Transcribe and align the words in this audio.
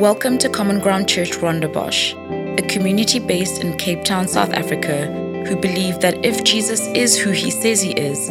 Welcome 0.00 0.38
to 0.38 0.48
Common 0.48 0.80
Ground 0.80 1.06
Church 1.06 1.32
Rondebosch, 1.32 2.14
a 2.58 2.66
community 2.66 3.18
based 3.18 3.62
in 3.62 3.76
Cape 3.76 4.04
Town, 4.04 4.26
South 4.26 4.50
Africa, 4.52 5.06
who 5.46 5.54
believe 5.54 6.00
that 6.00 6.24
if 6.24 6.42
Jesus 6.44 6.86
is 6.88 7.18
who 7.18 7.30
he 7.30 7.50
says 7.50 7.82
he 7.82 7.92
is, 7.92 8.28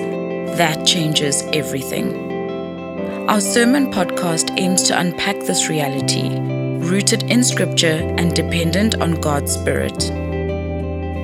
that 0.57 0.87
changes 0.87 1.43
everything. 1.53 2.15
Our 3.29 3.39
sermon 3.39 3.91
podcast 3.91 4.59
aims 4.59 4.81
to 4.83 4.99
unpack 4.99 5.39
this 5.41 5.69
reality, 5.69 6.29
rooted 6.29 7.29
in 7.29 7.43
scripture 7.43 8.11
and 8.17 8.35
dependent 8.35 8.99
on 8.99 9.21
God's 9.21 9.53
Spirit. 9.53 9.99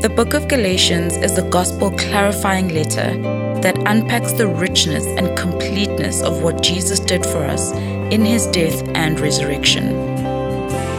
The 0.03 0.13
book 0.15 0.35
of 0.35 0.47
Galatians 0.47 1.17
is 1.17 1.37
a 1.39 1.49
gospel 1.49 1.89
clarifying 1.91 2.69
letter 2.69 3.17
that 3.61 3.77
unpacks 3.87 4.33
the 4.33 4.47
richness 4.47 5.05
and 5.05 5.35
completeness 5.35 6.21
of 6.21 6.43
what 6.43 6.61
Jesus 6.61 6.99
did 6.99 7.25
for 7.25 7.43
us 7.43 7.71
in 7.73 8.23
his 8.23 8.45
death 8.47 8.87
and 8.89 9.19
resurrection. 9.19 10.16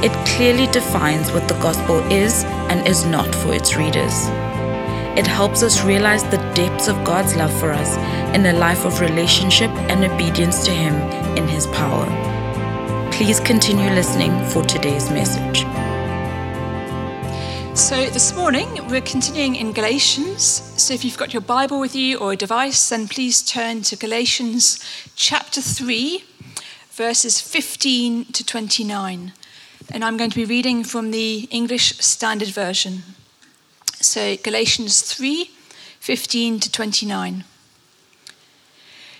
It 0.01 0.13
clearly 0.29 0.69
defines 0.69 1.33
what 1.33 1.49
the 1.49 1.59
gospel 1.59 1.99
is 2.09 2.45
and 2.71 2.87
is 2.87 3.05
not 3.05 3.35
for 3.35 3.53
its 3.53 3.75
readers. 3.75 4.29
It 5.19 5.27
helps 5.27 5.65
us 5.65 5.83
realize 5.83 6.23
the 6.23 6.37
depths 6.55 6.87
of 6.87 7.03
God's 7.03 7.35
love 7.35 7.53
for 7.59 7.73
us 7.73 7.97
in 8.33 8.47
a 8.47 8.53
life 8.53 8.85
of 8.85 9.01
relationship 9.01 9.73
and 9.91 10.05
obedience 10.05 10.65
to 10.67 10.71
Him 10.71 10.95
in 11.37 11.49
His 11.49 11.67
power. 11.67 12.07
Please 13.11 13.41
continue 13.41 13.91
listening 13.91 14.31
for 14.51 14.63
today's 14.63 15.11
message. 15.11 15.67
So, 17.77 18.07
this 18.07 18.37
morning 18.37 18.69
we're 18.89 19.01
continuing 19.01 19.57
in 19.57 19.73
Galatians. 19.73 20.45
So, 20.81 20.95
if 20.95 21.05
you've 21.05 21.19
got 21.19 21.33
your 21.33 21.43
Bible 21.43 21.81
with 21.81 21.97
you 21.97 22.19
or 22.19 22.35
a 22.35 22.37
device, 22.37 22.89
then 22.89 23.09
please 23.09 23.43
turn 23.43 23.83
to 23.83 23.97
Galatians 23.97 24.79
chapter 25.17 25.61
3, 25.61 26.23
verses 26.93 27.41
15 27.41 28.27
to 28.27 28.47
29 28.47 29.33
and 29.93 30.05
I'm 30.05 30.17
going 30.17 30.31
to 30.31 30.37
be 30.37 30.45
reading 30.45 30.85
from 30.85 31.11
the 31.11 31.49
English 31.51 31.99
Standard 31.99 32.49
Version. 32.49 33.03
So, 34.01 34.37
Galatians 34.37 35.03
3 35.03 35.51
15 36.01 36.61
to 36.61 36.71
29. 36.71 37.45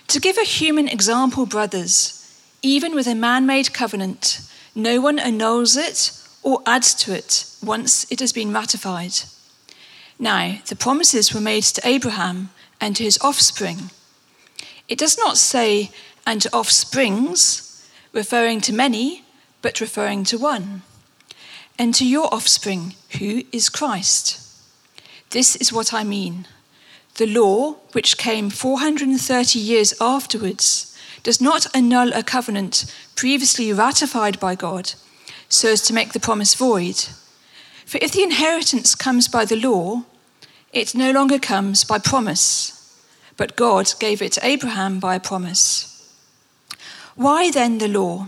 To 0.07 0.19
give 0.19 0.37
a 0.37 0.43
human 0.43 0.87
example, 0.87 1.45
brothers, 1.45 2.41
even 2.61 2.95
with 2.95 3.05
a 3.05 3.13
man 3.13 3.45
made 3.45 3.73
covenant, 3.73 4.41
no 4.73 5.01
one 5.01 5.19
annuls 5.19 5.75
it 5.75 6.13
or 6.41 6.61
adds 6.65 6.93
to 6.95 7.13
it 7.13 7.45
once 7.61 8.09
it 8.09 8.19
has 8.19 8.31
been 8.31 8.53
ratified. 8.53 9.13
Now, 10.17 10.59
the 10.67 10.75
promises 10.75 11.33
were 11.33 11.41
made 11.41 11.63
to 11.63 11.87
Abraham 11.87 12.49
and 12.79 12.95
to 12.95 13.03
his 13.03 13.19
offspring. 13.21 13.91
It 14.87 14.97
does 14.97 15.17
not 15.17 15.37
say, 15.37 15.91
and 16.25 16.41
to 16.41 16.55
offsprings, 16.55 17.87
referring 18.13 18.61
to 18.61 18.73
many 18.73 19.23
but 19.61 19.81
referring 19.81 20.23
to 20.25 20.37
one, 20.37 20.81
and 21.77 21.93
to 21.95 22.05
your 22.05 22.33
offspring, 22.33 22.95
who 23.19 23.43
is 23.51 23.69
Christ. 23.69 24.39
This 25.31 25.55
is 25.55 25.71
what 25.71 25.93
I 25.93 26.03
mean. 26.03 26.47
The 27.15 27.27
law, 27.27 27.73
which 27.91 28.17
came 28.17 28.49
430 28.49 29.59
years 29.59 29.93
afterwards, 30.01 30.97
does 31.23 31.41
not 31.41 31.67
annul 31.75 32.13
a 32.13 32.23
covenant 32.23 32.93
previously 33.15 33.73
ratified 33.73 34.39
by 34.39 34.55
God 34.55 34.93
so 35.49 35.69
as 35.69 35.81
to 35.81 35.93
make 35.93 36.13
the 36.13 36.19
promise 36.19 36.55
void. 36.55 37.07
For 37.85 37.97
if 38.01 38.11
the 38.11 38.23
inheritance 38.23 38.95
comes 38.95 39.27
by 39.27 39.45
the 39.45 39.55
law, 39.55 40.03
it 40.71 40.95
no 40.95 41.11
longer 41.11 41.39
comes 41.39 41.83
by 41.83 41.97
promise, 41.97 42.75
but 43.35 43.55
God 43.55 43.91
gave 43.99 44.21
it 44.21 44.33
to 44.33 44.45
Abraham 44.45 44.99
by 44.99 45.15
a 45.15 45.19
promise. 45.19 45.85
Why 47.15 47.51
then 47.51 47.79
the 47.79 47.87
law? 47.87 48.27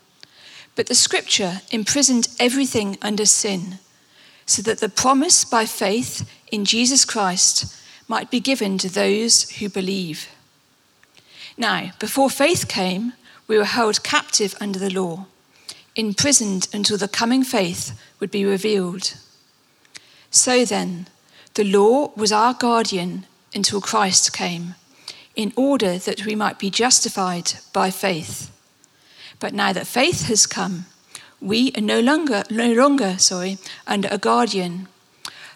But 0.75 0.87
the 0.87 0.95
scripture 0.95 1.61
imprisoned 1.71 2.29
everything 2.39 2.97
under 3.01 3.25
sin, 3.25 3.79
so 4.45 4.61
that 4.61 4.79
the 4.79 4.89
promise 4.89 5.45
by 5.45 5.65
faith 5.65 6.29
in 6.51 6.65
Jesus 6.65 7.05
Christ 7.05 7.77
might 8.07 8.31
be 8.31 8.39
given 8.39 8.77
to 8.77 8.89
those 8.89 9.49
who 9.51 9.69
believe. 9.69 10.27
Now, 11.57 11.91
before 11.99 12.29
faith 12.29 12.67
came, 12.67 13.13
we 13.47 13.57
were 13.57 13.65
held 13.65 14.03
captive 14.03 14.55
under 14.59 14.79
the 14.79 14.89
law, 14.89 15.25
imprisoned 15.95 16.67
until 16.73 16.97
the 16.97 17.07
coming 17.07 17.43
faith 17.43 17.99
would 18.19 18.31
be 18.31 18.45
revealed. 18.45 19.15
So 20.29 20.63
then, 20.65 21.07
the 21.53 21.63
law 21.65 22.11
was 22.15 22.31
our 22.31 22.53
guardian 22.53 23.25
until 23.53 23.81
Christ 23.81 24.31
came 24.31 24.75
in 25.35 25.53
order 25.55 25.97
that 25.97 26.25
we 26.25 26.35
might 26.35 26.59
be 26.59 26.69
justified 26.69 27.53
by 27.73 27.91
faith. 27.91 28.50
But 29.41 29.53
now 29.53 29.73
that 29.73 29.85
faith 29.85 30.29
has 30.29 30.47
come, 30.47 30.85
we 31.41 31.73
are 31.75 31.81
no 31.81 31.99
longer, 31.99 32.43
no 32.49 32.71
longer 32.71 33.17
sorry, 33.17 33.57
under 33.85 34.07
a 34.09 34.17
guardian. 34.17 34.87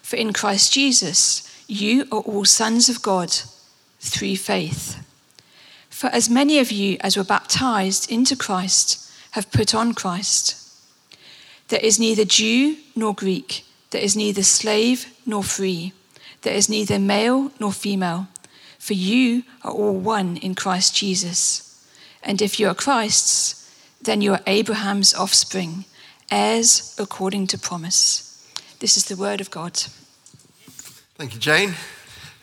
For 0.02 0.16
in 0.16 0.34
Christ 0.34 0.74
Jesus, 0.74 1.42
you 1.66 2.02
are 2.12 2.20
all 2.20 2.44
sons 2.44 2.90
of 2.90 3.00
God 3.00 3.32
through 4.00 4.36
faith. 4.36 5.02
For 5.88 6.08
as 6.08 6.28
many 6.28 6.58
of 6.58 6.70
you 6.70 6.98
as 7.00 7.16
were 7.16 7.24
baptized 7.24 8.12
into 8.12 8.36
Christ 8.36 9.10
have 9.30 9.50
put 9.50 9.74
on 9.74 9.94
Christ. 9.94 10.62
There 11.68 11.80
is 11.80 11.98
neither 11.98 12.26
Jew 12.26 12.76
nor 12.94 13.14
Greek, 13.14 13.64
there 13.90 14.02
is 14.02 14.14
neither 14.14 14.42
slave 14.42 15.06
nor 15.24 15.42
free, 15.42 15.94
there 16.42 16.54
is 16.54 16.68
neither 16.68 16.98
male 16.98 17.50
nor 17.58 17.72
female 17.72 18.28
for 18.86 18.94
you 18.94 19.42
are 19.64 19.72
all 19.72 19.96
one 19.96 20.36
in 20.36 20.54
Christ 20.54 20.94
Jesus. 20.94 21.84
And 22.22 22.40
if 22.40 22.60
you 22.60 22.68
are 22.68 22.74
Christ's, 22.74 23.65
then 24.06 24.22
you 24.22 24.32
are 24.32 24.40
Abraham's 24.46 25.12
offspring, 25.14 25.84
heirs 26.30 26.94
according 26.98 27.48
to 27.48 27.58
promise. 27.58 28.22
This 28.78 28.96
is 28.96 29.04
the 29.06 29.16
word 29.16 29.40
of 29.40 29.50
God. 29.50 29.76
Thank 31.16 31.34
you, 31.34 31.40
Jane. 31.40 31.74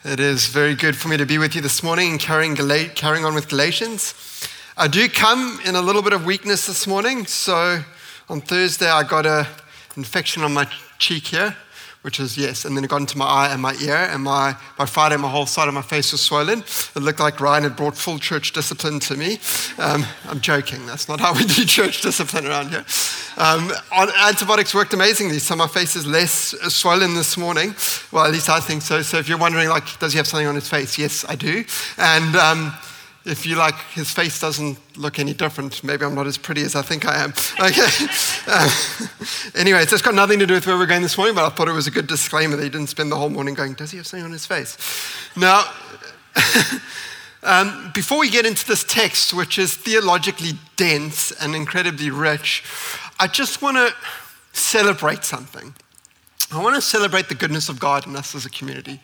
It 0.04 0.20
is 0.20 0.46
very 0.46 0.74
good 0.74 0.94
for 0.94 1.08
me 1.08 1.16
to 1.16 1.24
be 1.24 1.38
with 1.38 1.54
you 1.54 1.62
this 1.62 1.82
morning 1.82 2.10
and 2.10 2.20
carrying, 2.20 2.54
carrying 2.54 3.24
on 3.24 3.34
with 3.34 3.48
Galatians. 3.48 4.14
I 4.76 4.88
do 4.88 5.08
come 5.08 5.58
in 5.64 5.74
a 5.74 5.80
little 5.80 6.02
bit 6.02 6.12
of 6.12 6.26
weakness 6.26 6.66
this 6.66 6.86
morning. 6.86 7.24
So 7.26 7.82
on 8.28 8.40
Thursday, 8.42 8.90
I 8.90 9.02
got 9.02 9.24
an 9.24 9.46
infection 9.96 10.42
on 10.42 10.52
my 10.52 10.68
cheek 10.98 11.28
here 11.28 11.56
which 12.04 12.20
is 12.20 12.36
yes. 12.36 12.66
And 12.66 12.76
then 12.76 12.84
it 12.84 12.90
got 12.90 13.00
into 13.00 13.16
my 13.16 13.24
eye 13.24 13.48
and 13.50 13.62
my 13.62 13.74
ear, 13.76 13.96
and 13.96 14.22
my, 14.22 14.54
by 14.76 14.84
Friday, 14.84 15.16
my 15.16 15.30
whole 15.30 15.46
side 15.46 15.68
of 15.68 15.74
my 15.74 15.80
face 15.80 16.12
was 16.12 16.20
swollen. 16.20 16.58
It 16.58 16.96
looked 16.96 17.18
like 17.18 17.40
Ryan 17.40 17.62
had 17.62 17.76
brought 17.76 17.96
full 17.96 18.18
church 18.18 18.52
discipline 18.52 19.00
to 19.00 19.16
me. 19.16 19.38
Um, 19.78 20.04
I'm 20.28 20.40
joking, 20.42 20.84
that's 20.84 21.08
not 21.08 21.18
how 21.18 21.32
we 21.32 21.46
do 21.46 21.64
church 21.64 22.02
discipline 22.02 22.46
around 22.46 22.68
here. 22.68 22.84
Um, 23.38 23.72
antibiotics 23.90 24.74
worked 24.74 24.92
amazingly, 24.92 25.38
so 25.38 25.56
my 25.56 25.66
face 25.66 25.96
is 25.96 26.06
less 26.06 26.54
swollen 26.68 27.14
this 27.14 27.38
morning. 27.38 27.74
Well, 28.12 28.26
at 28.26 28.32
least 28.32 28.50
I 28.50 28.60
think 28.60 28.82
so. 28.82 29.00
So 29.00 29.16
if 29.16 29.26
you're 29.26 29.38
wondering, 29.38 29.70
like, 29.70 29.98
does 29.98 30.12
he 30.12 30.18
have 30.18 30.26
something 30.26 30.46
on 30.46 30.56
his 30.56 30.68
face? 30.68 30.98
Yes, 30.98 31.24
I 31.26 31.36
do. 31.36 31.64
And 31.96 32.36
um, 32.36 32.74
if 33.24 33.46
you 33.46 33.56
like, 33.56 33.74
his 33.94 34.10
face 34.10 34.38
doesn't 34.38 34.78
look 34.98 35.18
any 35.18 35.32
different. 35.32 35.82
Maybe 35.82 36.04
I'm 36.04 36.14
not 36.14 36.26
as 36.26 36.36
pretty 36.36 36.62
as 36.62 36.76
I 36.76 36.82
think 36.82 37.06
I 37.06 37.24
am. 37.24 37.30
Okay. 37.58 37.86
uh, 38.46 38.70
anyway, 39.54 39.82
it's 39.82 40.02
got 40.02 40.14
nothing 40.14 40.38
to 40.40 40.46
do 40.46 40.54
with 40.54 40.66
where 40.66 40.76
we're 40.76 40.86
going 40.86 41.02
this 41.02 41.16
morning, 41.16 41.34
but 41.34 41.46
I 41.46 41.48
thought 41.48 41.68
it 41.68 41.72
was 41.72 41.86
a 41.86 41.90
good 41.90 42.06
disclaimer 42.06 42.56
that 42.56 42.62
he 42.62 42.68
didn't 42.68 42.88
spend 42.88 43.10
the 43.10 43.16
whole 43.16 43.30
morning 43.30 43.54
going, 43.54 43.74
Does 43.74 43.90
he 43.92 43.96
have 43.96 44.06
something 44.06 44.26
on 44.26 44.32
his 44.32 44.44
face? 44.44 44.76
Now, 45.36 45.64
um, 47.42 47.90
before 47.94 48.18
we 48.18 48.28
get 48.28 48.44
into 48.44 48.66
this 48.66 48.84
text, 48.84 49.32
which 49.32 49.58
is 49.58 49.74
theologically 49.74 50.52
dense 50.76 51.32
and 51.32 51.54
incredibly 51.54 52.10
rich, 52.10 52.62
I 53.18 53.26
just 53.26 53.62
want 53.62 53.78
to 53.78 53.94
celebrate 54.52 55.24
something. 55.24 55.74
I 56.54 56.62
want 56.62 56.76
to 56.76 56.82
celebrate 56.82 57.28
the 57.28 57.34
goodness 57.34 57.68
of 57.68 57.80
God 57.80 58.06
in 58.06 58.14
us 58.16 58.34
as 58.34 58.46
a 58.46 58.50
community. 58.50 59.00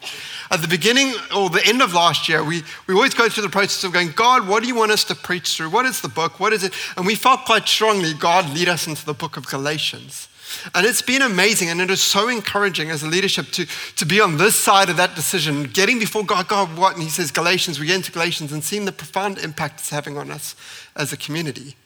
At 0.50 0.62
the 0.62 0.69
beginning 0.69 1.14
or 1.35 1.50
the 1.50 1.64
end 1.67 1.82
of 1.82 1.93
last 1.94 2.29
year, 2.29 2.44
we, 2.44 2.62
we 2.87 2.94
always 2.94 3.14
go 3.14 3.29
through 3.29 3.43
the 3.43 3.49
process 3.49 3.82
of 3.85 3.93
going, 3.93 4.12
God, 4.12 4.47
what 4.47 4.62
do 4.62 4.69
you 4.69 4.75
want 4.75 4.93
us 4.93 5.05
to 5.05 5.14
preach 5.14 5.56
through? 5.56 5.70
What 5.70 5.87
is 5.87 6.00
the 6.00 6.08
book? 6.08 6.38
What 6.38 6.52
is 6.52 6.64
it? 6.64 6.73
And 6.97 7.06
we 7.06 7.14
felt 7.14 7.44
quite 7.44 7.67
strongly 7.67 8.14
God 8.14 8.52
lead 8.55 8.69
us 8.69 8.87
into 8.87 9.05
the 9.05 9.14
book 9.14 9.37
of 9.37 9.47
Galatians. 9.47 10.29
And 10.75 10.87
it's 10.87 11.02
been 11.02 11.23
amazing 11.23 11.69
and 11.69 11.81
it 11.81 11.91
is 11.91 12.02
so 12.02 12.29
encouraging 12.29 12.91
as 12.91 13.02
a 13.02 13.06
leadership 13.06 13.47
to, 13.52 13.67
to 13.97 14.05
be 14.05 14.20
on 14.20 14.37
this 14.37 14.56
side 14.56 14.91
of 14.91 14.97
that 14.97 15.14
decision, 15.14 15.64
getting 15.64 15.99
before 15.99 16.25
God, 16.25 16.49
God, 16.49 16.76
what? 16.76 16.94
And 16.94 17.02
He 17.02 17.08
says, 17.08 17.31
Galatians, 17.31 17.79
we 17.79 17.87
get 17.87 17.97
into 17.97 18.12
Galatians 18.12 18.52
and 18.52 18.62
seeing 18.62 18.85
the 18.85 18.93
profound 18.93 19.38
impact 19.38 19.81
it's 19.81 19.91
having 19.91 20.19
on 20.19 20.31
us 20.31 20.56
as 20.97 21.12
a 21.12 21.17
community. 21.17 21.76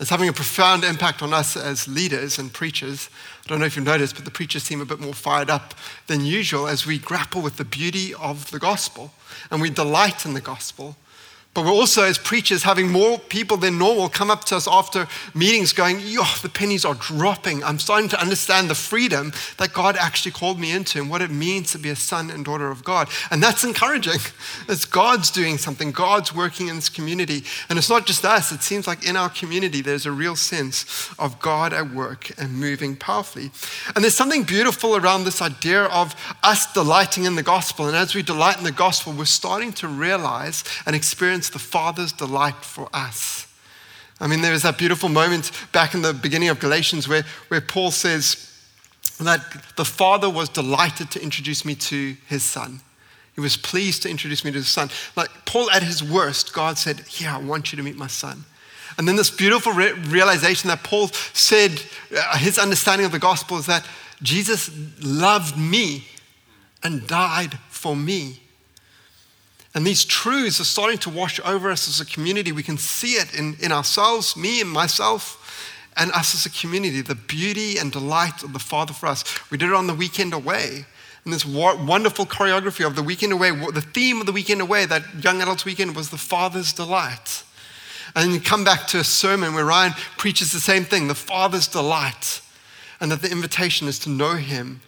It's 0.00 0.10
having 0.10 0.28
a 0.28 0.32
profound 0.32 0.84
impact 0.84 1.22
on 1.22 1.32
us 1.32 1.56
as 1.56 1.86
leaders 1.86 2.38
and 2.38 2.52
preachers. 2.52 3.08
I 3.44 3.48
don't 3.48 3.60
know 3.60 3.66
if 3.66 3.76
you've 3.76 3.84
noticed, 3.84 4.16
but 4.16 4.24
the 4.24 4.30
preachers 4.30 4.62
seem 4.62 4.80
a 4.80 4.84
bit 4.84 5.00
more 5.00 5.14
fired 5.14 5.50
up 5.50 5.74
than 6.06 6.24
usual 6.24 6.66
as 6.66 6.86
we 6.86 6.98
grapple 6.98 7.40
with 7.40 7.56
the 7.56 7.64
beauty 7.64 8.12
of 8.14 8.50
the 8.50 8.58
gospel 8.58 9.12
and 9.50 9.60
we 9.60 9.70
delight 9.70 10.24
in 10.24 10.34
the 10.34 10.40
gospel 10.40 10.96
but 11.54 11.66
we're 11.66 11.72
also, 11.72 12.02
as 12.04 12.16
preachers, 12.16 12.62
having 12.62 12.90
more 12.90 13.18
people 13.18 13.58
than 13.58 13.76
normal 13.76 14.08
come 14.08 14.30
up 14.30 14.44
to 14.44 14.56
us 14.56 14.66
after 14.66 15.06
meetings 15.34 15.74
going, 15.74 16.00
Yo, 16.00 16.22
the 16.40 16.48
pennies 16.48 16.86
are 16.86 16.94
dropping. 16.94 17.62
I'm 17.62 17.78
starting 17.78 18.08
to 18.10 18.20
understand 18.20 18.70
the 18.70 18.74
freedom 18.74 19.34
that 19.58 19.74
God 19.74 19.96
actually 19.98 20.32
called 20.32 20.58
me 20.58 20.72
into 20.72 20.98
and 20.98 21.10
what 21.10 21.20
it 21.20 21.30
means 21.30 21.72
to 21.72 21.78
be 21.78 21.90
a 21.90 21.96
son 21.96 22.30
and 22.30 22.42
daughter 22.42 22.70
of 22.70 22.84
God. 22.84 23.08
And 23.30 23.42
that's 23.42 23.64
encouraging. 23.64 24.20
It's 24.68 24.84
God's 24.84 25.30
doing 25.30 25.58
something, 25.58 25.92
God's 25.92 26.34
working 26.34 26.68
in 26.68 26.76
this 26.76 26.88
community. 26.88 27.42
And 27.68 27.78
it's 27.78 27.90
not 27.90 28.06
just 28.06 28.24
us, 28.24 28.52
it 28.52 28.62
seems 28.62 28.86
like 28.86 29.06
in 29.06 29.16
our 29.16 29.28
community 29.28 29.82
there's 29.82 30.06
a 30.06 30.12
real 30.12 30.36
sense 30.36 31.10
of 31.18 31.38
God 31.40 31.72
at 31.72 31.90
work 31.90 32.30
and 32.38 32.54
moving 32.58 32.96
powerfully. 32.96 33.50
And 33.94 34.02
there's 34.02 34.14
something 34.14 34.44
beautiful 34.44 34.96
around 34.96 35.24
this 35.24 35.42
idea 35.42 35.84
of 35.84 36.14
us 36.42 36.72
delighting 36.72 37.24
in 37.24 37.34
the 37.34 37.42
gospel. 37.42 37.86
And 37.86 37.96
as 37.96 38.14
we 38.14 38.22
delight 38.22 38.58
in 38.58 38.64
the 38.64 38.72
gospel, 38.72 39.12
we're 39.12 39.24
starting 39.24 39.72
to 39.74 39.88
realize 39.88 40.64
and 40.86 40.94
experience 40.96 41.41
experience 41.42 41.50
the 41.50 41.70
Father's 41.70 42.12
delight 42.12 42.64
for 42.64 42.88
us. 42.92 43.46
I 44.20 44.28
mean, 44.28 44.42
there 44.42 44.52
is 44.52 44.62
that 44.62 44.78
beautiful 44.78 45.08
moment 45.08 45.50
back 45.72 45.94
in 45.94 46.02
the 46.02 46.14
beginning 46.14 46.48
of 46.48 46.60
Galatians 46.60 47.08
where, 47.08 47.24
where 47.48 47.60
Paul 47.60 47.90
says 47.90 48.48
that 49.18 49.40
the 49.76 49.84
Father 49.84 50.30
was 50.30 50.48
delighted 50.48 51.10
to 51.10 51.22
introduce 51.22 51.64
me 51.64 51.74
to 51.74 52.14
his 52.28 52.44
Son. 52.44 52.80
He 53.34 53.40
was 53.40 53.56
pleased 53.56 54.02
to 54.02 54.10
introduce 54.10 54.44
me 54.44 54.52
to 54.52 54.58
his 54.58 54.68
Son. 54.68 54.90
Like 55.16 55.30
Paul, 55.44 55.70
at 55.70 55.82
his 55.82 56.02
worst, 56.02 56.52
God 56.52 56.78
said, 56.78 57.00
Here, 57.00 57.30
I 57.30 57.38
want 57.38 57.72
you 57.72 57.76
to 57.76 57.82
meet 57.82 57.96
my 57.96 58.08
Son. 58.08 58.44
And 58.98 59.08
then 59.08 59.16
this 59.16 59.30
beautiful 59.30 59.72
re- 59.72 59.92
realization 59.92 60.68
that 60.68 60.84
Paul 60.84 61.08
said, 61.32 61.82
uh, 62.16 62.38
his 62.38 62.58
understanding 62.58 63.06
of 63.06 63.12
the 63.12 63.18
gospel 63.18 63.56
is 63.56 63.66
that 63.66 63.84
Jesus 64.22 64.70
loved 65.00 65.56
me 65.56 66.04
and 66.84 67.06
died 67.06 67.58
for 67.70 67.96
me. 67.96 68.42
And 69.74 69.86
these 69.86 70.04
truths 70.04 70.60
are 70.60 70.64
starting 70.64 70.98
to 70.98 71.10
wash 71.10 71.40
over 71.44 71.70
us 71.70 71.88
as 71.88 72.00
a 72.00 72.06
community. 72.06 72.52
We 72.52 72.62
can 72.62 72.76
see 72.76 73.14
it 73.14 73.34
in, 73.34 73.56
in 73.60 73.72
ourselves, 73.72 74.36
me 74.36 74.60
and 74.60 74.70
myself, 74.70 75.38
and 75.96 76.10
us 76.12 76.34
as 76.34 76.46
a 76.46 76.50
community, 76.50 77.00
the 77.00 77.14
beauty 77.14 77.78
and 77.78 77.90
delight 77.90 78.42
of 78.42 78.52
the 78.52 78.58
Father 78.58 78.92
for 78.92 79.06
us. 79.06 79.24
We 79.50 79.58
did 79.58 79.70
it 79.70 79.74
on 79.74 79.86
the 79.86 79.94
weekend 79.94 80.34
away. 80.34 80.84
And 81.24 81.32
this 81.32 81.46
wonderful 81.46 82.26
choreography 82.26 82.84
of 82.84 82.96
the 82.96 83.02
weekend 83.02 83.32
away, 83.32 83.50
the 83.50 83.80
theme 83.80 84.20
of 84.20 84.26
the 84.26 84.32
weekend 84.32 84.60
away, 84.60 84.86
that 84.86 85.02
young 85.22 85.40
adults 85.40 85.64
weekend, 85.64 85.94
was 85.94 86.10
the 86.10 86.18
Father's 86.18 86.72
delight. 86.72 87.44
And 88.16 88.32
you 88.32 88.40
come 88.40 88.64
back 88.64 88.88
to 88.88 88.98
a 88.98 89.04
sermon 89.04 89.54
where 89.54 89.64
Ryan 89.64 89.92
preaches 90.18 90.52
the 90.52 90.60
same 90.60 90.84
thing 90.84 91.08
the 91.08 91.14
Father's 91.14 91.68
delight. 91.68 92.40
And 93.00 93.10
that 93.10 93.22
the 93.22 93.30
invitation 93.30 93.88
is 93.88 93.98
to 94.00 94.10
know 94.10 94.34
Him 94.34 94.80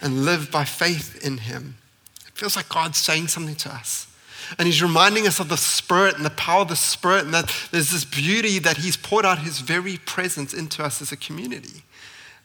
and 0.00 0.24
live 0.24 0.50
by 0.50 0.64
faith 0.64 1.24
in 1.24 1.38
Him. 1.38 1.76
It 2.26 2.34
feels 2.34 2.54
like 2.54 2.68
God's 2.68 2.98
saying 2.98 3.28
something 3.28 3.56
to 3.56 3.70
us. 3.70 4.07
And 4.56 4.66
he's 4.66 4.82
reminding 4.82 5.26
us 5.26 5.40
of 5.40 5.48
the 5.48 5.56
Spirit 5.56 6.16
and 6.16 6.24
the 6.24 6.30
power 6.30 6.62
of 6.62 6.68
the 6.68 6.76
Spirit, 6.76 7.24
and 7.24 7.34
that 7.34 7.52
there's 7.70 7.90
this 7.90 8.04
beauty 8.04 8.58
that 8.60 8.78
he's 8.78 8.96
poured 8.96 9.26
out 9.26 9.40
his 9.40 9.60
very 9.60 9.98
presence 9.98 10.54
into 10.54 10.82
us 10.82 11.02
as 11.02 11.12
a 11.12 11.16
community. 11.16 11.82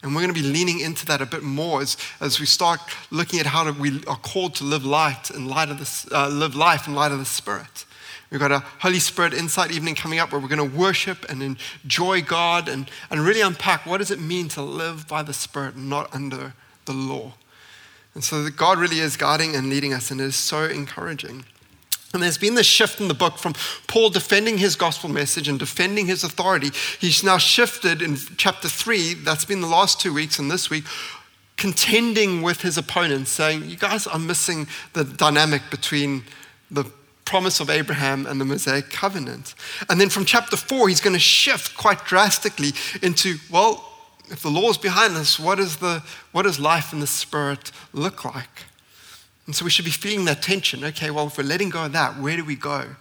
And 0.02 0.14
we're 0.14 0.22
going 0.22 0.34
to 0.34 0.42
be 0.42 0.48
leaning 0.48 0.82
into 0.82 1.06
that 1.06 1.22
a 1.22 1.26
bit 1.26 1.44
more 1.44 1.82
as, 1.82 1.96
as 2.20 2.40
we 2.40 2.46
start 2.46 2.82
looking 3.10 3.40
at 3.40 3.46
how 3.46 3.72
we 3.72 4.04
are 4.06 4.18
called 4.18 4.54
to 4.56 4.66
live 4.66 4.84
light 4.84 5.32
in 5.32 5.48
light 5.48 5.70
of 5.70 5.80
this, 5.80 6.06
uh, 6.12 6.28
live 6.28 6.56
life 6.56 6.88
in 6.88 6.94
light 6.94 7.14
of 7.14 7.20
the 7.20 7.26
Spirit. 7.26 7.86
We've 8.30 8.40
got 8.40 8.52
a 8.52 8.60
Holy 8.80 9.00
Spirit 9.00 9.34
Insight 9.34 9.72
evening 9.72 9.96
coming 9.96 10.20
up 10.20 10.32
where 10.32 10.42
we're 10.42 10.48
going 10.48 10.70
to 10.72 10.78
worship 10.78 11.24
and 11.30 11.58
enjoy 11.84 12.22
God 12.22 12.68
and, 12.68 12.90
and 13.12 13.22
really 13.22 13.42
unpack 13.42 13.86
what 13.86 14.00
does 14.00 14.12
it 14.12 14.20
mean 14.20 14.50
to 14.50 14.62
live 14.62 15.08
by 15.08 15.24
the 15.24 15.34
Spirit 15.34 15.76
and 15.76 15.88
not 15.88 16.14
under 16.14 16.54
the 16.86 16.94
law. 16.94 17.34
And 18.14 18.24
so 18.24 18.50
God 18.50 18.80
really 18.80 19.00
is 19.00 19.18
guiding 19.18 19.56
and 19.56 19.70
leading 19.70 19.94
us, 19.94 20.12
and 20.12 20.20
it 20.20 20.26
is 20.26 20.36
so 20.36 20.66
encouraging. 20.66 21.46
And 22.14 22.22
there's 22.22 22.38
been 22.38 22.54
this 22.54 22.68
shift 22.68 23.02
in 23.02 23.08
the 23.08 23.16
book 23.16 23.40
from 23.40 23.54
Paul 23.88 24.12
defending 24.12 24.60
his 24.60 24.76
gospel 24.76 25.10
message 25.10 25.48
and 25.48 25.58
defending 25.58 26.06
his 26.06 26.24
authority. 26.24 26.70
He's 27.00 27.24
now 27.24 27.40
shifted 27.40 28.04
in 28.04 28.18
chapter 28.38 28.70
three, 28.70 29.16
that's 29.16 29.46
been 29.46 29.62
the 29.62 29.68
last 29.68 30.00
two 30.00 30.14
weeks 30.14 30.38
and 30.38 30.52
this 30.52 30.70
week, 30.70 30.84
contending 31.58 32.44
with 32.44 32.62
his 32.62 32.78
opponents, 32.78 33.32
saying, 33.32 33.66
You 33.66 33.78
guys 33.78 34.06
are 34.06 34.20
missing 34.20 34.68
the 34.94 35.04
dynamic 35.04 35.64
between 35.72 36.24
the 36.70 36.86
promise 37.26 37.60
of 37.60 37.72
Abraham 37.72 38.28
and 38.28 38.40
the 38.40 38.46
Mosaic 38.46 38.92
covenant. 38.92 39.56
And 39.90 40.00
then 40.00 40.10
from 40.10 40.26
chapter 40.26 40.56
four, 40.56 40.90
he's 40.90 41.02
going 41.02 41.16
to 41.16 41.20
shift 41.20 41.76
quite 41.76 42.06
drastically 42.06 42.74
into, 43.02 43.38
Well, 43.50 43.90
if 44.30 44.44
the 44.44 44.52
law 44.52 44.70
is 44.70 44.78
behind 44.78 45.16
us, 45.16 45.40
what, 45.40 45.60
is 45.60 45.78
the, 45.78 46.04
what 46.32 46.44
does 46.44 46.60
life 46.60 46.94
in 46.94 47.00
the 47.00 47.08
Spirit 47.08 47.72
look 47.92 48.24
like? 48.24 48.66
And 49.46 49.56
so 49.56 49.66
we 49.66 49.72
should 49.72 49.86
be 49.86 49.92
feeling 49.92 50.26
that 50.26 50.42
tension. 50.42 50.84
Okay, 50.84 51.12
well, 51.12 51.28
if 51.28 51.38
we're 51.38 51.44
letting 51.44 51.70
go 51.70 51.86
of 51.86 51.92
that, 51.94 52.18
where 52.18 52.38
do 52.38 52.46
we 52.46 52.56
go? 52.56 52.96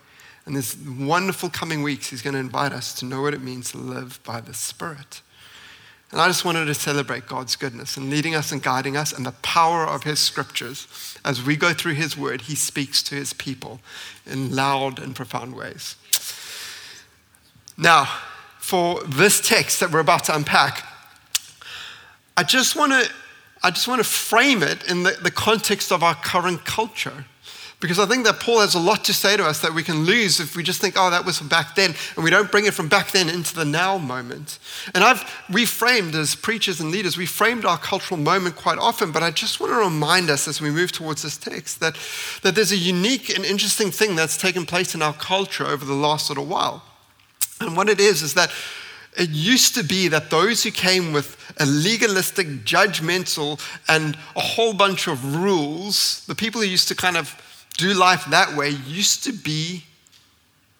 And 0.44 0.56
this 0.56 0.76
wonderful 0.76 1.48
coming 1.50 1.82
weeks, 1.82 2.10
he's 2.10 2.22
going 2.22 2.34
to 2.34 2.40
invite 2.40 2.72
us 2.72 2.92
to 2.94 3.04
know 3.04 3.22
what 3.22 3.32
it 3.32 3.42
means 3.42 3.70
to 3.72 3.78
live 3.78 4.18
by 4.24 4.40
the 4.40 4.54
Spirit. 4.54 5.22
And 6.10 6.20
I 6.20 6.26
just 6.26 6.44
wanted 6.44 6.66
to 6.66 6.74
celebrate 6.74 7.26
God's 7.26 7.56
goodness 7.56 7.96
and 7.96 8.10
leading 8.10 8.34
us 8.34 8.52
and 8.52 8.62
guiding 8.62 8.96
us 8.96 9.12
and 9.12 9.24
the 9.24 9.32
power 9.32 9.86
of 9.86 10.02
his 10.02 10.18
scriptures. 10.18 11.16
As 11.24 11.42
we 11.42 11.56
go 11.56 11.72
through 11.72 11.94
his 11.94 12.18
word, 12.18 12.42
he 12.42 12.54
speaks 12.54 13.02
to 13.04 13.14
his 13.14 13.32
people 13.32 13.80
in 14.26 14.54
loud 14.54 14.98
and 14.98 15.16
profound 15.16 15.54
ways. 15.54 15.96
Now, 17.78 18.04
for 18.58 19.02
this 19.04 19.40
text 19.40 19.80
that 19.80 19.90
we're 19.90 20.00
about 20.00 20.24
to 20.24 20.36
unpack, 20.36 20.86
I 22.36 22.42
just 22.42 22.76
want 22.76 22.92
to 22.92 23.10
I 23.62 23.70
just 23.70 23.86
want 23.86 24.00
to 24.00 24.08
frame 24.08 24.62
it 24.62 24.88
in 24.90 25.04
the, 25.04 25.12
the 25.22 25.30
context 25.30 25.92
of 25.92 26.02
our 26.02 26.14
current 26.14 26.64
culture. 26.64 27.24
Because 27.82 27.98
I 27.98 28.06
think 28.06 28.24
that 28.26 28.38
Paul 28.38 28.60
has 28.60 28.76
a 28.76 28.78
lot 28.78 29.04
to 29.06 29.12
say 29.12 29.36
to 29.36 29.44
us 29.44 29.58
that 29.58 29.74
we 29.74 29.82
can 29.82 30.04
lose 30.04 30.38
if 30.38 30.54
we 30.54 30.62
just 30.62 30.80
think, 30.80 30.94
oh, 30.96 31.10
that 31.10 31.24
was 31.24 31.38
from 31.38 31.48
back 31.48 31.74
then, 31.74 31.96
and 32.14 32.22
we 32.22 32.30
don't 32.30 32.48
bring 32.48 32.64
it 32.64 32.74
from 32.74 32.88
back 32.88 33.10
then 33.10 33.28
into 33.28 33.56
the 33.56 33.64
now 33.64 33.98
moment. 33.98 34.60
And 34.94 35.02
I've 35.02 35.22
reframed 35.50 36.14
as 36.14 36.36
preachers 36.36 36.80
and 36.80 36.92
leaders, 36.92 37.16
we 37.16 37.26
framed 37.26 37.64
our 37.64 37.76
cultural 37.76 38.20
moment 38.20 38.54
quite 38.54 38.78
often, 38.78 39.10
but 39.10 39.24
I 39.24 39.32
just 39.32 39.58
want 39.58 39.72
to 39.72 39.78
remind 39.78 40.30
us 40.30 40.46
as 40.46 40.60
we 40.60 40.70
move 40.70 40.92
towards 40.92 41.22
this 41.22 41.36
text 41.36 41.80
that, 41.80 41.98
that 42.42 42.54
there's 42.54 42.70
a 42.70 42.76
unique 42.76 43.34
and 43.34 43.44
interesting 43.44 43.90
thing 43.90 44.14
that's 44.14 44.36
taken 44.36 44.64
place 44.64 44.94
in 44.94 45.02
our 45.02 45.14
culture 45.14 45.66
over 45.66 45.84
the 45.84 45.92
last 45.92 46.30
little 46.30 46.46
while. 46.46 46.84
And 47.60 47.76
what 47.76 47.88
it 47.88 47.98
is, 47.98 48.22
is 48.22 48.34
that 48.34 48.52
it 49.16 49.30
used 49.30 49.74
to 49.74 49.82
be 49.82 50.08
that 50.08 50.30
those 50.30 50.62
who 50.62 50.70
came 50.70 51.12
with 51.12 51.36
a 51.58 51.66
legalistic, 51.66 52.46
judgmental, 52.64 53.60
and 53.88 54.16
a 54.36 54.40
whole 54.40 54.72
bunch 54.72 55.06
of 55.06 55.36
rules, 55.36 56.24
the 56.26 56.34
people 56.34 56.60
who 56.60 56.66
used 56.66 56.88
to 56.88 56.94
kind 56.94 57.16
of 57.16 57.34
do 57.76 57.92
life 57.92 58.24
that 58.30 58.56
way, 58.56 58.70
used 58.70 59.24
to 59.24 59.32
be 59.32 59.84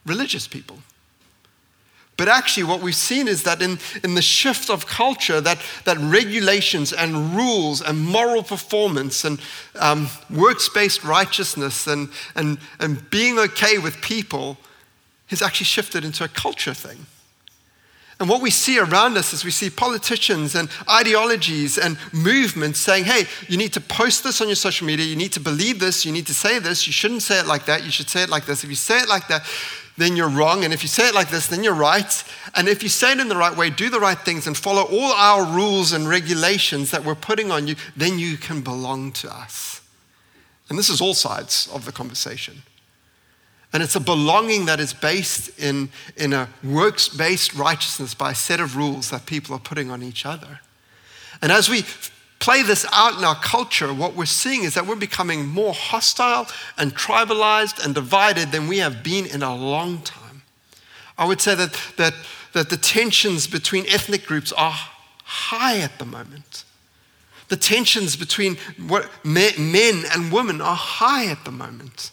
religious 0.07 0.49
people. 0.49 0.79
But 2.17 2.29
actually, 2.29 2.65
what 2.65 2.81
we've 2.81 2.95
seen 2.95 3.27
is 3.27 3.43
that 3.45 3.63
in, 3.63 3.79
in 4.05 4.15
the 4.15 4.23
shift 4.23 4.71
of 4.71 4.87
culture, 4.87 5.41
that, 5.41 5.59
that 5.85 5.97
regulations 5.99 6.93
and 6.93 7.35
rules 7.35 7.81
and 7.81 8.01
moral 8.01 8.43
performance 8.43 9.25
and 9.25 9.41
um, 9.79 10.09
works 10.31 10.69
based 10.69 11.05
righteousness 11.05 11.87
and, 11.87 12.11
and, 12.37 12.59
and 12.79 13.11
being 13.11 13.39
okay 13.39 13.79
with 13.79 14.01
people 14.03 14.59
has 15.29 15.43
actually 15.43 15.65
shifted 15.65 16.05
into 16.05 16.23
a 16.23 16.29
culture 16.29 16.75
thing. 16.75 17.07
And 18.23 18.31
what 18.31 18.41
we 18.41 18.51
see 18.51 18.79
around 18.79 19.17
us 19.17 19.33
is 19.33 19.45
we 19.45 19.51
see 19.51 19.69
politicians 19.69 20.55
and 20.55 20.71
ideologies 20.89 21.77
and 21.77 21.99
movements 22.13 22.79
saying, 22.79 23.03
hey, 23.03 23.25
you 23.49 23.57
need 23.57 23.73
to 23.73 23.81
post 23.81 24.23
this 24.23 24.41
on 24.41 24.47
your 24.47 24.55
social 24.55 24.87
media, 24.87 25.05
you 25.05 25.17
need 25.17 25.33
to 25.33 25.41
believe 25.41 25.81
this, 25.81 26.07
you 26.07 26.13
need 26.13 26.29
to 26.29 26.33
say 26.35 26.61
this, 26.61 26.87
you 26.87 26.93
shouldn't 26.93 27.23
say 27.23 27.41
it 27.41 27.47
like 27.47 27.67
that, 27.67 27.83
you 27.83 27.91
should 27.91 28.09
say 28.09 28.23
it 28.23 28.29
like 28.29 28.47
this. 28.47 28.63
If 28.63 28.71
you 28.71 28.77
say 28.77 29.01
it 29.01 29.09
like 29.09 29.27
that, 29.27 29.45
then 29.99 30.15
you're 30.15 30.29
wrong. 30.29 30.63
And 30.63 30.73
if 30.73 30.85
you 30.85 30.89
say 30.89 31.09
it 31.09 31.17
like 31.17 31.31
this, 31.31 31.49
then 31.49 31.65
you're 31.65 31.75
right. 31.75 32.25
And 32.55 32.69
if 32.69 32.85
you 32.85 32.89
say 32.89 33.11
it 33.11 33.19
in 33.19 33.27
the 33.27 33.37
right 33.37 33.57
way, 33.57 33.71
do 33.71 33.91
the 33.91 33.99
right 33.99 34.17
things, 34.17 34.47
and 34.47 34.57
follow 34.57 34.83
all 34.83 35.13
our 35.15 35.45
rules 35.45 35.93
and 35.93 36.09
regulations 36.09 36.93
that 36.93 37.05
we're 37.05 37.17
putting 37.17 37.51
on 37.51 37.67
you, 37.67 37.75
then 37.97 38.21
you 38.21 38.37
can 38.37 38.61
belong 38.61 39.11
to 39.15 39.35
us. 39.35 39.81
And 40.69 40.79
this 40.79 40.89
is 40.89 41.01
all 41.01 41.15
sides 41.15 41.69
of 41.75 41.87
the 41.87 41.93
conversation. 41.93 42.63
And 43.73 43.83
it's 43.83 43.97
a 43.97 44.01
belonging 44.01 44.67
that 44.67 44.81
is 44.81 44.93
based 44.93 45.59
in, 45.59 45.89
in 46.17 46.33
a 46.33 46.49
works 46.63 47.09
based 47.09 47.55
righteousness 47.55 48.15
by 48.15 48.33
a 48.33 48.35
set 48.35 48.61
of 48.61 48.77
rules 48.77 49.11
that 49.11 49.25
people 49.25 49.55
are 49.55 49.61
putting 49.61 49.91
on 49.91 50.03
each 50.03 50.27
other. 50.27 50.61
And 51.41 51.51
as 51.51 51.69
we 51.69 51.85
play 52.39 52.63
this 52.63 52.85
out 52.93 53.17
in 53.17 53.25
our 53.25 53.37
culture, 53.37 53.95
what 53.95 54.15
we're 54.15 54.27
seeing 54.27 54.65
is 54.65 54.75
that 54.75 54.87
we're 54.87 54.97
becoming 54.97 55.47
more 55.47 55.73
hostile 55.73 56.47
and 56.77 56.95
tribalized 56.95 57.83
and 57.85 57.95
divided 57.95 58.53
than 58.53 58.69
we 58.69 58.79
have 58.79 59.03
been 59.03 59.27
in 59.27 59.43
a 59.43 59.55
long 59.55 60.03
time. 60.03 60.43
I 61.17 61.25
would 61.25 61.41
say 61.41 61.55
that, 61.55 61.73
that, 61.97 62.15
that 62.53 62.69
the 62.69 62.77
tensions 62.77 63.47
between 63.47 63.87
ethnic 63.89 64.27
groups 64.27 64.53
are 64.53 64.75
high 65.25 65.79
at 65.79 65.99
the 65.99 66.05
moment. 66.05 66.65
The 67.49 67.57
tensions 67.57 68.17
between 68.17 68.57
what, 68.87 69.09
men 69.25 70.05
and 70.13 70.33
women 70.33 70.61
are 70.61 70.77
high 70.77 71.27
at 71.27 71.45
the 71.45 71.51
moment. 71.51 72.11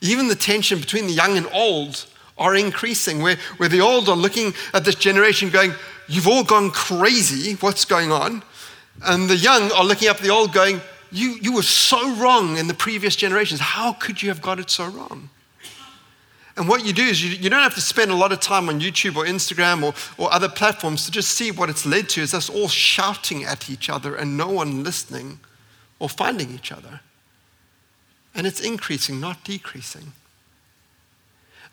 Even 0.00 0.28
the 0.28 0.34
tension 0.34 0.80
between 0.80 1.06
the 1.06 1.12
young 1.12 1.36
and 1.36 1.46
old 1.52 2.06
are 2.38 2.54
increasing, 2.54 3.20
where, 3.20 3.36
where 3.58 3.68
the 3.68 3.80
old 3.80 4.08
are 4.08 4.16
looking 4.16 4.54
at 4.72 4.84
this 4.84 4.94
generation 4.94 5.50
going, 5.50 5.74
You've 6.08 6.26
all 6.26 6.42
gone 6.42 6.72
crazy, 6.72 7.54
what's 7.54 7.84
going 7.84 8.10
on? 8.10 8.42
And 9.04 9.30
the 9.30 9.36
young 9.36 9.70
are 9.70 9.84
looking 9.84 10.08
up 10.08 10.16
at 10.16 10.22
the 10.22 10.30
old 10.30 10.52
going, 10.52 10.80
you, 11.12 11.36
you 11.40 11.52
were 11.52 11.62
so 11.62 12.14
wrong 12.16 12.56
in 12.56 12.66
the 12.66 12.74
previous 12.74 13.14
generations. 13.14 13.60
How 13.60 13.92
could 13.92 14.20
you 14.22 14.28
have 14.28 14.42
got 14.42 14.58
it 14.58 14.70
so 14.70 14.88
wrong? 14.88 15.30
And 16.56 16.68
what 16.68 16.84
you 16.84 16.92
do 16.92 17.02
is 17.02 17.22
you, 17.22 17.30
you 17.30 17.48
don't 17.48 17.62
have 17.62 17.74
to 17.76 17.80
spend 17.80 18.10
a 18.10 18.14
lot 18.14 18.32
of 18.32 18.40
time 18.40 18.68
on 18.68 18.80
YouTube 18.80 19.16
or 19.16 19.24
Instagram 19.24 19.82
or, 19.82 19.94
or 20.22 20.32
other 20.32 20.48
platforms 20.48 21.04
to 21.06 21.10
just 21.10 21.30
see 21.30 21.50
what 21.50 21.70
it's 21.70 21.86
led 21.86 22.08
to 22.10 22.20
is 22.20 22.34
us 22.34 22.50
all 22.50 22.68
shouting 22.68 23.44
at 23.44 23.70
each 23.70 23.88
other 23.88 24.14
and 24.16 24.36
no 24.36 24.48
one 24.48 24.82
listening 24.82 25.40
or 25.98 26.08
finding 26.08 26.52
each 26.52 26.72
other. 26.72 27.00
And 28.34 28.46
it's 28.46 28.60
increasing, 28.60 29.20
not 29.20 29.44
decreasing. 29.44 30.12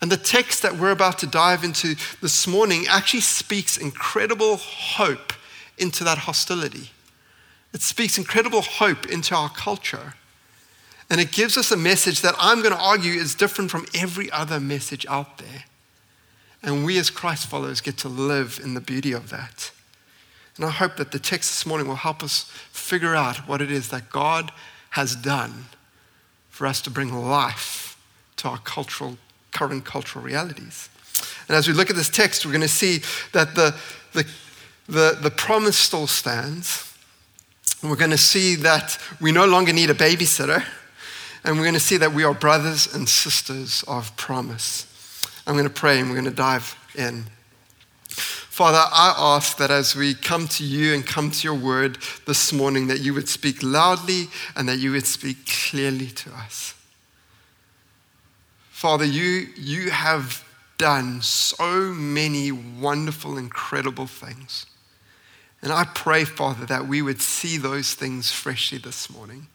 And 0.00 0.12
the 0.12 0.16
text 0.16 0.62
that 0.62 0.76
we're 0.76 0.92
about 0.92 1.18
to 1.18 1.26
dive 1.26 1.64
into 1.64 1.96
this 2.20 2.46
morning 2.46 2.86
actually 2.88 3.20
speaks 3.20 3.76
incredible 3.76 4.56
hope 4.56 5.32
into 5.76 6.04
that 6.04 6.18
hostility. 6.18 6.90
It 7.72 7.82
speaks 7.82 8.16
incredible 8.16 8.62
hope 8.62 9.06
into 9.06 9.34
our 9.34 9.50
culture. 9.50 10.14
And 11.10 11.20
it 11.20 11.32
gives 11.32 11.56
us 11.56 11.72
a 11.72 11.76
message 11.76 12.20
that 12.20 12.34
I'm 12.38 12.62
going 12.62 12.74
to 12.74 12.80
argue 12.80 13.12
is 13.12 13.34
different 13.34 13.70
from 13.70 13.86
every 13.94 14.30
other 14.30 14.60
message 14.60 15.06
out 15.08 15.38
there. 15.38 15.64
And 16.62 16.84
we 16.84 16.98
as 16.98 17.10
Christ 17.10 17.46
followers 17.46 17.80
get 17.80 17.96
to 17.98 18.08
live 18.08 18.60
in 18.62 18.74
the 18.74 18.80
beauty 18.80 19.12
of 19.12 19.30
that. 19.30 19.70
And 20.56 20.64
I 20.64 20.70
hope 20.70 20.96
that 20.96 21.12
the 21.12 21.18
text 21.18 21.50
this 21.50 21.66
morning 21.66 21.86
will 21.86 21.94
help 21.94 22.22
us 22.22 22.50
figure 22.72 23.14
out 23.14 23.48
what 23.48 23.62
it 23.62 23.70
is 23.70 23.88
that 23.88 24.10
God 24.10 24.52
has 24.90 25.14
done 25.14 25.66
for 26.58 26.66
us 26.66 26.82
to 26.82 26.90
bring 26.90 27.14
life 27.14 27.96
to 28.34 28.48
our 28.48 28.58
cultural, 28.58 29.16
current 29.52 29.84
cultural 29.84 30.24
realities. 30.24 30.88
And 31.46 31.56
as 31.56 31.68
we 31.68 31.72
look 31.72 31.88
at 31.88 31.94
this 31.94 32.08
text, 32.08 32.44
we're 32.44 32.50
going 32.50 32.62
to 32.62 32.66
see 32.66 32.98
that 33.30 33.54
the, 33.54 33.76
the, 34.12 34.26
the, 34.88 35.16
the 35.22 35.30
promise 35.30 35.76
still 35.78 36.08
stands. 36.08 36.92
We're 37.80 37.94
going 37.94 38.10
to 38.10 38.18
see 38.18 38.56
that 38.56 38.98
we 39.20 39.30
no 39.30 39.46
longer 39.46 39.72
need 39.72 39.88
a 39.88 39.94
babysitter 39.94 40.64
and 41.44 41.56
we're 41.56 41.62
going 41.62 41.74
to 41.74 41.80
see 41.80 41.96
that 41.98 42.12
we 42.12 42.24
are 42.24 42.34
brothers 42.34 42.92
and 42.92 43.08
sisters 43.08 43.84
of 43.86 44.16
promise. 44.16 44.84
I'm 45.46 45.54
going 45.54 45.62
to 45.62 45.70
pray 45.70 46.00
and 46.00 46.08
we're 46.08 46.16
going 46.16 46.24
to 46.24 46.32
dive 46.32 46.74
in. 46.96 47.26
Father, 48.58 48.82
I 48.90 49.14
ask 49.16 49.56
that 49.58 49.70
as 49.70 49.94
we 49.94 50.14
come 50.14 50.48
to 50.48 50.64
you 50.64 50.92
and 50.92 51.06
come 51.06 51.30
to 51.30 51.44
your 51.44 51.54
word 51.54 51.96
this 52.26 52.52
morning, 52.52 52.88
that 52.88 52.98
you 52.98 53.14
would 53.14 53.28
speak 53.28 53.62
loudly 53.62 54.26
and 54.56 54.68
that 54.68 54.80
you 54.80 54.90
would 54.90 55.06
speak 55.06 55.46
clearly 55.46 56.08
to 56.08 56.32
us. 56.32 56.74
Father, 58.70 59.04
you, 59.04 59.46
you 59.56 59.90
have 59.90 60.44
done 60.76 61.22
so 61.22 61.94
many 61.94 62.50
wonderful, 62.50 63.38
incredible 63.38 64.08
things. 64.08 64.66
And 65.62 65.70
I 65.70 65.84
pray, 65.94 66.24
Father, 66.24 66.66
that 66.66 66.88
we 66.88 67.00
would 67.00 67.22
see 67.22 67.58
those 67.58 67.94
things 67.94 68.32
freshly 68.32 68.78
this 68.78 69.08
morning. 69.08 69.46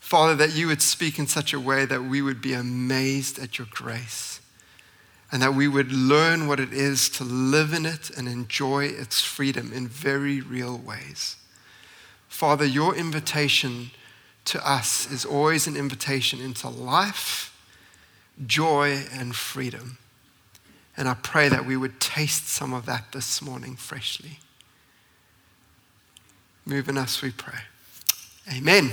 Father, 0.00 0.34
that 0.34 0.56
you 0.56 0.66
would 0.66 0.82
speak 0.82 1.16
in 1.16 1.28
such 1.28 1.54
a 1.54 1.60
way 1.60 1.84
that 1.84 2.02
we 2.02 2.22
would 2.22 2.42
be 2.42 2.54
amazed 2.54 3.38
at 3.38 3.56
your 3.56 3.68
grace 3.70 4.40
and 5.32 5.40
that 5.40 5.54
we 5.54 5.66
would 5.66 5.90
learn 5.90 6.46
what 6.46 6.60
it 6.60 6.74
is 6.74 7.08
to 7.08 7.24
live 7.24 7.72
in 7.72 7.86
it 7.86 8.10
and 8.10 8.28
enjoy 8.28 8.84
its 8.84 9.22
freedom 9.22 9.72
in 9.72 9.88
very 9.88 10.42
real 10.42 10.76
ways. 10.76 11.36
Father, 12.28 12.66
your 12.66 12.94
invitation 12.94 13.90
to 14.44 14.68
us 14.68 15.10
is 15.10 15.24
always 15.24 15.66
an 15.66 15.76
invitation 15.76 16.38
into 16.40 16.68
life, 16.68 17.56
joy, 18.46 19.04
and 19.10 19.34
freedom. 19.34 19.96
And 20.96 21.08
I 21.08 21.14
pray 21.14 21.48
that 21.48 21.64
we 21.64 21.76
would 21.78 21.98
taste 21.98 22.48
some 22.48 22.74
of 22.74 22.84
that 22.84 23.12
this 23.12 23.40
morning 23.40 23.76
freshly. 23.76 24.38
Move 26.66 26.88
in 26.90 26.98
us, 26.98 27.22
we 27.22 27.30
pray. 27.30 27.60
Amen. 28.54 28.90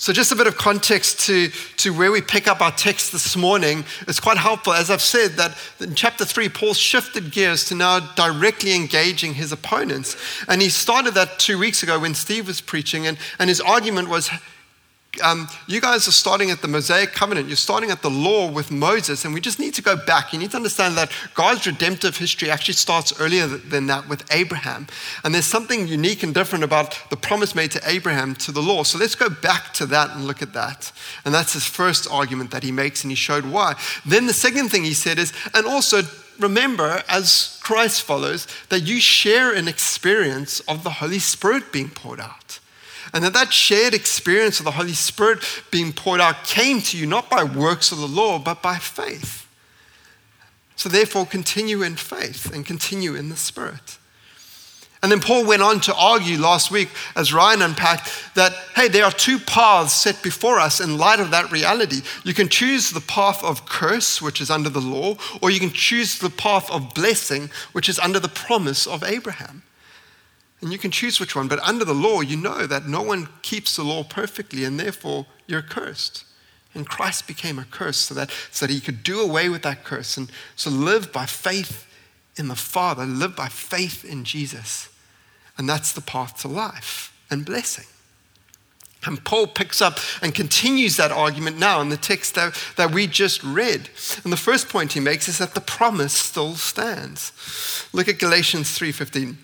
So, 0.00 0.14
just 0.14 0.32
a 0.32 0.34
bit 0.34 0.46
of 0.46 0.56
context 0.56 1.20
to, 1.26 1.50
to 1.76 1.92
where 1.92 2.10
we 2.10 2.22
pick 2.22 2.48
up 2.48 2.62
our 2.62 2.72
text 2.72 3.12
this 3.12 3.36
morning. 3.36 3.84
It's 4.08 4.18
quite 4.18 4.38
helpful. 4.38 4.72
As 4.72 4.90
I've 4.90 5.02
said, 5.02 5.32
that 5.32 5.58
in 5.78 5.94
chapter 5.94 6.24
three, 6.24 6.48
Paul 6.48 6.72
shifted 6.72 7.30
gears 7.30 7.66
to 7.66 7.74
now 7.74 8.00
directly 8.14 8.74
engaging 8.74 9.34
his 9.34 9.52
opponents. 9.52 10.16
And 10.48 10.62
he 10.62 10.70
started 10.70 11.12
that 11.16 11.38
two 11.38 11.58
weeks 11.58 11.82
ago 11.82 11.98
when 11.98 12.14
Steve 12.14 12.46
was 12.46 12.62
preaching, 12.62 13.06
and, 13.06 13.18
and 13.38 13.50
his 13.50 13.60
argument 13.60 14.08
was 14.08 14.30
um, 15.22 15.48
you 15.66 15.80
guys 15.80 16.06
are 16.06 16.12
starting 16.12 16.50
at 16.50 16.62
the 16.62 16.68
Mosaic 16.68 17.12
covenant. 17.12 17.48
You're 17.48 17.56
starting 17.56 17.90
at 17.90 18.00
the 18.00 18.10
law 18.10 18.50
with 18.50 18.70
Moses, 18.70 19.24
and 19.24 19.34
we 19.34 19.40
just 19.40 19.58
need 19.58 19.74
to 19.74 19.82
go 19.82 19.96
back. 19.96 20.32
You 20.32 20.38
need 20.38 20.52
to 20.52 20.56
understand 20.56 20.96
that 20.96 21.10
God's 21.34 21.66
redemptive 21.66 22.16
history 22.16 22.48
actually 22.50 22.74
starts 22.74 23.18
earlier 23.20 23.46
than 23.46 23.86
that 23.86 24.08
with 24.08 24.24
Abraham. 24.32 24.86
And 25.24 25.34
there's 25.34 25.46
something 25.46 25.88
unique 25.88 26.22
and 26.22 26.32
different 26.32 26.62
about 26.62 26.96
the 27.10 27.16
promise 27.16 27.54
made 27.54 27.72
to 27.72 27.80
Abraham 27.84 28.34
to 28.36 28.52
the 28.52 28.62
law. 28.62 28.84
So 28.84 28.98
let's 28.98 29.16
go 29.16 29.28
back 29.28 29.72
to 29.74 29.86
that 29.86 30.10
and 30.10 30.26
look 30.26 30.42
at 30.42 30.52
that. 30.52 30.92
And 31.24 31.34
that's 31.34 31.54
his 31.54 31.66
first 31.66 32.08
argument 32.10 32.52
that 32.52 32.62
he 32.62 32.70
makes, 32.70 33.02
and 33.02 33.10
he 33.10 33.16
showed 33.16 33.44
why. 33.44 33.74
Then 34.06 34.26
the 34.26 34.32
second 34.32 34.68
thing 34.68 34.84
he 34.84 34.94
said 34.94 35.18
is, 35.18 35.32
and 35.54 35.66
also 35.66 36.02
remember, 36.38 37.02
as 37.08 37.58
Christ 37.62 38.02
follows, 38.02 38.46
that 38.68 38.82
you 38.82 39.00
share 39.00 39.52
an 39.52 39.66
experience 39.66 40.60
of 40.60 40.84
the 40.84 40.90
Holy 40.90 41.18
Spirit 41.18 41.72
being 41.72 41.90
poured 41.90 42.20
out. 42.20 42.59
And 43.12 43.24
that 43.24 43.32
that 43.32 43.52
shared 43.52 43.94
experience 43.94 44.58
of 44.58 44.64
the 44.64 44.70
Holy 44.72 44.92
Spirit 44.92 45.40
being 45.70 45.92
poured 45.92 46.20
out 46.20 46.44
came 46.44 46.80
to 46.82 46.96
you 46.96 47.06
not 47.06 47.28
by 47.28 47.42
works 47.44 47.92
of 47.92 47.98
the 47.98 48.06
law, 48.06 48.38
but 48.38 48.62
by 48.62 48.76
faith. 48.76 49.48
So 50.76 50.88
therefore, 50.88 51.26
continue 51.26 51.82
in 51.82 51.96
faith 51.96 52.52
and 52.54 52.64
continue 52.64 53.14
in 53.14 53.28
the 53.28 53.36
Spirit. 53.36 53.98
And 55.02 55.10
then 55.10 55.20
Paul 55.20 55.46
went 55.46 55.62
on 55.62 55.80
to 55.80 55.94
argue 55.94 56.38
last 56.38 56.70
week, 56.70 56.90
as 57.16 57.32
Ryan 57.32 57.62
unpacked, 57.62 58.34
that, 58.34 58.52
hey, 58.74 58.88
there 58.88 59.04
are 59.04 59.10
two 59.10 59.38
paths 59.38 59.94
set 59.94 60.22
before 60.22 60.60
us 60.60 60.78
in 60.78 60.98
light 60.98 61.20
of 61.20 61.30
that 61.30 61.50
reality. 61.50 62.02
You 62.22 62.34
can 62.34 62.50
choose 62.50 62.90
the 62.90 63.00
path 63.00 63.42
of 63.42 63.64
curse, 63.64 64.20
which 64.20 64.42
is 64.42 64.50
under 64.50 64.68
the 64.68 64.80
law, 64.80 65.16
or 65.40 65.50
you 65.50 65.58
can 65.58 65.70
choose 65.70 66.18
the 66.18 66.28
path 66.28 66.70
of 66.70 66.92
blessing, 66.94 67.48
which 67.72 67.88
is 67.88 67.98
under 67.98 68.18
the 68.18 68.28
promise 68.28 68.86
of 68.86 69.02
Abraham. 69.02 69.62
And 70.60 70.72
you 70.72 70.78
can 70.78 70.90
choose 70.90 71.18
which 71.18 71.34
one, 71.34 71.48
but 71.48 71.58
under 71.60 71.84
the 71.84 71.94
law, 71.94 72.20
you 72.20 72.36
know 72.36 72.66
that 72.66 72.86
no 72.86 73.02
one 73.02 73.28
keeps 73.42 73.76
the 73.76 73.82
law 73.82 74.04
perfectly, 74.04 74.64
and 74.64 74.78
therefore 74.78 75.26
you're 75.46 75.62
cursed. 75.62 76.24
And 76.74 76.86
Christ 76.86 77.26
became 77.26 77.58
a 77.58 77.64
curse 77.64 77.96
so 77.96 78.14
that, 78.14 78.30
so 78.50 78.66
that 78.66 78.72
he 78.72 78.80
could 78.80 79.02
do 79.02 79.20
away 79.20 79.48
with 79.48 79.62
that 79.62 79.84
curse 79.84 80.16
and 80.16 80.30
so 80.54 80.70
live 80.70 81.12
by 81.12 81.26
faith 81.26 81.86
in 82.36 82.48
the 82.48 82.54
Father, 82.54 83.04
live 83.04 83.34
by 83.34 83.48
faith 83.48 84.04
in 84.04 84.24
Jesus. 84.24 84.88
And 85.58 85.68
that's 85.68 85.92
the 85.92 86.00
path 86.00 86.40
to 86.42 86.48
life 86.48 87.12
and 87.30 87.44
blessing. 87.44 87.86
And 89.04 89.24
Paul 89.24 89.46
picks 89.46 89.80
up 89.80 89.98
and 90.22 90.34
continues 90.34 90.96
that 90.96 91.10
argument 91.10 91.58
now 91.58 91.80
in 91.80 91.88
the 91.88 91.96
text 91.96 92.34
that, 92.34 92.54
that 92.76 92.92
we 92.92 93.06
just 93.06 93.42
read. 93.42 93.88
And 94.24 94.32
the 94.32 94.36
first 94.36 94.68
point 94.68 94.92
he 94.92 95.00
makes 95.00 95.26
is 95.26 95.38
that 95.38 95.54
the 95.54 95.60
promise 95.60 96.12
still 96.12 96.54
stands. 96.54 97.32
Look 97.92 98.08
at 98.08 98.18
Galatians 98.18 98.78
3:15. 98.78 99.36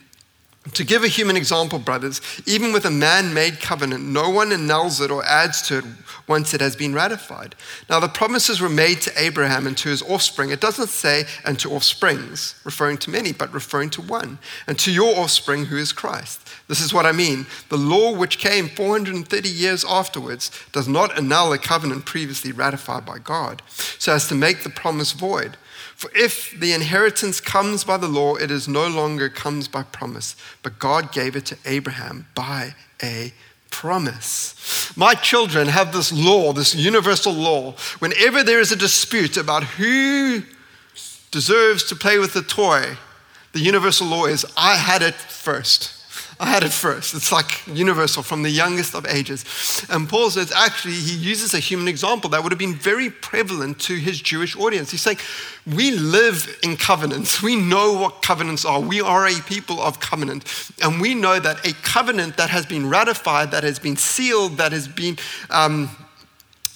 To 0.75 0.85
give 0.85 1.05
a 1.05 1.09
human 1.09 1.37
example, 1.37 1.79
brothers, 1.79 2.21
even 2.45 2.73
with 2.73 2.85
a 2.85 2.91
man 2.91 3.33
made 3.33 3.61
covenant, 3.61 4.05
no 4.05 4.31
one 4.31 4.53
annuls 4.53 5.01
it 5.01 5.13
or 5.13 5.25
adds 5.25 5.63
to 5.69 5.79
it 5.79 5.85
once 6.27 6.55
it 6.55 6.61
has 6.61 6.75
been 6.75 6.93
ratified. 6.93 7.55
Now, 7.89 8.01
the 8.01 8.09
promises 8.09 8.61
were 8.61 8.69
made 8.69 9.01
to 9.03 9.13
Abraham 9.17 9.69
and 9.69 9.79
to 9.79 9.89
his 9.89 10.03
offspring. 10.03 10.51
It 10.51 10.61
doesn't 10.61 10.89
say, 10.89 11.25
and 11.45 11.57
to 11.61 11.71
offsprings, 11.71 12.61
referring 12.65 12.99
to 12.99 13.11
many, 13.11 13.33
but 13.33 13.55
referring 13.55 13.91
to 13.91 14.03
one, 14.03 14.39
and 14.67 14.77
to 14.81 14.91
your 14.91 15.17
offspring, 15.17 15.67
who 15.67 15.77
is 15.77 15.93
Christ. 15.93 16.49
This 16.67 16.81
is 16.81 16.93
what 16.93 17.07
I 17.07 17.13
mean. 17.13 17.47
The 17.69 17.79
law, 17.79 18.17
which 18.17 18.39
came 18.39 18.69
430 18.69 19.49
years 19.49 19.85
afterwards, 19.85 20.51
does 20.73 20.89
not 20.89 21.17
annul 21.17 21.53
a 21.53 21.59
covenant 21.59 22.07
previously 22.07 22.51
ratified 22.51 23.07
by 23.07 23.19
God, 23.19 23.63
so 23.69 24.13
as 24.13 24.27
to 24.29 24.35
make 24.35 24.65
the 24.65 24.71
promise 24.71 25.13
void. 25.13 25.57
For 25.97 26.11
if 26.15 26.55
the 26.61 26.75
inheritance 26.75 27.41
comes 27.41 27.83
by 27.83 27.97
the 27.97 28.07
law, 28.07 28.37
it 28.37 28.51
is 28.51 28.69
no 28.69 28.87
longer 28.87 29.31
comes 29.31 29.67
by 29.67 29.83
promise, 29.83 30.37
but 30.63 30.79
God 30.79 31.11
gave 31.11 31.35
it 31.35 31.47
to 31.47 31.57
Abraham 31.65 32.27
by 32.35 32.75
a 33.03 33.33
promise. 33.71 34.93
My 34.95 35.15
children 35.15 35.69
have 35.69 35.95
this 35.95 36.13
law, 36.13 36.53
this 36.53 36.75
universal 36.75 37.33
law. 37.33 37.73
Whenever 37.99 38.43
there 38.43 38.61
is 38.61 38.73
a 38.73 38.77
dispute 38.77 39.39
about 39.39 39.65
who 39.65 40.43
deserves 41.31 41.85
to 41.85 41.97
play 41.97 42.19
with 42.19 42.35
the 42.35 42.43
toy, 42.43 42.99
the 43.53 43.61
universal 43.61 44.07
law 44.07 44.27
is 44.27 44.45
I 44.55 44.77
had 44.77 45.01
it 45.01 45.15
first. 45.15 45.96
I 46.39 46.47
had 46.47 46.63
it 46.65 46.73
first. 46.73 47.15
It's 47.15 47.33
like 47.33 47.67
universal 47.67 48.23
from 48.23 48.43
the 48.43 48.51
youngest 48.51 48.95
of 48.95 49.07
ages. 49.07 49.45
And 49.89 50.07
Paul 50.07 50.31
says, 50.31 50.53
actually, 50.53 50.95
he 50.95 51.17
uses 51.17 51.55
a 51.55 51.59
human 51.59 51.89
example 51.89 52.29
that 52.31 52.43
would 52.43 52.53
have 52.53 52.59
been 52.59 52.75
very 52.75 53.09
prevalent 53.09 53.79
to 53.81 53.95
his 53.95 54.21
Jewish 54.21 54.55
audience. 54.55 54.91
He's 54.91 55.01
saying, 55.01 55.19
we 55.67 55.93
live 55.93 56.59
in 56.63 56.77
covenants. 56.77 57.43
We 57.43 57.57
know 57.57 57.95
what 57.95 58.21
covenants 58.21 58.67
are. 58.67 58.81
We 58.81 59.01
are 59.01 59.27
a 59.27 59.41
people 59.47 59.81
of 59.81 59.99
covenant. 59.99 60.45
And 60.83 61.01
we 61.01 61.15
know 61.15 61.41
that 61.41 61.67
a 61.67 61.73
covenant 61.83 62.37
that 62.37 62.51
has 62.51 62.67
been 62.67 62.91
ratified, 62.91 63.51
that 63.53 63.65
has 63.65 63.79
been 63.79 63.97
sealed, 63.97 64.59
that 64.59 64.73
has 64.73 64.89
been. 64.89 65.17
Um, 65.49 65.91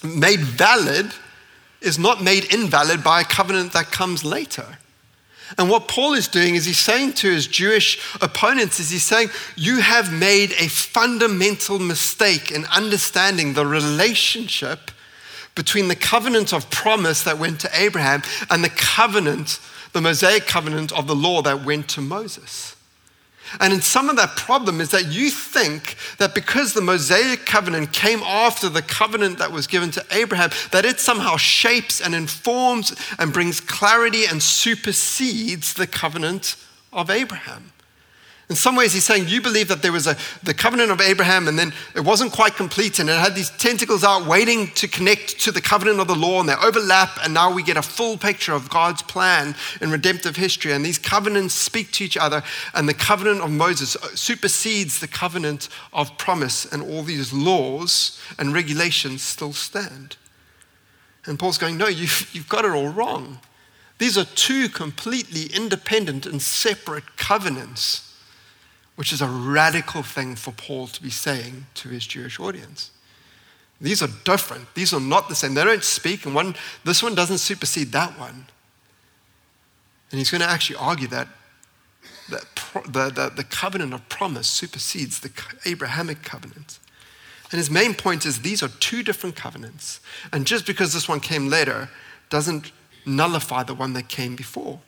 made 0.03 0.39
valid 0.39 1.11
is 1.81 1.97
not 1.97 2.23
made 2.23 2.51
invalid 2.53 3.03
by 3.03 3.21
a 3.21 3.23
covenant 3.23 3.73
that 3.73 3.91
comes 3.91 4.23
later. 4.23 4.77
And 5.57 5.69
what 5.69 5.87
Paul 5.87 6.13
is 6.13 6.27
doing 6.27 6.55
is 6.55 6.65
he's 6.65 6.79
saying 6.79 7.13
to 7.13 7.31
his 7.31 7.47
Jewish 7.47 8.15
opponents 8.21 8.79
is 8.79 8.89
he's 8.89 9.03
saying 9.03 9.29
you 9.55 9.79
have 9.79 10.11
made 10.11 10.51
a 10.53 10.67
fundamental 10.67 11.79
mistake 11.79 12.51
in 12.51 12.65
understanding 12.65 13.53
the 13.53 13.65
relationship 13.65 14.91
between 15.55 15.87
the 15.87 15.95
covenant 15.95 16.53
of 16.53 16.69
promise 16.69 17.23
that 17.23 17.37
went 17.37 17.59
to 17.61 17.69
Abraham 17.73 18.23
and 18.49 18.63
the 18.63 18.69
covenant, 18.69 19.59
the 19.91 20.01
Mosaic 20.01 20.47
covenant 20.47 20.91
of 20.91 21.07
the 21.07 21.15
law 21.15 21.41
that 21.41 21.65
went 21.65 21.89
to 21.89 22.01
Moses. 22.01 22.75
And 23.59 23.73
in 23.73 23.81
some 23.81 24.09
of 24.09 24.15
that 24.17 24.37
problem 24.37 24.81
is 24.81 24.89
that 24.91 25.07
you 25.07 25.29
think 25.29 25.95
that 26.17 26.33
because 26.33 26.73
the 26.73 26.81
Mosaic 26.81 27.45
covenant 27.45 27.91
came 27.93 28.21
after 28.23 28.69
the 28.69 28.81
covenant 28.81 29.39
that 29.39 29.51
was 29.51 29.67
given 29.67 29.91
to 29.91 30.05
Abraham, 30.11 30.51
that 30.71 30.85
it 30.85 30.99
somehow 30.99 31.37
shapes 31.37 31.99
and 32.01 32.15
informs 32.15 32.95
and 33.19 33.33
brings 33.33 33.59
clarity 33.59 34.25
and 34.25 34.41
supersedes 34.41 35.73
the 35.73 35.87
covenant 35.87 36.55
of 36.93 37.09
Abraham. 37.09 37.71
In 38.51 38.55
some 38.55 38.75
ways, 38.75 38.91
he's 38.91 39.05
saying, 39.05 39.29
You 39.29 39.41
believe 39.41 39.69
that 39.69 39.81
there 39.81 39.93
was 39.93 40.07
a, 40.07 40.17
the 40.43 40.53
covenant 40.53 40.91
of 40.91 40.99
Abraham, 40.99 41.47
and 41.47 41.57
then 41.57 41.71
it 41.95 42.01
wasn't 42.01 42.33
quite 42.33 42.57
complete, 42.57 42.99
and 42.99 43.09
it 43.09 43.17
had 43.17 43.33
these 43.33 43.49
tentacles 43.51 44.03
out 44.03 44.25
waiting 44.25 44.67
to 44.71 44.89
connect 44.89 45.39
to 45.39 45.53
the 45.53 45.61
covenant 45.61 46.01
of 46.01 46.09
the 46.09 46.17
law, 46.17 46.41
and 46.41 46.49
they 46.49 46.55
overlap, 46.55 47.17
and 47.23 47.33
now 47.33 47.53
we 47.53 47.63
get 47.63 47.77
a 47.77 47.81
full 47.81 48.17
picture 48.17 48.51
of 48.51 48.69
God's 48.69 49.03
plan 49.03 49.55
in 49.79 49.89
redemptive 49.89 50.35
history. 50.35 50.73
And 50.73 50.83
these 50.83 50.97
covenants 50.97 51.53
speak 51.53 51.93
to 51.93 52.03
each 52.03 52.17
other, 52.17 52.43
and 52.73 52.89
the 52.89 52.93
covenant 52.93 53.39
of 53.39 53.51
Moses 53.51 53.95
supersedes 54.15 54.99
the 54.99 55.07
covenant 55.07 55.69
of 55.93 56.17
promise, 56.17 56.65
and 56.65 56.83
all 56.83 57.03
these 57.03 57.31
laws 57.31 58.21
and 58.37 58.53
regulations 58.53 59.21
still 59.21 59.53
stand. 59.53 60.17
And 61.25 61.39
Paul's 61.39 61.57
going, 61.57 61.77
No, 61.77 61.87
you've, 61.87 62.29
you've 62.33 62.49
got 62.49 62.65
it 62.65 62.71
all 62.71 62.89
wrong. 62.89 63.39
These 63.97 64.17
are 64.17 64.25
two 64.25 64.67
completely 64.67 65.45
independent 65.55 66.25
and 66.25 66.41
separate 66.41 67.15
covenants 67.15 68.10
which 68.95 69.11
is 69.11 69.21
a 69.21 69.27
radical 69.27 70.03
thing 70.03 70.35
for 70.35 70.51
Paul 70.51 70.87
to 70.87 71.01
be 71.01 71.09
saying 71.09 71.65
to 71.75 71.89
his 71.89 72.05
Jewish 72.05 72.39
audience. 72.39 72.91
These 73.79 74.03
are 74.03 74.09
different. 74.23 74.73
These 74.75 74.93
are 74.93 74.99
not 74.99 75.27
the 75.27 75.35
same. 75.35 75.55
They 75.55 75.63
don't 75.63 75.83
speak, 75.83 76.25
and 76.25 76.35
one, 76.35 76.55
this 76.83 77.01
one 77.01 77.15
doesn't 77.15 77.39
supersede 77.39 77.91
that 77.93 78.19
one. 78.19 78.45
And 80.11 80.19
he's 80.19 80.29
going 80.29 80.41
to 80.41 80.49
actually 80.49 80.75
argue 80.75 81.07
that, 81.07 81.27
the, 82.29 82.45
the, 82.85 83.31
the 83.35 83.43
covenant 83.43 83.93
of 83.93 84.07
promise 84.07 84.47
supersedes 84.47 85.19
the 85.19 85.31
Abrahamic 85.65 86.21
covenant. 86.21 86.79
And 87.51 87.57
his 87.57 87.69
main 87.69 87.93
point 87.93 88.25
is 88.25 88.41
these 88.41 88.63
are 88.63 88.69
two 88.69 89.03
different 89.03 89.35
covenants. 89.35 89.99
And 90.31 90.45
just 90.45 90.65
because 90.65 90.93
this 90.93 91.09
one 91.09 91.19
came 91.19 91.49
later 91.49 91.89
doesn't 92.29 92.71
nullify 93.05 93.63
the 93.63 93.73
one 93.73 93.93
that 93.93 94.07
came 94.07 94.35
before. 94.35 94.79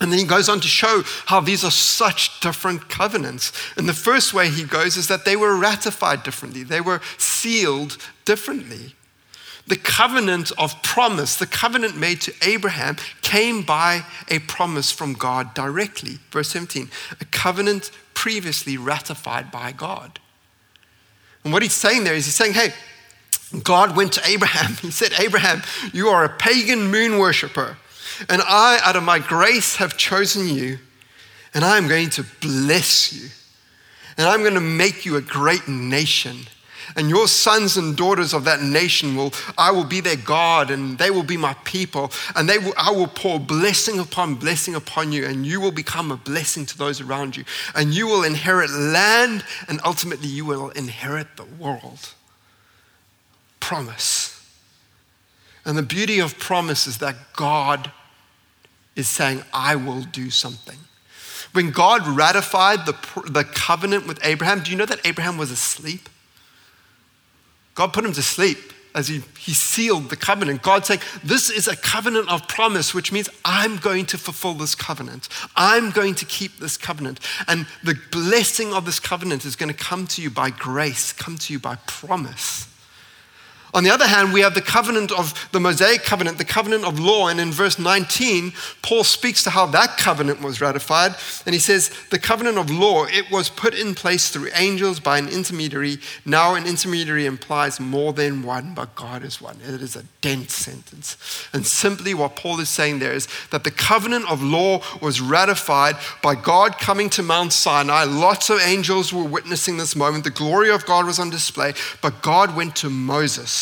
And 0.00 0.10
then 0.10 0.18
he 0.18 0.24
goes 0.24 0.48
on 0.48 0.60
to 0.60 0.68
show 0.68 1.02
how 1.26 1.40
these 1.40 1.64
are 1.64 1.70
such 1.70 2.40
different 2.40 2.88
covenants. 2.88 3.52
And 3.76 3.88
the 3.88 3.94
first 3.94 4.34
way 4.34 4.48
he 4.48 4.64
goes 4.64 4.96
is 4.96 5.06
that 5.08 5.24
they 5.24 5.36
were 5.36 5.56
ratified 5.56 6.24
differently, 6.24 6.64
they 6.64 6.80
were 6.80 7.00
sealed 7.18 7.98
differently. 8.24 8.94
The 9.68 9.76
covenant 9.76 10.50
of 10.58 10.82
promise, 10.82 11.36
the 11.36 11.46
covenant 11.46 11.96
made 11.96 12.20
to 12.22 12.34
Abraham, 12.42 12.96
came 13.20 13.62
by 13.62 14.04
a 14.28 14.40
promise 14.40 14.90
from 14.90 15.12
God 15.12 15.54
directly. 15.54 16.18
Verse 16.32 16.48
17, 16.48 16.90
a 17.20 17.24
covenant 17.26 17.92
previously 18.12 18.76
ratified 18.76 19.52
by 19.52 19.70
God. 19.70 20.18
And 21.44 21.52
what 21.52 21.62
he's 21.62 21.72
saying 21.72 22.02
there 22.02 22.14
is 22.14 22.24
he's 22.24 22.34
saying, 22.34 22.54
hey, 22.54 22.72
God 23.62 23.96
went 23.96 24.14
to 24.14 24.26
Abraham. 24.26 24.74
He 24.82 24.90
said, 24.90 25.12
Abraham, 25.20 25.62
you 25.92 26.08
are 26.08 26.24
a 26.24 26.28
pagan 26.28 26.90
moon 26.90 27.18
worshiper. 27.18 27.76
And 28.28 28.42
I, 28.44 28.80
out 28.84 28.96
of 28.96 29.02
my 29.02 29.18
grace, 29.18 29.76
have 29.76 29.96
chosen 29.96 30.48
you, 30.48 30.78
and 31.54 31.64
I 31.64 31.76
am 31.76 31.88
going 31.88 32.10
to 32.10 32.24
bless 32.40 33.12
you. 33.12 33.28
And 34.16 34.26
I'm 34.26 34.40
going 34.40 34.54
to 34.54 34.60
make 34.60 35.04
you 35.04 35.16
a 35.16 35.22
great 35.22 35.68
nation. 35.68 36.36
And 36.96 37.08
your 37.08 37.28
sons 37.28 37.76
and 37.76 37.96
daughters 37.96 38.34
of 38.34 38.44
that 38.44 38.60
nation 38.60 39.16
will, 39.16 39.32
I 39.56 39.70
will 39.70 39.84
be 39.84 40.00
their 40.00 40.16
God, 40.16 40.70
and 40.70 40.98
they 40.98 41.10
will 41.10 41.22
be 41.22 41.36
my 41.36 41.54
people. 41.64 42.10
And 42.36 42.48
they 42.48 42.58
will, 42.58 42.74
I 42.76 42.90
will 42.90 43.06
pour 43.06 43.40
blessing 43.40 43.98
upon 43.98 44.34
blessing 44.34 44.74
upon 44.74 45.12
you, 45.12 45.24
and 45.24 45.46
you 45.46 45.60
will 45.60 45.72
become 45.72 46.10
a 46.10 46.16
blessing 46.16 46.66
to 46.66 46.76
those 46.76 47.00
around 47.00 47.36
you. 47.36 47.44
And 47.74 47.94
you 47.94 48.06
will 48.06 48.24
inherit 48.24 48.70
land, 48.70 49.44
and 49.68 49.80
ultimately 49.84 50.28
you 50.28 50.44
will 50.44 50.70
inherit 50.70 51.28
the 51.36 51.44
world. 51.44 52.14
Promise. 53.60 54.28
And 55.64 55.78
the 55.78 55.82
beauty 55.82 56.18
of 56.18 56.38
promise 56.38 56.86
is 56.86 56.98
that 56.98 57.16
God 57.34 57.90
is 58.96 59.08
saying, 59.08 59.42
I 59.52 59.76
will 59.76 60.02
do 60.02 60.30
something. 60.30 60.78
When 61.52 61.70
God 61.70 62.06
ratified 62.06 62.86
the, 62.86 62.94
the 63.30 63.44
covenant 63.44 64.06
with 64.06 64.24
Abraham, 64.24 64.60
do 64.62 64.70
you 64.70 64.76
know 64.76 64.86
that 64.86 65.06
Abraham 65.06 65.36
was 65.36 65.50
asleep? 65.50 66.08
God 67.74 67.92
put 67.92 68.04
him 68.04 68.12
to 68.12 68.22
sleep 68.22 68.58
as 68.94 69.08
he, 69.08 69.22
he 69.38 69.54
sealed 69.54 70.10
the 70.10 70.16
covenant. 70.16 70.62
God 70.62 70.84
saying, 70.84 71.00
This 71.24 71.50
is 71.50 71.68
a 71.68 71.76
covenant 71.76 72.28
of 72.30 72.46
promise, 72.48 72.94
which 72.94 73.12
means 73.12 73.28
I'm 73.44 73.78
going 73.78 74.06
to 74.06 74.18
fulfill 74.18 74.54
this 74.54 74.74
covenant. 74.74 75.28
I'm 75.56 75.90
going 75.90 76.14
to 76.16 76.24
keep 76.24 76.58
this 76.58 76.76
covenant. 76.76 77.20
And 77.48 77.66
the 77.82 77.98
blessing 78.10 78.74
of 78.74 78.84
this 78.84 79.00
covenant 79.00 79.44
is 79.44 79.56
going 79.56 79.72
to 79.72 79.76
come 79.76 80.06
to 80.08 80.22
you 80.22 80.30
by 80.30 80.50
grace, 80.50 81.12
come 81.12 81.38
to 81.38 81.52
you 81.52 81.58
by 81.58 81.76
promise. 81.86 82.68
On 83.74 83.84
the 83.84 83.90
other 83.90 84.06
hand, 84.06 84.34
we 84.34 84.42
have 84.42 84.52
the 84.52 84.60
covenant 84.60 85.10
of 85.12 85.48
the 85.50 85.60
Mosaic 85.60 86.02
covenant, 86.02 86.36
the 86.36 86.44
covenant 86.44 86.84
of 86.84 87.00
law. 87.00 87.28
And 87.28 87.40
in 87.40 87.52
verse 87.52 87.78
19, 87.78 88.52
Paul 88.82 89.02
speaks 89.02 89.42
to 89.44 89.50
how 89.50 89.64
that 89.66 89.96
covenant 89.96 90.42
was 90.42 90.60
ratified. 90.60 91.14
And 91.46 91.54
he 91.54 91.58
says, 91.58 91.90
The 92.10 92.18
covenant 92.18 92.58
of 92.58 92.70
law, 92.70 93.06
it 93.06 93.30
was 93.30 93.48
put 93.48 93.72
in 93.72 93.94
place 93.94 94.28
through 94.28 94.50
angels 94.54 95.00
by 95.00 95.16
an 95.16 95.28
intermediary. 95.28 95.98
Now, 96.26 96.54
an 96.54 96.66
intermediary 96.66 97.24
implies 97.24 97.80
more 97.80 98.12
than 98.12 98.42
one, 98.42 98.74
but 98.74 98.94
God 98.94 99.24
is 99.24 99.40
one. 99.40 99.56
It 99.66 99.80
is 99.80 99.96
a 99.96 100.04
dense 100.20 100.52
sentence. 100.52 101.16
And 101.54 101.66
simply 101.66 102.12
what 102.12 102.36
Paul 102.36 102.60
is 102.60 102.68
saying 102.68 102.98
there 102.98 103.14
is 103.14 103.26
that 103.52 103.64
the 103.64 103.70
covenant 103.70 104.30
of 104.30 104.42
law 104.42 104.82
was 105.00 105.22
ratified 105.22 105.96
by 106.22 106.34
God 106.34 106.78
coming 106.78 107.08
to 107.10 107.22
Mount 107.22 107.54
Sinai. 107.54 108.04
Lots 108.04 108.50
of 108.50 108.60
angels 108.60 109.14
were 109.14 109.24
witnessing 109.24 109.78
this 109.78 109.96
moment. 109.96 110.24
The 110.24 110.30
glory 110.30 110.70
of 110.70 110.84
God 110.84 111.06
was 111.06 111.18
on 111.18 111.30
display, 111.30 111.72
but 112.02 112.20
God 112.20 112.54
went 112.54 112.76
to 112.76 112.90
Moses 112.90 113.61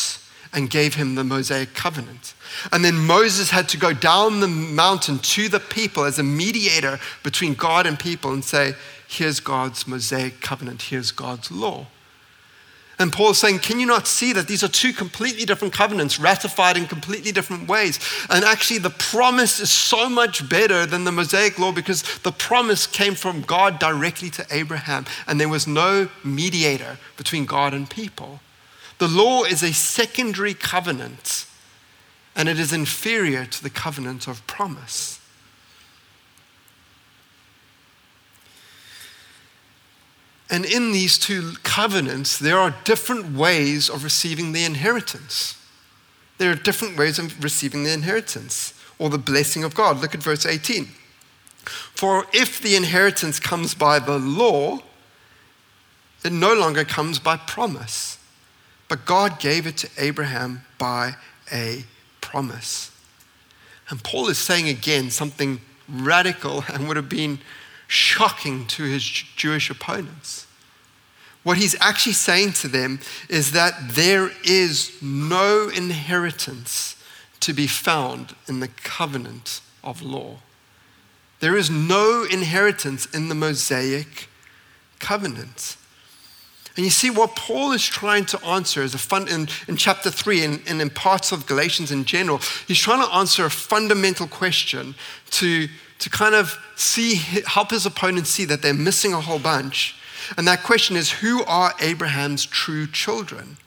and 0.53 0.69
gave 0.69 0.95
him 0.95 1.15
the 1.15 1.23
Mosaic 1.23 1.73
covenant. 1.73 2.33
And 2.71 2.83
then 2.83 2.95
Moses 2.95 3.51
had 3.51 3.69
to 3.69 3.77
go 3.77 3.93
down 3.93 4.39
the 4.39 4.47
mountain 4.47 5.19
to 5.19 5.47
the 5.47 5.59
people 5.59 6.03
as 6.03 6.19
a 6.19 6.23
mediator 6.23 6.99
between 7.23 7.53
God 7.53 7.85
and 7.85 7.97
people 7.97 8.33
and 8.33 8.43
say, 8.43 8.75
Here's 9.07 9.41
God's 9.41 9.87
Mosaic 9.87 10.39
covenant, 10.39 10.83
here's 10.83 11.11
God's 11.11 11.51
law. 11.51 11.87
And 13.01 13.11
Paul's 13.11 13.39
saying, 13.39 13.59
Can 13.59 13.79
you 13.79 13.87
not 13.87 14.05
see 14.05 14.31
that 14.33 14.47
these 14.47 14.63
are 14.63 14.67
two 14.67 14.93
completely 14.93 15.43
different 15.43 15.73
covenants, 15.73 16.19
ratified 16.19 16.77
in 16.77 16.85
completely 16.85 17.31
different 17.31 17.67
ways? 17.67 17.99
And 18.29 18.45
actually, 18.45 18.77
the 18.77 18.91
promise 18.91 19.59
is 19.59 19.71
so 19.71 20.07
much 20.07 20.47
better 20.47 20.85
than 20.85 21.03
the 21.03 21.11
Mosaic 21.11 21.57
law 21.57 21.71
because 21.71 22.03
the 22.19 22.31
promise 22.31 22.85
came 22.85 23.15
from 23.15 23.41
God 23.41 23.79
directly 23.79 24.29
to 24.31 24.45
Abraham, 24.51 25.05
and 25.27 25.41
there 25.41 25.49
was 25.49 25.65
no 25.65 26.09
mediator 26.23 26.97
between 27.17 27.45
God 27.45 27.73
and 27.73 27.89
people. 27.89 28.39
The 29.01 29.07
law 29.07 29.45
is 29.45 29.63
a 29.63 29.73
secondary 29.73 30.53
covenant, 30.53 31.47
and 32.35 32.47
it 32.47 32.59
is 32.59 32.71
inferior 32.71 33.45
to 33.45 33.63
the 33.63 33.71
covenant 33.71 34.27
of 34.27 34.45
promise. 34.45 35.19
And 40.51 40.65
in 40.65 40.91
these 40.91 41.17
two 41.17 41.53
covenants, 41.63 42.37
there 42.37 42.59
are 42.59 42.75
different 42.83 43.35
ways 43.35 43.89
of 43.89 44.03
receiving 44.03 44.51
the 44.51 44.65
inheritance. 44.65 45.57
There 46.37 46.51
are 46.51 46.55
different 46.55 46.95
ways 46.95 47.17
of 47.17 47.43
receiving 47.43 47.83
the 47.83 47.93
inheritance 47.93 48.75
or 48.99 49.09
the 49.09 49.17
blessing 49.17 49.63
of 49.63 49.73
God. 49.73 49.99
Look 49.99 50.13
at 50.13 50.21
verse 50.21 50.45
18. 50.45 50.85
For 51.65 52.27
if 52.33 52.61
the 52.61 52.75
inheritance 52.75 53.39
comes 53.39 53.73
by 53.73 53.97
the 53.97 54.19
law, 54.19 54.77
it 56.23 56.31
no 56.31 56.53
longer 56.53 56.83
comes 56.83 57.17
by 57.17 57.37
promise. 57.37 58.10
But 58.91 59.05
God 59.05 59.39
gave 59.39 59.67
it 59.67 59.77
to 59.77 59.89
Abraham 59.97 60.65
by 60.77 61.15
a 61.49 61.85
promise. 62.19 62.91
And 63.89 64.03
Paul 64.03 64.27
is 64.27 64.37
saying 64.37 64.67
again 64.67 65.11
something 65.11 65.61
radical 65.87 66.65
and 66.73 66.89
would 66.89 66.97
have 66.97 67.07
been 67.07 67.39
shocking 67.87 68.67
to 68.67 68.83
his 68.83 69.01
Jewish 69.01 69.69
opponents. 69.69 70.45
What 71.43 71.57
he's 71.57 71.73
actually 71.79 72.11
saying 72.11 72.51
to 72.51 72.67
them 72.67 72.99
is 73.29 73.53
that 73.53 73.75
there 73.91 74.31
is 74.43 74.91
no 75.01 75.69
inheritance 75.69 76.97
to 77.39 77.53
be 77.53 77.67
found 77.67 78.35
in 78.49 78.59
the 78.59 78.67
covenant 78.67 79.61
of 79.85 80.01
law. 80.01 80.39
There 81.39 81.55
is 81.55 81.69
no 81.69 82.27
inheritance 82.29 83.05
in 83.05 83.29
the 83.29 83.35
Mosaic 83.35 84.27
covenant. 84.99 85.77
And 86.75 86.85
you 86.85 86.89
see 86.89 87.09
what 87.09 87.35
Paul 87.35 87.73
is 87.73 87.85
trying 87.85 88.25
to 88.25 88.43
answer 88.45 88.81
is 88.81 88.93
a 88.93 88.97
fun 88.97 89.27
in, 89.27 89.49
in 89.67 89.75
chapter 89.75 90.09
three 90.09 90.43
and, 90.43 90.61
and 90.67 90.81
in 90.81 90.89
parts 90.89 91.31
of 91.31 91.45
Galatians 91.45 91.91
in 91.91 92.05
general. 92.05 92.39
He's 92.67 92.79
trying 92.79 93.05
to 93.05 93.13
answer 93.13 93.45
a 93.45 93.49
fundamental 93.49 94.27
question 94.27 94.95
to, 95.31 95.67
to 95.99 96.09
kind 96.09 96.33
of 96.33 96.57
see 96.75 97.15
help 97.45 97.71
his 97.71 97.85
opponents 97.85 98.29
see 98.29 98.45
that 98.45 98.61
they're 98.61 98.73
missing 98.73 99.13
a 99.13 99.19
whole 99.19 99.39
bunch. 99.39 99.95
And 100.37 100.47
that 100.47 100.63
question 100.63 100.95
is 100.95 101.11
who 101.11 101.43
are 101.43 101.73
Abraham's 101.79 102.45
true 102.45 102.87
children? 102.87 103.57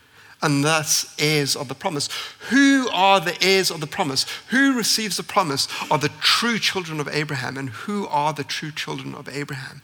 and 0.43 0.63
thus 0.63 1.15
heirs 1.19 1.57
of 1.57 1.69
the 1.69 1.75
promise. 1.75 2.11
Who 2.51 2.87
are 2.93 3.19
the 3.19 3.37
heirs 3.43 3.71
of 3.71 3.81
the 3.81 3.87
promise? 3.87 4.27
Who 4.49 4.77
receives 4.77 5.17
the 5.17 5.23
promise 5.23 5.67
are 5.91 5.97
the 5.97 6.11
true 6.21 6.59
children 6.59 7.01
of 7.01 7.09
Abraham, 7.09 7.57
and 7.57 7.71
who 7.71 8.07
are 8.09 8.35
the 8.35 8.45
true 8.45 8.71
children 8.71 9.15
of 9.15 9.27
Abraham? 9.27 9.81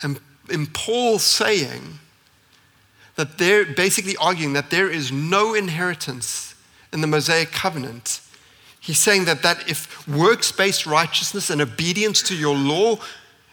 And 0.00 0.20
in 0.48 0.68
Paul 0.68 1.18
saying 1.18 1.98
that 3.20 3.36
they're 3.36 3.66
basically 3.66 4.16
arguing 4.16 4.54
that 4.54 4.70
there 4.70 4.88
is 4.88 5.12
no 5.12 5.52
inheritance 5.52 6.54
in 6.90 7.02
the 7.02 7.06
Mosaic 7.06 7.52
covenant. 7.52 8.22
He's 8.80 8.96
saying 8.96 9.26
that, 9.26 9.42
that 9.42 9.68
if 9.68 10.08
works 10.08 10.50
based 10.50 10.86
righteousness 10.86 11.50
and 11.50 11.60
obedience 11.60 12.22
to 12.22 12.34
your 12.34 12.56
law 12.56 12.96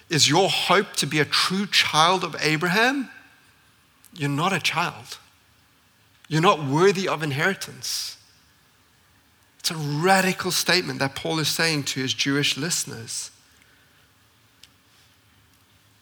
is 0.10 0.30
your 0.30 0.47
hope 0.49 0.93
to 0.93 1.06
be 1.06 1.19
a 1.19 1.25
true 1.25 1.65
child 1.65 2.23
of 2.23 2.34
Abraham, 2.39 3.10
you're 4.15 4.30
not 4.30 4.53
a 4.53 4.60
child. 4.60 5.17
You're 6.30 6.41
not 6.41 6.65
worthy 6.65 7.10
of 7.10 7.21
inheritance. 7.21 8.15
It's 9.60 9.71
a 9.71 9.75
radical 9.75 10.51
statement 10.51 10.99
that 10.99 11.13
Paul 11.13 11.39
is 11.39 11.49
saying 11.49 11.84
to 11.84 11.99
his 11.99 12.13
Jewish 12.13 12.56
listeners. 12.56 13.32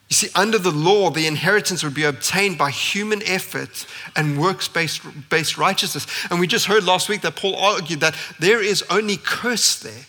You 0.08 0.14
see, 0.14 0.28
under 0.34 0.58
the 0.58 0.70
law, 0.70 1.10
the 1.10 1.26
inheritance 1.26 1.82
would 1.82 1.94
be 1.94 2.04
obtained 2.04 2.56
by 2.58 2.70
human 2.70 3.22
effort 3.24 3.86
and 4.14 4.38
works 4.38 4.68
based 4.68 5.58
righteousness. 5.58 6.06
And 6.30 6.38
we 6.38 6.46
just 6.46 6.66
heard 6.66 6.84
last 6.84 7.08
week 7.08 7.22
that 7.22 7.36
Paul 7.36 7.56
argued 7.56 8.00
that 8.00 8.14
there 8.38 8.62
is 8.62 8.84
only 8.88 9.16
curse 9.16 9.76
there. 9.78 10.06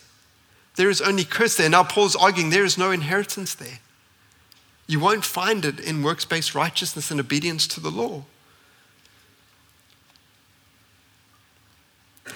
There 0.75 0.89
is 0.89 1.01
only 1.01 1.23
curse 1.23 1.57
there. 1.57 1.69
Now, 1.69 1.83
Paul's 1.83 2.15
arguing 2.15 2.51
there 2.51 2.63
is 2.63 2.77
no 2.77 2.91
inheritance 2.91 3.55
there. 3.55 3.79
You 4.85 4.99
won't 4.99 5.25
find 5.25 5.65
it 5.65 5.79
in 5.79 6.03
works 6.03 6.25
based 6.25 6.53
righteousness 6.53 7.09
and 7.09 7.19
obedience 7.19 7.65
to 7.67 7.79
the 7.79 7.91
law. 7.91 8.23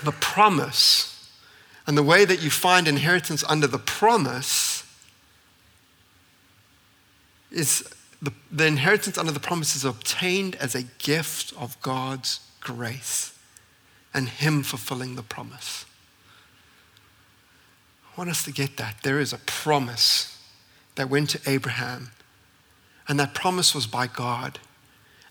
the 0.03 0.11
promise 0.11 1.29
and 1.85 1.97
the 1.97 2.03
way 2.03 2.25
that 2.25 2.41
you 2.41 2.49
find 2.49 2.87
inheritance 2.87 3.43
under 3.47 3.67
the 3.67 3.79
promise 3.79 4.80
is 7.51 7.87
the, 8.21 8.31
the 8.51 8.65
inheritance 8.65 9.17
under 9.17 9.31
the 9.31 9.39
promise 9.39 9.75
is 9.75 9.85
obtained 9.85 10.55
as 10.55 10.75
a 10.75 10.83
gift 10.99 11.53
of 11.57 11.79
God's 11.81 12.39
grace 12.59 13.37
and 14.13 14.29
Him 14.29 14.63
fulfilling 14.63 15.15
the 15.15 15.23
promise. 15.23 15.85
I 18.05 18.19
want 18.19 18.29
us 18.29 18.43
to 18.43 18.51
get 18.51 18.77
that. 18.77 19.03
There 19.03 19.19
is 19.19 19.33
a 19.33 19.37
promise 19.37 20.37
that 20.95 21.09
went 21.09 21.29
to 21.31 21.49
Abraham, 21.49 22.11
and 23.07 23.19
that 23.19 23.33
promise 23.33 23.73
was 23.73 23.87
by 23.87 24.07
God. 24.07 24.59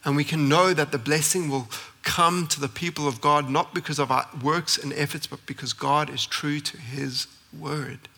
And 0.04 0.16
we 0.16 0.24
can 0.24 0.48
know 0.48 0.72
that 0.72 0.92
the 0.92 0.98
blessing 0.98 1.50
will 1.50 1.68
come 2.02 2.46
to 2.48 2.58
the 2.58 2.68
people 2.68 3.06
of 3.06 3.20
God 3.20 3.50
not 3.50 3.74
because 3.74 3.98
of 3.98 4.10
our 4.10 4.26
works 4.42 4.78
and 4.78 4.92
efforts, 4.94 5.26
but 5.26 5.44
because 5.44 5.74
God 5.74 6.08
is 6.08 6.24
true 6.24 6.58
to 6.60 6.78
his 6.78 7.26
word. 7.56 8.08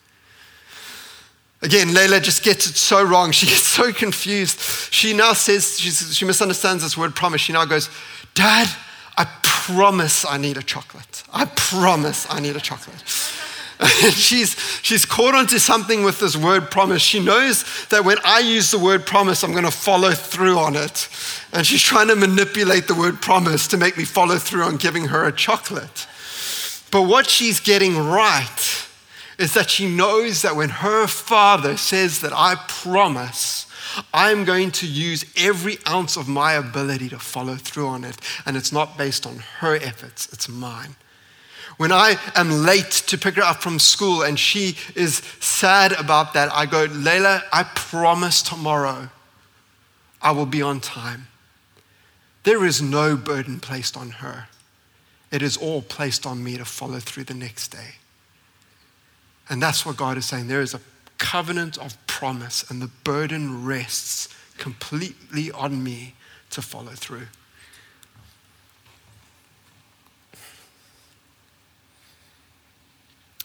Again, 1.62 1.88
Layla 1.88 2.20
just 2.20 2.42
gets 2.42 2.66
it 2.66 2.74
so 2.74 3.02
wrong. 3.02 3.30
She 3.30 3.46
gets 3.52 3.66
so 3.66 3.92
confused. 3.92 4.60
She 4.92 5.12
now 5.12 5.32
says, 5.32 5.78
she 5.78 6.24
misunderstands 6.24 6.82
this 6.82 6.96
word 6.96 7.14
promise. 7.14 7.40
She 7.40 7.52
now 7.52 7.64
goes, 7.64 7.88
Dad, 8.34 8.68
I 9.16 9.24
promise 9.42 10.24
I 10.28 10.38
need 10.38 10.56
a 10.56 10.62
chocolate. 10.62 11.22
I 11.32 11.44
promise 11.44 12.26
I 12.28 12.40
need 12.40 12.56
a 12.56 12.60
chocolate. 12.60 13.02
she's, 14.12 14.56
she's 14.82 15.04
caught 15.04 15.34
onto 15.34 15.58
something 15.58 16.02
with 16.02 16.18
this 16.18 16.36
word 16.36 16.70
promise. 16.70 17.02
She 17.02 17.22
knows 17.22 17.64
that 17.88 18.04
when 18.04 18.16
I 18.24 18.40
use 18.40 18.70
the 18.70 18.78
word 18.78 19.06
promise, 19.06 19.42
I'm 19.42 19.52
going 19.52 19.64
to 19.64 19.70
follow 19.70 20.12
through 20.12 20.58
on 20.58 20.76
it. 20.76 21.08
And 21.52 21.66
she's 21.66 21.82
trying 21.82 22.08
to 22.08 22.16
manipulate 22.16 22.86
the 22.86 22.94
word 22.94 23.20
promise 23.20 23.68
to 23.68 23.76
make 23.76 23.96
me 23.96 24.04
follow 24.04 24.38
through 24.38 24.62
on 24.62 24.76
giving 24.76 25.06
her 25.06 25.26
a 25.26 25.32
chocolate. 25.32 26.06
But 26.90 27.02
what 27.02 27.28
she's 27.28 27.60
getting 27.60 27.96
right 27.96 28.86
is 29.42 29.54
that 29.54 29.68
she 29.68 29.88
knows 29.88 30.42
that 30.42 30.54
when 30.54 30.68
her 30.68 31.08
father 31.08 31.76
says 31.76 32.20
that 32.20 32.32
I 32.32 32.54
promise, 32.68 33.66
I'm 34.14 34.44
going 34.44 34.70
to 34.70 34.86
use 34.86 35.24
every 35.36 35.78
ounce 35.88 36.16
of 36.16 36.28
my 36.28 36.52
ability 36.52 37.08
to 37.08 37.18
follow 37.18 37.56
through 37.56 37.88
on 37.88 38.04
it. 38.04 38.16
And 38.46 38.56
it's 38.56 38.70
not 38.70 38.96
based 38.96 39.26
on 39.26 39.38
her 39.58 39.74
efforts, 39.74 40.32
it's 40.32 40.48
mine. 40.48 40.94
When 41.76 41.90
I 41.90 42.18
am 42.36 42.64
late 42.64 42.92
to 43.08 43.18
pick 43.18 43.34
her 43.34 43.42
up 43.42 43.60
from 43.60 43.80
school 43.80 44.22
and 44.22 44.38
she 44.38 44.76
is 44.94 45.16
sad 45.40 45.90
about 45.90 46.34
that, 46.34 46.52
I 46.52 46.66
go, 46.66 46.86
Layla, 46.86 47.42
I 47.52 47.64
promise 47.64 48.42
tomorrow 48.42 49.08
I 50.20 50.30
will 50.30 50.46
be 50.46 50.62
on 50.62 50.78
time. 50.78 51.26
There 52.44 52.64
is 52.64 52.80
no 52.80 53.16
burden 53.16 53.58
placed 53.58 53.96
on 53.96 54.10
her. 54.10 54.46
It 55.32 55.42
is 55.42 55.56
all 55.56 55.82
placed 55.82 56.26
on 56.26 56.44
me 56.44 56.58
to 56.58 56.64
follow 56.64 57.00
through 57.00 57.24
the 57.24 57.34
next 57.34 57.68
day. 57.68 57.96
And 59.52 59.62
that's 59.62 59.84
what 59.84 59.98
God 59.98 60.16
is 60.16 60.24
saying. 60.24 60.48
There 60.48 60.62
is 60.62 60.72
a 60.72 60.80
covenant 61.18 61.76
of 61.76 61.94
promise, 62.06 62.64
and 62.70 62.80
the 62.80 62.88
burden 63.04 63.66
rests 63.66 64.34
completely 64.56 65.50
on 65.50 65.84
me 65.84 66.14
to 66.48 66.62
follow 66.62 66.92
through. 66.92 67.26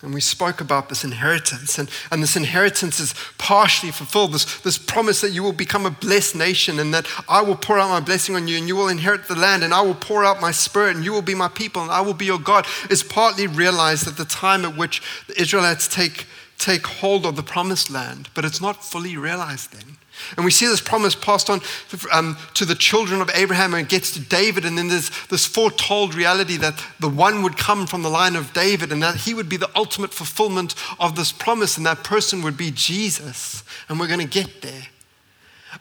And 0.03 0.13
we 0.13 0.21
spoke 0.21 0.61
about 0.61 0.89
this 0.89 1.03
inheritance, 1.03 1.79
and, 1.79 1.89
and 2.11 2.21
this 2.21 2.35
inheritance 2.35 2.99
is 2.99 3.15
partially 3.39 3.91
fulfilled. 3.91 4.31
This, 4.31 4.59
this 4.61 4.77
promise 4.77 5.21
that 5.21 5.31
you 5.31 5.41
will 5.41 5.53
become 5.53 5.87
a 5.87 5.91
blessed 5.91 6.35
nation, 6.35 6.77
and 6.77 6.93
that 6.93 7.07
I 7.27 7.41
will 7.41 7.55
pour 7.55 7.79
out 7.79 7.89
my 7.89 7.99
blessing 7.99 8.35
on 8.35 8.47
you, 8.47 8.57
and 8.57 8.67
you 8.67 8.75
will 8.75 8.89
inherit 8.89 9.27
the 9.27 9.35
land, 9.35 9.63
and 9.63 9.73
I 9.73 9.81
will 9.81 9.95
pour 9.95 10.23
out 10.23 10.39
my 10.39 10.51
spirit, 10.51 10.95
and 10.95 11.03
you 11.03 11.13
will 11.13 11.23
be 11.23 11.33
my 11.33 11.47
people, 11.47 11.81
and 11.81 11.89
I 11.89 12.01
will 12.01 12.13
be 12.13 12.25
your 12.25 12.37
God, 12.37 12.67
is 12.91 13.01
partly 13.01 13.47
realized 13.47 14.07
at 14.07 14.17
the 14.17 14.25
time 14.25 14.65
at 14.65 14.77
which 14.77 15.01
the 15.25 15.41
Israelites 15.41 15.87
take, 15.87 16.27
take 16.59 16.85
hold 16.85 17.25
of 17.25 17.35
the 17.35 17.41
promised 17.41 17.89
land, 17.89 18.29
but 18.35 18.45
it's 18.45 18.61
not 18.61 18.85
fully 18.85 19.17
realized 19.17 19.73
then. 19.73 19.97
And 20.35 20.45
we 20.45 20.51
see 20.51 20.67
this 20.67 20.81
promise 20.81 21.15
passed 21.15 21.49
on 21.49 21.61
um, 22.11 22.37
to 22.53 22.65
the 22.65 22.75
children 22.75 23.21
of 23.21 23.29
Abraham 23.33 23.73
and 23.73 23.85
it 23.85 23.89
gets 23.89 24.11
to 24.11 24.19
David. 24.19 24.65
And 24.65 24.77
then 24.77 24.87
there's 24.87 25.09
this 25.27 25.45
foretold 25.45 26.15
reality 26.15 26.57
that 26.57 26.83
the 26.99 27.09
one 27.09 27.43
would 27.43 27.57
come 27.57 27.87
from 27.87 28.03
the 28.03 28.09
line 28.09 28.35
of 28.35 28.53
David 28.53 28.91
and 28.91 29.01
that 29.03 29.15
he 29.15 29.33
would 29.33 29.49
be 29.49 29.57
the 29.57 29.69
ultimate 29.75 30.13
fulfillment 30.13 30.75
of 30.99 31.15
this 31.15 31.31
promise. 31.31 31.77
And 31.77 31.85
that 31.85 32.03
person 32.03 32.41
would 32.41 32.57
be 32.57 32.71
Jesus. 32.71 33.63
And 33.89 33.99
we're 33.99 34.07
going 34.07 34.19
to 34.19 34.25
get 34.25 34.61
there. 34.61 34.87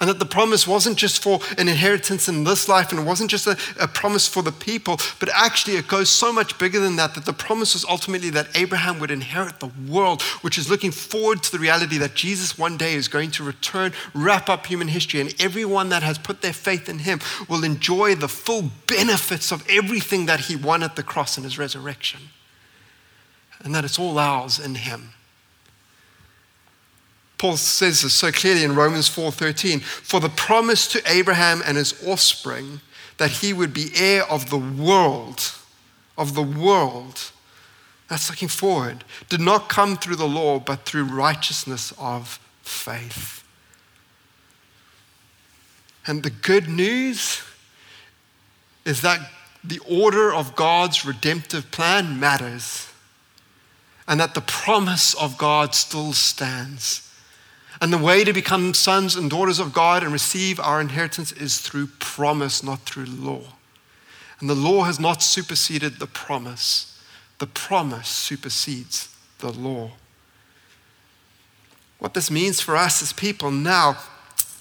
And 0.00 0.11
that 0.11 0.18
the 0.18 0.26
promise 0.26 0.66
wasn't 0.66 0.98
just 0.98 1.22
for 1.22 1.40
an 1.56 1.68
inheritance 1.68 2.28
in 2.28 2.44
this 2.44 2.68
life 2.68 2.90
and 2.90 3.00
it 3.00 3.04
wasn't 3.04 3.30
just 3.30 3.46
a, 3.46 3.56
a, 3.80 3.88
promise 3.88 4.28
for 4.28 4.42
the 4.42 4.52
people, 4.52 4.98
but 5.20 5.30
actually 5.35 5.76
it 5.76 5.88
goes 5.88 6.11
so 6.11 6.32
much 6.32 6.59
bigger 6.59 6.80
than 6.80 6.96
that. 6.96 7.14
That 7.14 7.24
the 7.24 7.32
promise 7.32 7.72
was 7.72 7.85
ultimately 7.85 8.30
that 8.30 8.48
Abraham 8.54 8.98
would 9.00 9.11
inherit 9.11 9.61
the 9.61 9.70
world, 9.88 10.22
which 10.42 10.59
is 10.59 10.68
looking 10.68 10.90
forward 10.90 11.42
to 11.44 11.52
the 11.52 11.59
reality 11.59 11.98
that 11.98 12.14
Jesus 12.14 12.59
one 12.59 12.76
day 12.76 12.94
is 12.94 13.09
going 13.09 13.30
to 13.32 13.42
return, 13.42 13.92
wrap 14.14 14.48
up 14.48 14.66
human 14.66 14.88
history, 14.88 15.20
and 15.20 15.35
everyone 15.40 15.88
that 15.88 16.02
has 16.02 16.18
put 16.18 16.42
their 16.42 16.52
faith 16.52 16.88
in 16.88 17.00
him 17.00 17.20
will 17.48 17.64
enjoy 17.64 18.14
the 18.14 18.28
full 18.28 18.70
benefits 18.87 19.50
of 19.50 19.66
everything 19.68 20.26
that 20.26 20.40
he 20.40 20.56
won 20.56 20.82
at 20.82 20.96
the 20.96 21.02
cross 21.02 21.37
and 21.37 21.44
his 21.44 21.59
resurrection. 21.59 22.20
And 23.64 23.74
that 23.74 23.85
it's 23.85 23.98
all 23.98 24.18
ours 24.18 24.59
in 24.59 24.74
him. 24.74 25.14
Paul 27.38 27.57
says 27.57 28.03
this 28.03 28.14
so 28.14 28.33
clearly 28.33 28.64
in 28.64 28.75
Romans 28.75 29.09
4:13, 29.09 29.81
for 29.81 30.20
the 30.20 30.31
promise 30.31 30.87
to 30.88 31.03
Abraham 31.11 31.62
and 31.64 31.77
his 31.77 31.94
offspring 32.07 32.81
that 33.18 33.31
he 33.31 33.53
would 33.53 33.72
be 33.72 33.94
heir 33.94 34.25
of 34.25 34.51
the 34.51 34.59
world, 34.59 35.53
of 36.16 36.35
the 36.35 36.42
world. 36.42 37.31
That's 38.09 38.31
looking 38.31 38.49
forward. 38.49 39.05
Did 39.29 39.40
not 39.40 39.68
come 39.68 39.96
through 39.96 40.16
the 40.16 40.29
law, 40.29 40.59
but 40.59 40.85
through 40.85 41.05
righteousness 41.05 41.92
of 41.99 42.38
faith. 42.62 43.42
And 46.07 46.22
the 46.22 46.31
good 46.31 46.68
news 46.68 47.42
is 48.85 49.01
that 49.01 49.33
the 49.64 49.81
order 49.81 50.33
of 50.33 50.55
God's 50.55 51.05
redemptive 51.05 51.72
plan 51.72 52.20
matters, 52.20 52.87
and 54.07 54.20
that 54.20 54.35
the 54.35 54.40
promise 54.40 55.14
of 55.14 55.37
God 55.37 55.75
still 55.75 56.12
stands. 56.12 57.03
And 57.81 57.93
the 57.93 57.99
way 57.99 58.25
to 58.25 58.33
become 58.33 58.75
sons 58.75 59.17
and 59.17 59.29
daughters 59.29 59.59
of 59.59 59.73
God 59.73 60.03
and 60.03 60.12
receive 60.12 60.59
our 60.59 60.81
inheritance 60.81 61.33
is 61.33 61.59
through 61.59 61.89
promise, 61.99 62.62
not 62.62 62.81
through 62.81 63.07
law. 63.07 63.43
And 64.41 64.49
the 64.49 64.55
law 64.55 64.85
has 64.85 65.01
not 65.01 65.23
superseded 65.23 65.99
the 65.99 66.07
promise, 66.07 67.01
the 67.39 67.47
promise 67.47 68.09
supersedes 68.09 69.15
the 69.39 69.51
law. 69.51 69.93
What 71.99 72.15
this 72.15 72.31
means 72.31 72.61
for 72.61 72.77
us 72.77 73.03
as 73.03 73.12
people 73.12 73.51
now 73.51 73.99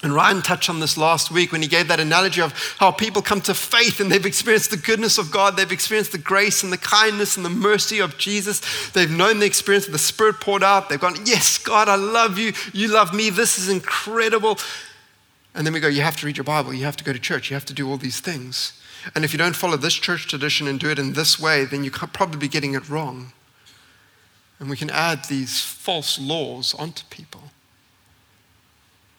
And 0.02 0.12
Ryan 0.12 0.42
touched 0.42 0.68
on 0.68 0.78
this 0.78 0.98
last 0.98 1.30
week 1.30 1.52
when 1.52 1.62
he 1.62 1.68
gave 1.68 1.88
that 1.88 2.00
analogy 2.00 2.42
of 2.42 2.52
how 2.78 2.90
people 2.90 3.22
come 3.22 3.40
to 3.42 3.54
faith 3.54 3.98
and 3.98 4.12
they've 4.12 4.26
experienced 4.26 4.70
the 4.70 4.76
goodness 4.76 5.16
of 5.16 5.30
God. 5.30 5.56
They've 5.56 5.72
experienced 5.72 6.12
the 6.12 6.18
grace 6.18 6.62
and 6.62 6.70
the 6.72 6.78
kindness 6.78 7.36
and 7.36 7.44
the 7.46 7.50
mercy 7.50 8.00
of 8.00 8.18
Jesus. 8.18 8.90
They've 8.90 9.10
known 9.10 9.38
the 9.38 9.46
experience 9.46 9.86
of 9.86 9.92
the 9.92 9.98
Spirit 9.98 10.38
poured 10.38 10.62
out. 10.62 10.88
They've 10.88 11.00
gone, 11.00 11.16
Yes, 11.24 11.56
God, 11.56 11.88
I 11.88 11.94
love 11.94 12.38
you. 12.38 12.52
You 12.74 12.88
love 12.88 13.14
me. 13.14 13.30
This 13.30 13.58
is 13.58 13.70
incredible. 13.70 14.58
And 15.54 15.66
then 15.66 15.72
we 15.72 15.80
go, 15.80 15.88
You 15.88 16.02
have 16.02 16.16
to 16.18 16.26
read 16.26 16.36
your 16.36 16.44
Bible. 16.44 16.74
You 16.74 16.84
have 16.84 16.98
to 16.98 17.04
go 17.04 17.14
to 17.14 17.18
church. 17.18 17.50
You 17.50 17.54
have 17.54 17.64
to 17.66 17.74
do 17.74 17.88
all 17.88 17.96
these 17.96 18.20
things. 18.20 18.78
And 19.14 19.24
if 19.24 19.32
you 19.32 19.38
don't 19.38 19.56
follow 19.56 19.76
this 19.78 19.94
church 19.94 20.28
tradition 20.28 20.66
and 20.66 20.78
do 20.78 20.90
it 20.90 20.98
in 20.98 21.14
this 21.14 21.40
way, 21.40 21.64
then 21.64 21.84
you're 21.84 21.92
probably 21.92 22.48
getting 22.48 22.74
it 22.74 22.88
wrong. 22.90 23.32
And 24.58 24.68
we 24.68 24.76
can 24.76 24.90
add 24.90 25.24
these 25.24 25.62
false 25.62 26.18
laws 26.18 26.74
onto 26.74 27.04
people. 27.08 27.50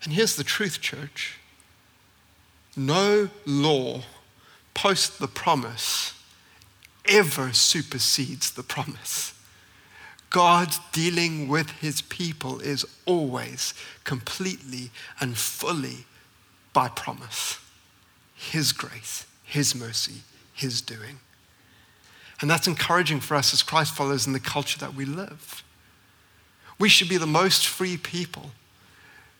And 0.08 0.16
here's 0.16 0.38
the 0.38 0.44
truth, 0.46 0.80
church 0.80 1.38
no 2.78 3.30
law 3.46 4.04
post 4.74 5.20
the 5.20 5.28
promise 5.28 6.14
ever 7.10 7.52
supersedes 7.52 8.52
the 8.52 8.64
promise. 8.64 9.34
God 10.30 10.74
dealing 10.94 11.50
with 11.50 11.72
his 11.72 12.00
people 12.00 12.62
is 12.62 12.86
always 13.06 13.74
completely 14.06 14.92
and 15.20 15.38
fully 15.38 16.06
by 16.72 16.88
promise. 16.88 17.60
His 18.34 18.72
grace, 18.72 19.26
his 19.44 19.76
mercy, 19.76 20.22
his 20.54 20.80
doing. 20.80 21.20
And 22.40 22.50
that's 22.50 22.68
encouraging 22.68 23.20
for 23.20 23.36
us 23.36 23.54
as 23.54 23.62
Christ 23.62 23.94
followers 23.94 24.26
in 24.26 24.32
the 24.32 24.40
culture 24.40 24.80
that 24.80 24.96
we 24.96 25.04
live. 25.04 25.66
We 26.80 26.88
should 26.88 27.10
be 27.10 27.18
the 27.18 27.28
most 27.28 27.68
free 27.68 27.98
people 27.98 28.52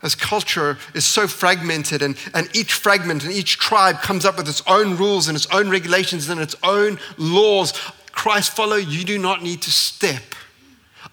as 0.04 0.14
culture 0.14 0.78
is 0.94 1.06
so 1.06 1.28
fragmented, 1.28 2.02
and, 2.02 2.16
and 2.34 2.50
each 2.56 2.74
fragment 2.74 3.24
and 3.24 3.34
each 3.34 3.58
tribe 3.58 4.02
comes 4.02 4.26
up 4.26 4.38
with 4.38 4.48
its 4.48 4.62
own 4.68 4.96
rules 4.96 5.28
and 5.28 5.36
its 5.36 5.48
own 5.48 5.70
regulations 5.70 6.30
and 6.30 6.40
its 6.40 6.56
own 6.64 7.00
laws. 7.18 7.74
Christ 8.12 8.56
follow, 8.56 8.76
you 8.76 9.04
do 9.04 9.18
not 9.18 9.42
need 9.42 9.62
to 9.64 9.72
step 9.72 10.36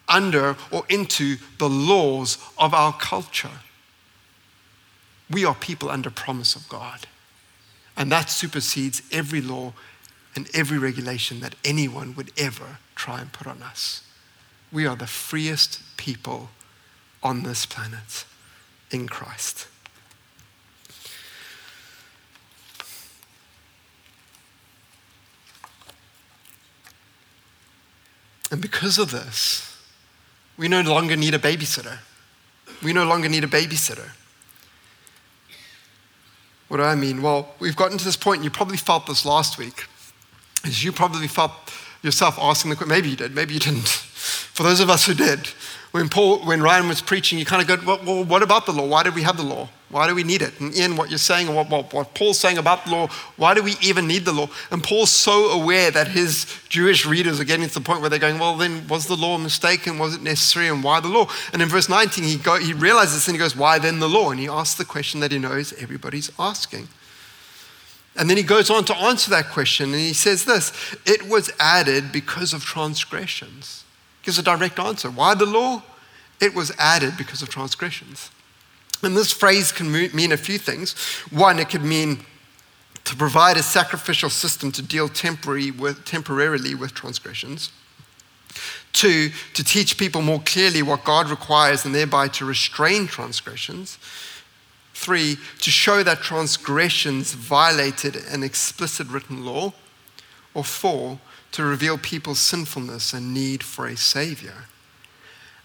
under 0.07 0.57
or 0.71 0.85
into 0.89 1.37
the 1.59 1.69
laws 1.69 2.37
of 2.59 2.75
our 2.75 2.93
culture. 2.93 3.61
We 5.31 5.45
are 5.47 5.55
people 5.55 5.89
under 5.89 6.11
promise 6.11 6.55
of 6.55 6.69
God. 6.69 7.07
And 7.97 8.13
that 8.13 8.29
supersedes 8.29 9.03
every 9.11 9.41
law 9.41 9.73
and 10.37 10.49
every 10.53 10.79
regulation 10.79 11.41
that 11.41 11.55
anyone 11.65 12.15
would 12.17 12.33
ever 12.37 12.79
try 12.95 13.21
and 13.21 13.33
put 13.33 13.47
on 13.47 13.63
us. 13.63 14.03
We 14.71 14.85
are 14.85 14.97
the 14.97 15.07
freest 15.07 15.81
people 15.97 16.51
on 17.23 17.45
this 17.45 17.65
planet 17.65 18.27
in 18.95 19.09
Christ. 19.09 19.67
And 28.51 28.63
because 28.63 28.99
of 28.99 29.11
this, 29.11 29.77
we 30.57 30.69
no 30.69 30.81
longer 30.83 31.17
need 31.17 31.35
a 31.35 31.39
babysitter. 31.39 31.99
We 32.83 32.93
no 32.93 33.05
longer 33.05 33.29
need 33.29 33.43
a 33.43 33.49
babysitter. 33.49 34.11
What 36.69 36.77
do 36.77 36.85
I 36.85 36.95
mean? 36.95 37.21
Well, 37.21 37.53
we've 37.59 37.77
gotten 37.77 37.99
to 37.99 38.05
this 38.05 38.17
point, 38.17 38.39
and 38.39 38.45
you 38.45 38.51
probably 38.51 38.77
felt 38.77 39.07
this 39.07 39.25
last 39.25 39.59
week, 39.59 39.87
is 40.65 40.85
you 40.85 40.93
probably 40.93 41.27
felt 41.27 41.53
yourself 42.03 42.39
asking 42.39 42.71
the 42.71 42.77
question, 42.77 42.91
maybe 42.91 43.11
you 43.11 43.17
did, 43.17 43.35
maybe 43.35 43.55
you 43.55 43.61
didn't. 43.61 43.89
For 43.89 44.63
those 44.63 44.81
of 44.81 44.89
us 44.89 45.07
who 45.07 45.15
did, 45.15 45.49
when 45.95 46.09
Paul, 46.09 46.41
when 46.41 46.61
Ryan 46.61 46.89
was 46.89 47.01
preaching, 47.01 47.39
you 47.39 47.45
kind 47.45 47.63
of 47.63 47.69
go, 47.69 47.97
well, 48.05 48.25
what 48.25 48.43
about 48.43 48.67
the 48.67 48.73
law? 48.73 48.85
Why 48.85 49.05
did 49.05 49.15
we 49.15 49.23
have 49.23 49.37
the 49.37 49.45
law? 49.45 49.69
Why 49.91 50.09
do 50.09 50.15
we 50.17 50.25
need 50.25 50.43
it? 50.43 50.59
And 50.59 50.75
Iain, 50.75 50.97
what 50.97 51.09
you're 51.09 51.21
saying, 51.21 51.47
and 51.47 51.55
what, 51.55 51.71
what, 51.71 51.93
what 51.93 52.15
Paul's 52.15 52.41
saying 52.41 52.59
about 52.59 52.85
the 52.85 52.91
law, 52.91 53.07
why 53.37 53.55
do 53.55 53.63
we 53.63 53.77
even 53.81 54.09
need 54.09 54.25
the 54.25 54.33
law? 54.33 54.49
And 54.73 54.83
Paul's 54.83 55.13
so 55.13 55.51
aware 55.51 55.93
that 55.93 56.09
his 56.09 56.47
Jewish 56.69 57.07
readers 57.07 57.39
are 57.39 57.45
getting 57.45 57.69
to 57.69 57.75
the 57.75 57.81
point 57.81 58.01
where 58.01 58.11
they're 58.11 58.19
going, 58.19 58.41
well, 58.41 58.57
then 58.57 58.89
was 58.89 59.07
the 59.07 59.15
law 59.15 59.39
mistaken? 59.39 59.97
Was 59.99 60.17
it 60.17 60.23
necessary? 60.23 60.67
And 60.67 60.83
why 60.83 60.99
the 60.99 61.07
law? 61.07 61.29
And 61.53 61.63
in 61.63 61.69
verse 61.69 61.89
19, 61.89 62.25
he, 62.25 62.39
go, 62.39 62.59
he 62.59 62.73
realizes 62.73 63.29
and 63.29 63.37
he 63.37 63.39
goes, 63.39 63.55
why 63.55 63.79
then 63.79 64.01
the 64.01 64.09
law? 64.09 64.33
And 64.33 64.41
he 64.41 64.49
asks 64.49 64.75
the 64.75 64.85
question 64.85 65.21
that 65.21 65.31
he 65.31 65.39
knows 65.39 65.73
everybody's 65.75 66.33
asking. 66.41 66.89
And 68.17 68.29
then 68.29 68.37
he 68.37 68.43
goes 68.43 68.69
on 68.69 68.85
to 68.87 68.97
answer 68.97 69.31
that 69.31 69.51
question 69.51 69.93
and 69.93 70.01
he 70.01 70.13
says 70.13 70.45
this 70.45 70.73
it 71.07 71.29
was 71.29 71.53
added 71.61 72.11
because 72.11 72.53
of 72.53 72.65
transgressions 72.65 73.84
gives 74.25 74.39
a 74.39 74.43
direct 74.43 74.79
answer. 74.79 75.11
Why 75.11 75.35
the 75.35 75.47
law? 75.47 75.83
It 76.41 76.55
was 76.55 76.73
added 76.79 77.17
because 77.17 77.43
of 77.43 77.49
transgressions. 77.49 78.31
And 79.03 79.17
this 79.17 79.33
phrase 79.33 79.71
can 79.71 79.93
mean 79.93 80.33
a 80.33 80.37
few 80.37 80.59
things. 80.59 80.95
One, 81.31 81.59
it 81.59 81.69
could 81.69 81.85
mean 81.85 82.25
to 83.05 83.17
provide 83.17 83.57
a 83.57 83.63
sacrificial 83.63 84.31
system 84.31 84.73
to 84.73 84.83
deal 84.83 85.11
with, 85.79 86.05
temporarily 86.05 86.75
with 86.75 86.95
transgressions. 86.95 87.71
Two, 88.93 89.31
to 89.53 89.65
teach 89.65 89.99
people 89.99 90.23
more 90.23 90.41
clearly 90.41 90.83
what 90.83 91.05
God 91.05 91.29
requires 91.29 91.85
and 91.85 91.95
thereby 91.95 92.29
to 92.29 92.45
restrain 92.45 93.07
transgressions. 93.07 93.99
Three, 94.95 95.37
to 95.61 95.71
show 95.71 96.03
that 96.03 96.23
transgressions 96.23 97.35
violated 97.35 98.17
an 98.17 98.43
explicit 98.43 99.09
written 99.09 99.45
law. 99.45 99.73
Or 100.55 100.65
four, 100.65 101.19
to 101.55 101.65
reveal 101.65 101.97
people's 101.97 102.41
sinfulness 102.41 103.13
and 103.13 103.33
need 103.33 103.63
for 103.63 103.87
a 103.87 103.97
savior. 103.97 104.67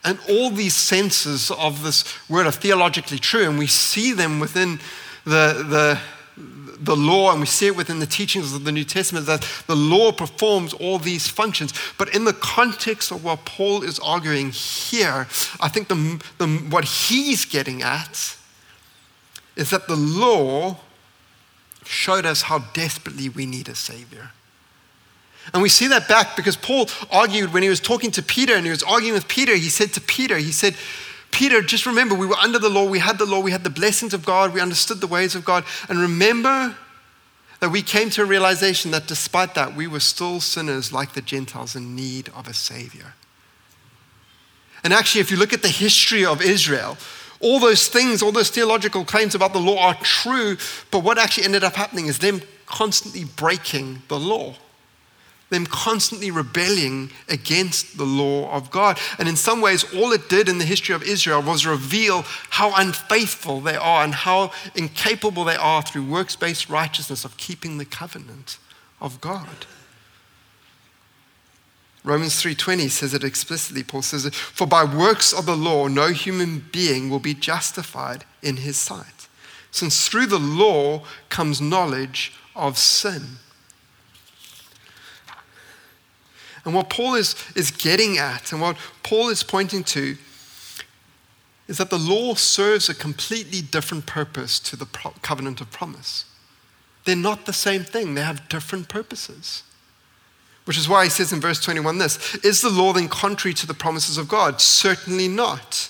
And 0.04 0.20
all 0.30 0.52
these 0.52 0.76
senses 0.76 1.50
of 1.50 1.84
this 1.84 2.06
word 2.30 2.46
are 2.46 2.52
theologically 2.52 3.18
true, 3.18 3.50
and 3.50 3.58
we 3.58 3.66
see 3.66 4.14
them 4.14 4.40
within 4.40 4.80
the, 5.26 5.66
the, 5.68 6.00
the 6.80 6.96
law, 6.96 7.32
and 7.32 7.40
we 7.40 7.48
see 7.48 7.66
it 7.66 7.76
within 7.76 7.98
the 7.98 8.06
teachings 8.06 8.54
of 8.54 8.66
the 8.66 8.72
New 8.72 8.84
Testament 8.84 9.26
that 9.26 9.42
the 9.66 9.76
law 9.76 10.12
performs 10.12 10.74
all 10.74 11.00
these 11.00 11.28
functions. 11.28 11.74
But 11.98 12.14
in 12.14 12.24
the 12.24 12.34
context 12.34 13.10
of 13.10 13.24
what 13.24 13.46
Paul 13.46 13.82
is 13.82 13.98
arguing 13.98 14.52
here, 14.52 15.28
I 15.60 15.70
think 15.70 15.88
the, 15.88 16.24
the, 16.38 16.48
what 16.70 16.86
he's 16.86 17.46
getting 17.46 17.82
at 17.82 18.38
is 19.56 19.72
that 19.72 19.88
the 19.88 19.96
law 19.96 20.78
showed 21.84 22.28
us 22.28 22.44
how 22.44 22.60
desperately 22.74 23.28
we 23.28 23.48
need 23.48 23.68
a 23.68 23.76
Savior. 23.76 24.34
And 25.54 25.62
we 25.62 25.70
see 25.70 25.88
that 25.88 26.08
back 26.08 26.36
because 26.36 26.56
Paul 26.56 26.88
argued 27.12 27.54
when 27.54 27.64
he 27.64 27.70
was 27.70 27.80
talking 27.80 28.12
to 28.12 28.22
Peter 28.22 28.54
and 28.56 28.66
he 28.66 28.70
was 28.70 28.84
arguing 28.84 29.14
with 29.14 29.28
Peter, 29.28 29.56
he 29.56 29.70
said 29.70 29.94
to 29.94 30.02
Peter, 30.02 30.38
he 30.38 30.52
said, 30.52 30.76
Peter, 31.32 31.62
just 31.62 31.86
remember, 31.86 32.16
we 32.16 32.26
were 32.26 32.36
under 32.36 32.60
the 32.60 32.70
law, 32.70 32.88
we 32.88 33.00
had 33.00 33.18
the 33.18 33.26
law, 33.26 33.40
we 33.40 33.52
had 33.52 33.64
the 33.64 33.70
blessings 33.70 34.14
of 34.14 34.26
God, 34.26 34.54
we 34.54 34.62
understood 34.62 35.00
the 35.00 35.08
ways 35.08 35.36
of 35.36 35.46
God. 35.46 35.64
And 35.88 36.00
remember 36.00 36.76
that 37.60 37.70
we 37.70 37.82
came 37.82 38.10
to 38.12 38.24
a 38.24 38.26
realization 38.26 38.92
that 38.92 39.08
despite 39.08 39.56
that, 39.56 39.76
we 39.76 39.88
were 39.88 40.00
still 40.00 40.40
sinners 40.40 40.94
like 40.94 41.14
the 41.14 41.22
Gentiles 41.22 41.76
in 41.76 41.96
need 41.96 42.30
of 42.36 42.48
a 42.48 42.54
Savior. 42.54 43.14
And 44.84 44.94
actually, 44.94 45.22
if 45.22 45.30
you 45.30 45.38
look 45.38 45.54
at 45.54 45.62
the 45.62 45.68
history 45.68 46.26
of 46.26 46.42
Israel, 46.42 46.98
all 47.42 47.60
those 47.60 47.88
things, 47.88 48.22
all 48.22 48.32
those 48.32 48.50
theological 48.50 49.04
claims 49.04 49.36
about 49.36 49.54
the 49.54 49.60
law 49.60 49.80
are 49.80 49.96
true, 49.96 50.58
but 50.92 51.00
what 51.00 51.18
actually 51.18 51.46
ended 51.46 51.64
up 51.64 51.76
happening 51.76 52.08
is 52.08 52.20
them 52.20 52.42
constantly 52.66 53.26
breaking 53.26 54.02
the 54.08 54.20
law 54.20 54.56
them 55.50 55.66
constantly 55.66 56.32
rebelling 56.32 57.12
against 57.28 57.98
the 57.98 58.06
law 58.06 58.52
of 58.52 58.70
God. 58.70 59.00
And 59.18 59.28
in 59.28 59.36
some 59.36 59.62
ways, 59.62 59.84
all 59.94 60.12
it 60.12 60.30
did 60.30 60.48
in 60.48 60.60
the 60.60 60.66
history 60.66 60.94
of 60.94 61.04
Israel 61.04 61.42
was 61.42 61.66
reveal 61.66 62.24
how 62.52 62.74
unfaithful 62.76 63.62
they 63.62 63.76
are 63.76 64.04
and 64.04 64.14
how 64.14 64.52
incapable 64.76 65.44
they 65.44 65.56
are 65.56 65.82
through 65.82 66.06
works 66.06 66.36
based 66.36 66.70
righteousness 66.70 67.26
of 67.26 67.38
keeping 67.38 67.78
the 67.78 67.86
covenant 67.86 68.58
of 69.02 69.20
God. 69.22 69.66
Romans 72.04 72.42
3:20 72.42 72.88
says 72.88 73.14
it 73.14 73.24
explicitly. 73.24 73.84
Paul 73.84 74.02
says 74.02 74.26
it, 74.26 74.34
"For 74.34 74.66
by 74.66 74.84
works 74.84 75.34
of 75.34 75.46
the 75.46 75.58
law 75.58 75.88
no 75.88 76.14
human 76.14 76.60
being 76.72 77.10
will 77.10 77.20
be 77.20 77.34
justified 77.34 78.24
in 78.42 78.58
his 78.58 78.78
sight, 78.78 79.28
since 79.70 80.08
through 80.08 80.28
the 80.28 80.40
law 80.40 81.04
comes 81.28 81.60
knowledge 81.60 82.34
of 82.56 82.78
sin." 82.78 83.40
And 86.66 86.74
what 86.74 86.90
Paul 86.90 87.16
is, 87.16 87.36
is 87.56 87.72
getting 87.72 88.18
at, 88.18 88.52
and 88.52 88.62
what 88.62 88.78
Paul 89.04 89.30
is 89.30 89.44
pointing 89.44 89.84
to, 89.86 90.18
is 91.68 91.78
that 91.78 91.90
the 91.90 92.00
law 92.00 92.34
serves 92.34 92.90
a 92.90 92.96
completely 92.96 93.62
different 93.62 94.06
purpose 94.06 94.60
to 94.60 94.76
the 94.76 94.86
pro- 94.86 95.14
covenant 95.22 95.62
of 95.62 95.72
promise. 95.72 96.26
They're 97.06 97.16
not 97.16 97.46
the 97.46 97.54
same 97.54 97.84
thing, 97.84 98.16
they 98.16 98.22
have 98.22 98.50
different 98.50 98.90
purposes. 98.90 99.64
Which 100.66 100.78
is 100.78 100.90
why 100.90 101.06
he 101.06 101.10
says 101.10 101.34
in 101.34 101.40
verse 101.40 101.60
21 101.60 101.98
this 101.98 102.36
Is 102.44 102.62
the 102.62 102.70
law 102.70 102.94
then 102.94 103.08
contrary 103.08 103.54
to 103.56 103.68
the 103.68 103.74
promises 103.74 104.18
of 104.18 104.28
God? 104.28 104.62
Certainly 104.62 105.28
not. 105.28 105.90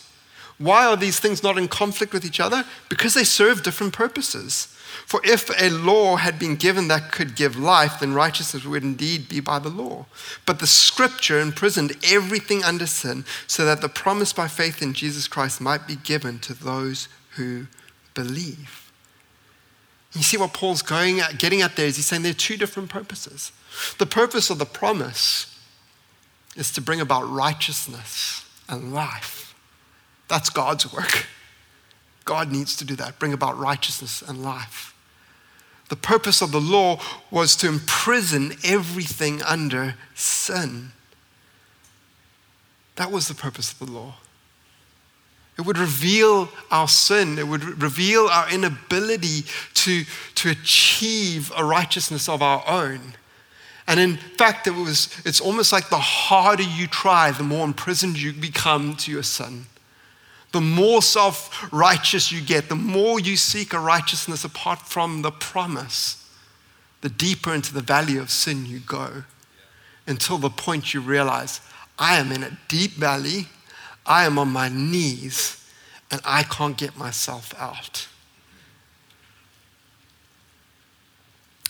Why 0.57 0.85
are 0.85 0.97
these 0.97 1.19
things 1.19 1.41
not 1.41 1.57
in 1.57 1.67
conflict 1.67 2.13
with 2.13 2.25
each 2.25 2.39
other? 2.39 2.65
Because 2.89 3.13
they 3.13 3.23
serve 3.23 3.63
different 3.63 3.93
purposes. 3.93 4.73
For 5.05 5.21
if 5.23 5.49
a 5.59 5.69
law 5.69 6.17
had 6.17 6.37
been 6.37 6.55
given 6.55 6.87
that 6.87 7.11
could 7.11 7.35
give 7.35 7.57
life, 7.57 7.99
then 7.99 8.13
righteousness 8.13 8.65
would 8.65 8.83
indeed 8.83 9.27
be 9.27 9.39
by 9.39 9.59
the 9.59 9.69
law. 9.69 10.05
But 10.45 10.59
the 10.59 10.67
scripture 10.67 11.39
imprisoned 11.39 11.93
everything 12.03 12.63
under 12.63 12.85
sin 12.85 13.25
so 13.47 13.65
that 13.65 13.81
the 13.81 13.89
promise 13.89 14.33
by 14.33 14.47
faith 14.47 14.81
in 14.81 14.93
Jesus 14.93 15.27
Christ 15.27 15.61
might 15.61 15.87
be 15.87 15.95
given 15.95 16.39
to 16.39 16.53
those 16.53 17.07
who 17.35 17.67
believe. 18.13 18.91
You 20.13 20.23
see 20.23 20.37
what 20.37 20.53
Paul's 20.53 20.81
going 20.81 21.19
at, 21.19 21.37
getting 21.37 21.61
at 21.61 21.75
there 21.75 21.85
is 21.85 21.95
he's 21.95 22.07
saying 22.07 22.23
there 22.23 22.31
are 22.31 22.35
two 22.35 22.57
different 22.57 22.89
purposes. 22.89 23.51
The 23.97 24.05
purpose 24.05 24.49
of 24.49 24.57
the 24.57 24.65
promise 24.65 25.55
is 26.55 26.71
to 26.73 26.81
bring 26.81 26.99
about 26.99 27.29
righteousness 27.29 28.45
and 28.67 28.93
life. 28.93 29.55
That's 30.27 30.49
God's 30.49 30.91
work. 30.91 31.27
God 32.29 32.51
needs 32.51 32.75
to 32.75 32.85
do 32.85 32.95
that, 32.97 33.17
bring 33.17 33.33
about 33.33 33.57
righteousness 33.57 34.21
and 34.21 34.43
life. 34.43 34.93
The 35.89 35.95
purpose 35.95 36.43
of 36.43 36.51
the 36.51 36.61
law 36.61 36.99
was 37.31 37.55
to 37.55 37.67
imprison 37.67 38.53
everything 38.63 39.41
under 39.41 39.95
sin. 40.13 40.91
That 42.97 43.11
was 43.11 43.27
the 43.27 43.33
purpose 43.33 43.71
of 43.71 43.79
the 43.79 43.91
law. 43.91 44.13
It 45.57 45.63
would 45.65 45.79
reveal 45.79 46.49
our 46.69 46.87
sin. 46.87 47.39
It 47.39 47.47
would 47.47 47.81
reveal 47.81 48.27
our 48.27 48.47
inability 48.53 49.45
to, 49.73 50.03
to 50.35 50.51
achieve 50.51 51.51
a 51.57 51.65
righteousness 51.65 52.29
of 52.29 52.43
our 52.43 52.63
own. 52.67 53.15
And 53.87 53.99
in 53.99 54.17
fact, 54.17 54.67
it 54.67 54.75
was, 54.75 55.19
it's 55.25 55.41
almost 55.41 55.71
like 55.71 55.89
the 55.89 55.97
harder 55.97 56.61
you 56.61 56.85
try, 56.85 57.31
the 57.31 57.41
more 57.41 57.65
imprisoned 57.65 58.21
you 58.21 58.33
become 58.33 58.95
to 58.97 59.11
your 59.11 59.23
sin. 59.23 59.65
The 60.51 60.61
more 60.61 61.01
self 61.01 61.71
righteous 61.71 62.31
you 62.31 62.41
get, 62.41 62.69
the 62.69 62.75
more 62.75 63.19
you 63.19 63.37
seek 63.37 63.73
a 63.73 63.79
righteousness 63.79 64.43
apart 64.43 64.79
from 64.79 65.21
the 65.21 65.31
promise, 65.31 66.27
the 67.01 67.09
deeper 67.09 67.53
into 67.53 67.73
the 67.73 67.81
valley 67.81 68.17
of 68.17 68.31
sin 68.31 68.65
you 68.65 68.79
go 68.79 69.23
until 70.07 70.39
the 70.39 70.49
point 70.49 70.93
you 70.93 71.01
realize, 71.01 71.61
I 71.99 72.17
am 72.17 72.31
in 72.31 72.43
a 72.43 72.57
deep 72.67 72.91
valley, 72.93 73.47
I 74.05 74.25
am 74.25 74.39
on 74.39 74.49
my 74.49 74.69
knees, 74.69 75.63
and 76.09 76.19
I 76.25 76.43
can't 76.43 76.75
get 76.75 76.97
myself 76.97 77.53
out. 77.59 78.07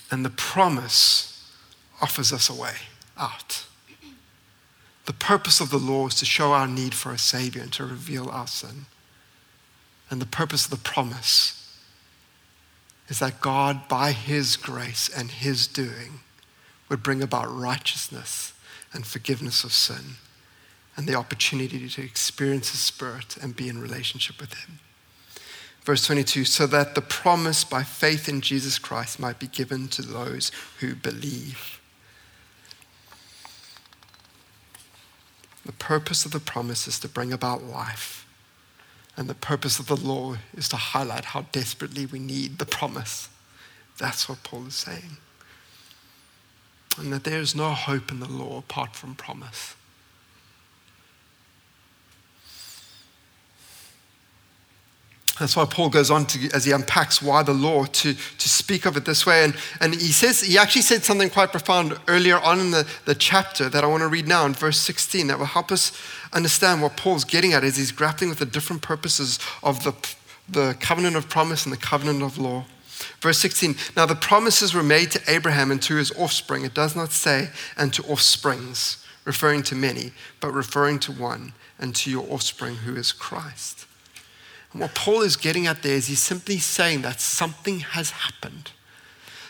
And 0.09 0.23
the 0.23 0.29
promise 0.29 1.51
offers 2.01 2.31
us 2.31 2.49
a 2.49 2.53
way 2.53 2.75
out. 3.17 3.65
The 5.09 5.13
purpose 5.13 5.59
of 5.59 5.71
the 5.71 5.79
law 5.79 6.05
is 6.05 6.13
to 6.19 6.25
show 6.25 6.51
our 6.51 6.67
need 6.67 6.93
for 6.93 7.11
a 7.11 7.17
Savior 7.17 7.63
and 7.63 7.73
to 7.73 7.83
reveal 7.83 8.29
our 8.29 8.45
sin. 8.45 8.85
And 10.11 10.21
the 10.21 10.27
purpose 10.27 10.65
of 10.65 10.69
the 10.69 10.77
promise 10.77 11.75
is 13.07 13.17
that 13.17 13.41
God, 13.41 13.87
by 13.87 14.11
His 14.11 14.55
grace 14.55 15.09
and 15.09 15.31
His 15.31 15.65
doing, 15.65 16.19
would 16.89 17.01
bring 17.01 17.23
about 17.23 17.51
righteousness 17.51 18.53
and 18.93 19.03
forgiveness 19.03 19.63
of 19.63 19.73
sin 19.73 20.17
and 20.95 21.07
the 21.07 21.15
opportunity 21.15 21.89
to 21.89 22.03
experience 22.03 22.69
His 22.69 22.81
Spirit 22.81 23.35
and 23.41 23.55
be 23.55 23.67
in 23.67 23.81
relationship 23.81 24.39
with 24.39 24.53
Him. 24.53 24.77
Verse 25.81 26.05
22 26.05 26.45
so 26.45 26.67
that 26.67 26.93
the 26.93 27.01
promise 27.01 27.63
by 27.63 27.81
faith 27.81 28.29
in 28.29 28.41
Jesus 28.41 28.77
Christ 28.77 29.19
might 29.19 29.39
be 29.39 29.47
given 29.47 29.87
to 29.87 30.03
those 30.03 30.51
who 30.81 30.93
believe. 30.93 31.78
The 35.69 35.73
purpose 35.73 36.25
of 36.25 36.31
the 36.31 36.39
promise 36.39 36.87
is 36.87 36.97
to 37.01 37.07
bring 37.07 37.31
about 37.31 37.63
life. 37.63 38.25
And 39.15 39.29
the 39.29 39.35
purpose 39.35 39.77
of 39.77 39.85
the 39.85 39.95
law 39.95 40.37
is 40.57 40.67
to 40.69 40.77
highlight 40.77 41.25
how 41.25 41.41
desperately 41.51 42.07
we 42.07 42.17
need 42.17 42.57
the 42.57 42.65
promise. 42.65 43.29
That's 43.99 44.27
what 44.27 44.41
Paul 44.41 44.65
is 44.65 44.73
saying. 44.73 45.17
And 46.97 47.13
that 47.13 47.23
there 47.23 47.39
is 47.39 47.53
no 47.53 47.69
hope 47.69 48.09
in 48.09 48.19
the 48.19 48.27
law 48.27 48.57
apart 48.57 48.95
from 48.95 49.13
promise. 49.13 49.75
That's 55.39 55.55
why 55.55 55.65
Paul 55.65 55.89
goes 55.89 56.11
on 56.11 56.25
to, 56.27 56.49
as 56.53 56.65
he 56.65 56.73
unpacks 56.73 57.21
why 57.21 57.43
the 57.43 57.53
law, 57.53 57.85
to, 57.85 58.13
to 58.13 58.49
speak 58.49 58.85
of 58.85 58.97
it 58.97 59.05
this 59.05 59.25
way. 59.25 59.45
And, 59.45 59.55
and 59.79 59.93
he 59.93 60.11
says, 60.11 60.41
he 60.41 60.57
actually 60.57 60.81
said 60.81 61.05
something 61.05 61.29
quite 61.29 61.51
profound 61.51 61.97
earlier 62.09 62.37
on 62.39 62.59
in 62.59 62.71
the, 62.71 62.85
the 63.05 63.15
chapter 63.15 63.69
that 63.69 63.83
I 63.83 63.87
want 63.87 64.01
to 64.01 64.09
read 64.09 64.27
now 64.27 64.45
in 64.45 64.53
verse 64.53 64.77
16 64.79 65.27
that 65.27 65.39
will 65.39 65.45
help 65.45 65.71
us 65.71 65.93
understand 66.33 66.81
what 66.81 66.97
Paul's 66.97 67.23
getting 67.23 67.53
at 67.53 67.63
as 67.63 67.77
he's 67.77 67.93
grappling 67.93 68.29
with 68.29 68.39
the 68.39 68.45
different 68.45 68.81
purposes 68.81 69.39
of 69.63 69.83
the, 69.85 69.93
the 70.49 70.75
covenant 70.81 71.15
of 71.15 71.29
promise 71.29 71.63
and 71.63 71.71
the 71.71 71.77
covenant 71.77 72.21
of 72.21 72.37
law. 72.37 72.65
Verse 73.21 73.37
16 73.37 73.75
Now 73.95 74.05
the 74.05 74.15
promises 74.15 74.73
were 74.73 74.83
made 74.83 75.09
to 75.11 75.21
Abraham 75.31 75.71
and 75.71 75.81
to 75.83 75.95
his 75.95 76.11
offspring. 76.17 76.65
It 76.65 76.73
does 76.73 76.97
not 76.97 77.11
say, 77.11 77.49
and 77.77 77.93
to 77.93 78.03
offsprings, 78.03 79.05
referring 79.23 79.63
to 79.63 79.75
many, 79.75 80.11
but 80.41 80.51
referring 80.51 80.99
to 80.99 81.13
one, 81.13 81.53
and 81.79 81.95
to 81.95 82.11
your 82.11 82.29
offspring 82.29 82.75
who 82.75 82.97
is 82.97 83.13
Christ. 83.13 83.85
And 84.71 84.81
what 84.81 84.95
Paul 84.95 85.21
is 85.21 85.35
getting 85.35 85.67
at 85.67 85.83
there 85.83 85.95
is 85.95 86.07
he's 86.07 86.21
simply 86.21 86.57
saying 86.57 87.01
that 87.01 87.19
something 87.19 87.79
has 87.79 88.11
happened. 88.11 88.71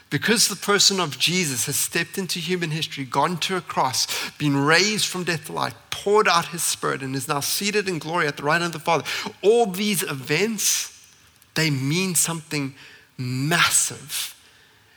Because 0.10 0.48
the 0.48 0.56
person 0.56 1.00
of 1.00 1.20
Jesus 1.20 1.68
has 1.68 1.76
stepped 1.76 2.18
into 2.18 2.40
human 2.40 2.72
history, 2.72 3.06
gone 3.06 3.38
to 3.42 3.58
a 3.58 3.62
cross, 3.62 4.08
been 4.38 4.58
raised 4.58 5.06
from 5.06 5.24
death 5.24 5.46
to 5.46 5.54
life, 5.54 5.76
poured 5.92 6.28
out 6.28 6.48
his 6.48 6.64
spirit, 6.64 7.04
and 7.04 7.16
is 7.16 7.28
now 7.28 7.42
seated 7.42 7.88
in 7.88 8.00
glory 8.00 8.26
at 8.26 8.38
the 8.38 8.44
right 8.44 8.62
hand 8.62 8.74
of 8.74 8.80
the 8.80 8.86
Father, 8.86 9.04
all 9.44 9.68
these 9.68 10.02
events, 10.02 11.14
they 11.54 11.70
mean 11.70 12.16
something 12.16 12.74
massive 13.18 14.36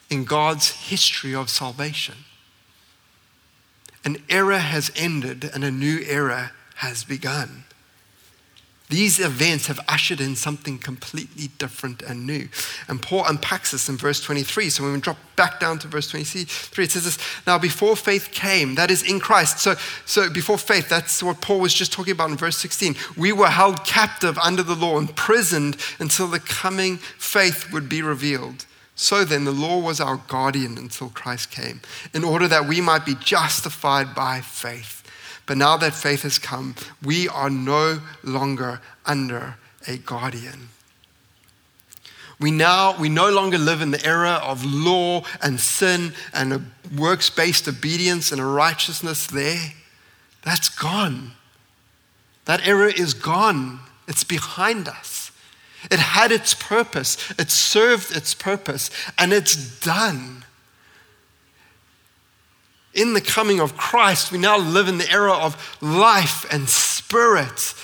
in 0.09 0.25
God's 0.25 0.71
history 0.71 1.35
of 1.35 1.51
salvation. 1.51 2.15
An 4.05 4.17
era 4.29 4.59
has 4.59 4.91
ended 4.97 5.51
and 5.53 5.63
a 5.63 5.71
new 5.71 6.01
era 6.01 6.53
has 6.77 7.05
begun. 7.05 7.65
These 8.93 9.21
events 9.21 9.69
have 9.69 9.81
ushered 9.89 10.21
in 10.21 10.37
something 10.37 10.77
completely 10.77 11.49
different 11.57 12.03
and 12.03 12.27
new. 12.27 12.51
And 12.89 13.01
Paul 13.01 13.25
unpacks 13.27 13.71
this 13.71 13.89
in 13.89 13.97
verse 13.97 14.21
23. 14.21 14.69
So 14.69 14.83
when 14.83 14.93
we 14.93 15.01
drop 15.01 15.17
back 15.35 15.59
down 15.59 15.79
to 15.79 15.89
verse 15.89 16.11
23, 16.11 16.85
it 16.85 16.91
says 16.91 17.05
this 17.05 17.19
Now, 17.47 17.59
before 17.59 17.97
faith 17.97 18.33
came, 18.33 18.75
that 18.75 18.91
is 18.91 19.03
in 19.03 19.19
Christ. 19.19 19.61
So, 19.61 19.77
so 20.05 20.29
before 20.29 20.59
faith, 20.59 20.91
that's 20.91 21.23
what 21.23 21.41
Paul 21.41 21.61
was 21.61 21.73
just 21.73 21.91
talking 21.91 22.13
about 22.13 22.29
in 22.29 22.37
verse 22.37 22.59
16. 22.59 22.95
We 23.17 23.33
were 23.33 23.49
held 23.49 23.83
captive 23.87 24.37
under 24.37 24.63
the 24.63 24.77
law, 24.77 24.99
imprisoned 24.99 25.79
until 25.99 26.27
the 26.27 26.41
coming 26.41 26.99
faith 26.99 27.73
would 27.73 27.89
be 27.89 28.03
revealed. 28.03 28.67
So 28.95 29.25
then, 29.25 29.47
the 29.47 29.53
law 29.53 29.79
was 29.79 30.03
our 30.03 30.21
guardian 30.29 30.77
until 30.77 31.09
Christ 31.09 31.51
came, 31.51 31.81
in 32.13 32.25
order 32.25 32.47
that 32.47 32.69
we 32.69 32.83
might 32.83 33.07
be 33.07 33.15
justified 33.15 34.15
by 34.15 34.43
faith. 34.43 35.02
But 35.47 35.57
now 35.57 35.77
that 35.77 35.95
faith 35.95 36.23
has 36.23 36.39
come, 36.39 36.75
we 37.03 37.29
are 37.29 37.51
no 37.51 38.01
longer 38.23 38.81
under 39.05 39.57
a 39.87 39.97
guardian. 39.97 40.69
We 42.39 42.51
now 42.51 42.99
we 42.99 43.09
no 43.09 43.31
longer 43.31 43.59
live 43.59 43.81
in 43.81 43.93
the 43.93 44.05
era 44.05 44.41
of 44.43 44.65
law 44.65 45.23
and 45.43 45.61
sin 45.61 46.13
and 46.35 46.53
a 46.53 46.63
works-based 46.99 47.69
obedience 47.69 48.33
and 48.33 48.41
a 48.41 48.45
righteousness 48.45 49.27
there. 49.27 49.75
That's 50.43 50.69
gone. 50.69 51.33
That 52.47 52.67
era 52.67 52.93
is 52.93 53.15
gone. 53.15 53.79
It's 54.09 54.25
behind 54.25 54.89
us. 54.89 55.31
It 55.91 56.01
had 56.01 56.33
its 56.33 56.55
purpose. 56.55 57.17
It 57.39 57.51
served 57.51 58.17
its 58.17 58.35
purpose 58.35 58.91
and 59.19 59.33
it's 59.33 59.81
done 59.81 60.45
in 62.95 63.15
the 63.15 63.21
coming 63.21 63.61
of 63.61 63.77
Christ, 63.77 64.33
we 64.33 64.39
now 64.39 64.59
live 64.59 64.89
in 64.89 64.99
the 64.99 65.11
era 65.11 65.33
of 65.33 65.79
life 65.81 66.45
and 66.53 66.69
spirit 66.69 67.75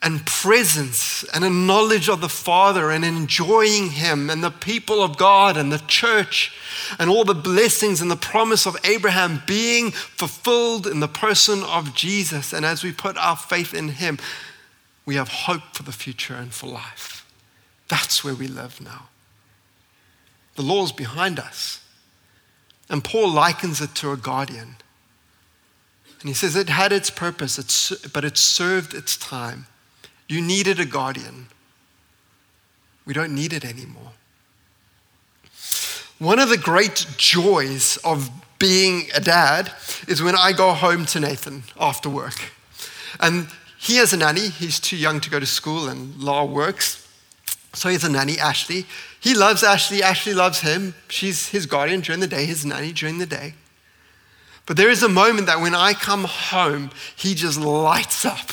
and 0.00 0.24
presence 0.24 1.24
and 1.34 1.44
a 1.44 1.50
knowledge 1.50 2.08
of 2.08 2.20
the 2.20 2.28
Father 2.28 2.90
and 2.90 3.04
enjoying 3.04 3.90
Him 3.90 4.30
and 4.30 4.42
the 4.42 4.50
people 4.50 5.02
of 5.02 5.18
God 5.18 5.56
and 5.56 5.72
the 5.72 5.82
church 5.86 6.52
and 6.98 7.10
all 7.10 7.24
the 7.24 7.34
blessings 7.34 8.00
and 8.00 8.10
the 8.10 8.16
promise 8.16 8.66
of 8.66 8.76
Abraham 8.84 9.42
being 9.46 9.90
fulfilled 9.90 10.86
in 10.86 11.00
the 11.00 11.08
person 11.08 11.62
of 11.64 11.94
Jesus. 11.94 12.52
And 12.52 12.64
as 12.64 12.84
we 12.84 12.92
put 12.92 13.16
our 13.18 13.36
faith 13.36 13.74
in 13.74 13.88
Him, 13.88 14.18
we 15.04 15.16
have 15.16 15.28
hope 15.28 15.74
for 15.74 15.82
the 15.82 15.92
future 15.92 16.34
and 16.34 16.52
for 16.52 16.68
life. 16.68 17.26
That's 17.88 18.22
where 18.22 18.34
we 18.34 18.46
live 18.46 18.80
now. 18.80 19.08
The 20.54 20.62
law 20.62 20.84
is 20.84 20.92
behind 20.92 21.38
us. 21.38 21.80
And 22.90 23.04
Paul 23.04 23.30
likens 23.30 23.80
it 23.80 23.94
to 23.96 24.12
a 24.12 24.16
guardian. 24.16 24.76
And 26.20 26.28
he 26.28 26.34
says 26.34 26.56
it 26.56 26.68
had 26.68 26.92
its 26.92 27.10
purpose, 27.10 28.08
but 28.12 28.24
it 28.24 28.36
served 28.36 28.94
its 28.94 29.16
time. 29.16 29.66
You 30.26 30.40
needed 30.40 30.80
a 30.80 30.84
guardian. 30.84 31.46
We 33.06 33.14
don't 33.14 33.34
need 33.34 33.52
it 33.52 33.64
anymore. 33.64 34.12
One 36.18 36.38
of 36.38 36.48
the 36.48 36.58
great 36.58 37.06
joys 37.16 37.96
of 37.98 38.30
being 38.58 39.08
a 39.14 39.20
dad 39.20 39.72
is 40.08 40.20
when 40.20 40.34
I 40.34 40.52
go 40.52 40.72
home 40.72 41.06
to 41.06 41.20
Nathan 41.20 41.62
after 41.78 42.10
work. 42.10 42.52
And 43.20 43.48
he 43.78 43.96
has 43.96 44.12
a 44.12 44.16
nanny. 44.16 44.48
He's 44.48 44.80
too 44.80 44.96
young 44.96 45.20
to 45.20 45.30
go 45.30 45.38
to 45.38 45.46
school, 45.46 45.88
and 45.88 46.16
Law 46.16 46.44
works. 46.44 47.06
So 47.72 47.88
he 47.88 47.94
has 47.94 48.02
a 48.02 48.10
nanny, 48.10 48.38
Ashley. 48.38 48.86
He 49.20 49.34
loves 49.34 49.62
Ashley. 49.62 50.02
Ashley 50.02 50.34
loves 50.34 50.60
him. 50.60 50.94
She's 51.08 51.48
his 51.48 51.66
guardian 51.66 52.00
during 52.00 52.20
the 52.20 52.26
day, 52.26 52.44
his 52.44 52.64
nanny 52.64 52.92
during 52.92 53.18
the 53.18 53.26
day. 53.26 53.54
But 54.66 54.76
there 54.76 54.90
is 54.90 55.02
a 55.02 55.08
moment 55.08 55.46
that 55.46 55.60
when 55.60 55.74
I 55.74 55.94
come 55.94 56.24
home, 56.24 56.90
he 57.16 57.34
just 57.34 57.58
lights 57.58 58.24
up. 58.24 58.50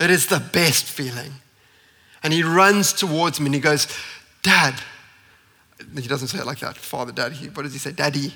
It 0.00 0.10
is 0.10 0.26
the 0.26 0.40
best 0.40 0.84
feeling. 0.84 1.32
And 2.22 2.32
he 2.32 2.42
runs 2.42 2.92
towards 2.92 3.38
me 3.38 3.46
and 3.46 3.54
he 3.54 3.60
goes, 3.60 3.86
Dad. 4.42 4.74
He 5.94 6.08
doesn't 6.08 6.28
say 6.28 6.38
it 6.38 6.46
like 6.46 6.58
that, 6.58 6.76
Father, 6.76 7.12
Dad. 7.12 7.32
He, 7.32 7.48
what 7.48 7.62
does 7.62 7.72
he 7.72 7.78
say? 7.78 7.92
Daddy. 7.92 8.32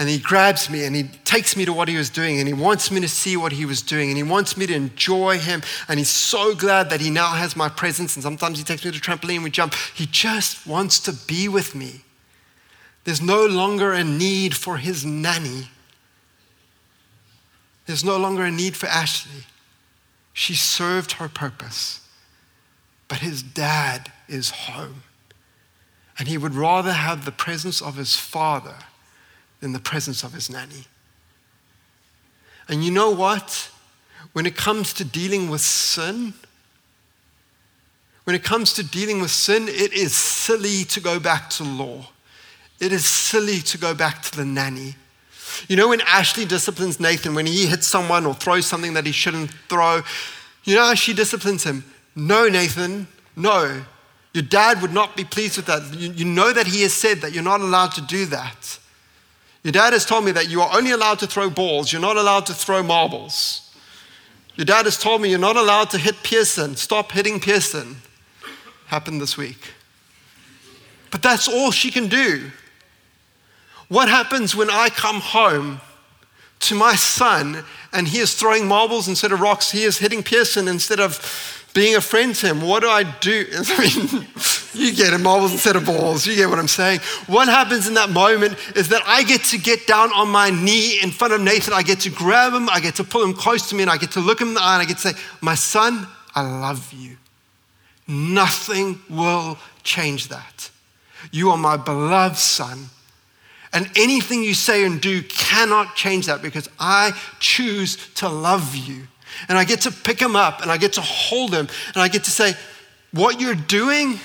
And 0.00 0.08
he 0.08 0.18
grabs 0.18 0.70
me 0.70 0.86
and 0.86 0.96
he 0.96 1.02
takes 1.26 1.54
me 1.54 1.66
to 1.66 1.74
what 1.74 1.86
he 1.86 1.98
was 1.98 2.08
doing 2.08 2.38
and 2.38 2.48
he 2.48 2.54
wants 2.54 2.90
me 2.90 3.02
to 3.02 3.08
see 3.08 3.36
what 3.36 3.52
he 3.52 3.66
was 3.66 3.82
doing 3.82 4.08
and 4.08 4.16
he 4.16 4.22
wants 4.22 4.56
me 4.56 4.66
to 4.66 4.72
enjoy 4.72 5.38
him. 5.38 5.62
And 5.88 5.98
he's 5.98 6.08
so 6.08 6.54
glad 6.54 6.88
that 6.88 7.02
he 7.02 7.10
now 7.10 7.32
has 7.32 7.54
my 7.54 7.68
presence. 7.68 8.16
And 8.16 8.22
sometimes 8.22 8.56
he 8.56 8.64
takes 8.64 8.82
me 8.82 8.92
to 8.92 8.98
trampoline, 8.98 9.44
we 9.44 9.50
jump. 9.50 9.74
He 9.94 10.06
just 10.06 10.66
wants 10.66 11.00
to 11.00 11.12
be 11.12 11.48
with 11.48 11.74
me. 11.74 12.00
There's 13.04 13.20
no 13.20 13.44
longer 13.44 13.92
a 13.92 14.02
need 14.02 14.56
for 14.56 14.78
his 14.78 15.04
nanny. 15.04 15.68
There's 17.84 18.04
no 18.04 18.16
longer 18.16 18.46
a 18.46 18.50
need 18.50 18.78
for 18.78 18.86
Ashley. 18.86 19.44
She 20.32 20.54
served 20.54 21.12
her 21.12 21.28
purpose. 21.28 22.08
But 23.06 23.18
his 23.18 23.42
dad 23.42 24.10
is 24.28 24.48
home. 24.48 25.02
And 26.18 26.26
he 26.26 26.38
would 26.38 26.54
rather 26.54 26.92
have 26.92 27.26
the 27.26 27.32
presence 27.32 27.82
of 27.82 27.96
his 27.96 28.16
father 28.16 28.76
than 29.60 29.72
the 29.72 29.78
presence 29.78 30.22
of 30.22 30.32
his 30.32 30.50
nanny. 30.50 30.86
And 32.68 32.84
you 32.84 32.90
know 32.90 33.10
what? 33.10 33.70
When 34.32 34.46
it 34.46 34.56
comes 34.56 34.92
to 34.94 35.04
dealing 35.04 35.50
with 35.50 35.60
sin, 35.60 36.34
when 38.24 38.36
it 38.36 38.44
comes 38.44 38.72
to 38.74 38.84
dealing 38.84 39.20
with 39.20 39.30
sin, 39.30 39.68
it 39.68 39.92
is 39.92 40.16
silly 40.16 40.84
to 40.84 41.00
go 41.00 41.18
back 41.18 41.50
to 41.50 41.64
law. 41.64 42.06
It 42.78 42.92
is 42.92 43.04
silly 43.04 43.58
to 43.60 43.78
go 43.78 43.94
back 43.94 44.22
to 44.22 44.36
the 44.36 44.44
nanny. 44.44 44.94
You 45.68 45.76
know, 45.76 45.88
when 45.88 46.00
Ashley 46.02 46.44
disciplines 46.44 47.00
Nathan, 47.00 47.34
when 47.34 47.46
he 47.46 47.66
hits 47.66 47.86
someone 47.86 48.24
or 48.24 48.34
throws 48.34 48.66
something 48.66 48.94
that 48.94 49.04
he 49.04 49.12
shouldn't 49.12 49.50
throw, 49.68 50.02
you 50.64 50.76
know 50.76 50.84
how 50.84 50.94
she 50.94 51.12
disciplines 51.12 51.64
him? 51.64 51.84
No, 52.14 52.48
Nathan, 52.48 53.08
no. 53.36 53.82
Your 54.32 54.44
dad 54.44 54.80
would 54.80 54.92
not 54.92 55.16
be 55.16 55.24
pleased 55.24 55.56
with 55.56 55.66
that. 55.66 55.92
You, 55.92 56.12
you 56.12 56.24
know 56.24 56.52
that 56.52 56.66
he 56.66 56.82
has 56.82 56.94
said 56.94 57.18
that 57.22 57.32
you're 57.32 57.42
not 57.42 57.60
allowed 57.60 57.92
to 57.92 58.02
do 58.02 58.26
that. 58.26 58.78
Your 59.62 59.72
dad 59.72 59.92
has 59.92 60.06
told 60.06 60.24
me 60.24 60.32
that 60.32 60.48
you 60.48 60.62
are 60.62 60.76
only 60.76 60.90
allowed 60.90 61.18
to 61.18 61.26
throw 61.26 61.50
balls, 61.50 61.92
you're 61.92 62.00
not 62.00 62.16
allowed 62.16 62.46
to 62.46 62.54
throw 62.54 62.82
marbles. 62.82 63.70
Your 64.56 64.64
dad 64.64 64.84
has 64.84 64.98
told 64.98 65.22
me 65.22 65.30
you're 65.30 65.38
not 65.38 65.56
allowed 65.56 65.90
to 65.90 65.98
hit 65.98 66.22
Pearson. 66.22 66.76
Stop 66.76 67.12
hitting 67.12 67.40
Pearson. 67.40 67.96
Happened 68.86 69.20
this 69.20 69.36
week. 69.36 69.72
But 71.10 71.22
that's 71.22 71.48
all 71.48 71.70
she 71.70 71.90
can 71.90 72.08
do. 72.08 72.50
What 73.88 74.08
happens 74.08 74.54
when 74.54 74.70
I 74.70 74.88
come 74.88 75.20
home 75.20 75.80
to 76.60 76.74
my 76.74 76.94
son 76.94 77.64
and 77.92 78.06
he 78.06 78.18
is 78.18 78.34
throwing 78.34 78.68
marbles 78.68 79.08
instead 79.08 79.32
of 79.32 79.40
rocks? 79.40 79.70
He 79.70 79.84
is 79.84 79.98
hitting 79.98 80.22
Pearson 80.22 80.68
instead 80.68 81.00
of 81.00 81.59
being 81.74 81.96
a 81.96 82.00
friend 82.00 82.34
to 82.34 82.46
him. 82.46 82.60
What 82.60 82.80
do 82.80 82.88
I 82.88 83.02
do? 83.02 83.46
I 83.52 83.80
mean, 83.80 84.26
you 84.74 84.94
get 84.94 85.12
it, 85.12 85.18
marbles 85.18 85.52
instead 85.52 85.76
of 85.76 85.84
balls. 85.84 86.26
You 86.26 86.34
get 86.36 86.48
what 86.48 86.58
I'm 86.58 86.68
saying. 86.68 87.00
What 87.26 87.48
happens 87.48 87.88
in 87.88 87.94
that 87.94 88.10
moment 88.10 88.56
is 88.76 88.88
that 88.88 89.02
I 89.06 89.22
get 89.22 89.44
to 89.46 89.58
get 89.58 89.86
down 89.86 90.12
on 90.12 90.28
my 90.28 90.50
knee 90.50 91.00
in 91.02 91.10
front 91.10 91.32
of 91.32 91.40
Nathan. 91.40 91.72
I 91.72 91.82
get 91.82 92.00
to 92.00 92.10
grab 92.10 92.52
him, 92.52 92.68
I 92.68 92.80
get 92.80 92.96
to 92.96 93.04
pull 93.04 93.22
him 93.22 93.34
close 93.34 93.68
to 93.70 93.74
me, 93.74 93.82
and 93.82 93.90
I 93.90 93.96
get 93.96 94.12
to 94.12 94.20
look 94.20 94.40
him 94.40 94.48
in 94.48 94.54
the 94.54 94.62
eye 94.62 94.74
and 94.74 94.82
I 94.82 94.86
get 94.86 94.98
to 94.98 95.08
say, 95.12 95.20
My 95.40 95.54
son, 95.54 96.06
I 96.34 96.42
love 96.42 96.92
you. 96.92 97.16
Nothing 98.06 98.98
will 99.08 99.58
change 99.82 100.28
that. 100.28 100.70
You 101.30 101.50
are 101.50 101.58
my 101.58 101.76
beloved 101.76 102.36
son. 102.36 102.86
And 103.72 103.88
anything 103.96 104.42
you 104.42 104.54
say 104.54 104.84
and 104.84 105.00
do 105.00 105.22
cannot 105.22 105.94
change 105.94 106.26
that 106.26 106.42
because 106.42 106.68
I 106.80 107.12
choose 107.38 108.12
to 108.14 108.28
love 108.28 108.74
you. 108.74 109.06
And 109.48 109.58
I 109.58 109.64
get 109.64 109.82
to 109.82 109.90
pick 109.90 110.20
him 110.20 110.36
up 110.36 110.62
and 110.62 110.70
I 110.70 110.76
get 110.76 110.94
to 110.94 111.00
hold 111.00 111.52
him 111.52 111.68
and 111.94 112.02
I 112.02 112.08
get 112.08 112.24
to 112.24 112.30
say, 112.30 112.54
What 113.12 113.40
you're 113.40 113.54
doing 113.54 114.18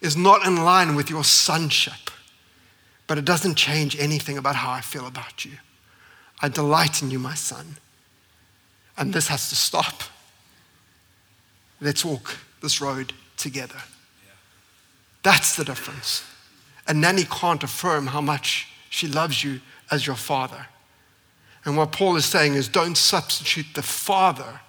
is 0.00 0.16
not 0.16 0.46
in 0.46 0.56
line 0.56 0.94
with 0.94 1.10
your 1.10 1.24
sonship, 1.24 2.10
but 3.06 3.18
it 3.18 3.24
doesn't 3.24 3.54
change 3.54 3.98
anything 3.98 4.38
about 4.38 4.56
how 4.56 4.70
I 4.70 4.80
feel 4.80 5.06
about 5.06 5.44
you. 5.44 5.52
I 6.40 6.48
delight 6.48 7.02
in 7.02 7.10
you, 7.10 7.18
my 7.18 7.34
son. 7.34 7.76
And 8.98 9.12
this 9.12 9.28
has 9.28 9.48
to 9.50 9.56
stop. 9.56 10.02
Let's 11.80 12.04
walk 12.04 12.38
this 12.62 12.80
road 12.80 13.12
together. 13.36 13.82
That's 15.22 15.56
the 15.56 15.64
difference. 15.64 16.24
A 16.86 16.94
nanny 16.94 17.24
can't 17.24 17.62
affirm 17.64 18.06
how 18.06 18.20
much 18.20 18.68
she 18.90 19.08
loves 19.08 19.42
you 19.42 19.60
as 19.90 20.06
your 20.06 20.16
father. 20.16 20.66
And 21.66 21.76
what 21.76 21.90
Paul 21.92 22.16
is 22.16 22.24
saying 22.24 22.54
is 22.54 22.68
don't 22.68 22.96
substitute 22.96 23.66
the 23.74 23.82
father 23.82 24.60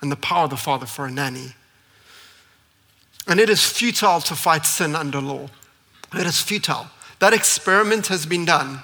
and 0.00 0.10
the 0.10 0.16
power 0.16 0.44
of 0.44 0.50
the 0.50 0.56
father 0.56 0.86
for 0.86 1.04
a 1.04 1.10
nanny. 1.10 1.54
And 3.26 3.38
it 3.38 3.50
is 3.50 3.68
futile 3.70 4.20
to 4.22 4.34
fight 4.34 4.64
sin 4.64 4.94
under 4.94 5.20
law. 5.20 5.48
It 6.14 6.26
is 6.26 6.40
futile. 6.40 6.86
That 7.18 7.34
experiment 7.34 8.06
has 8.06 8.26
been 8.26 8.44
done. 8.44 8.82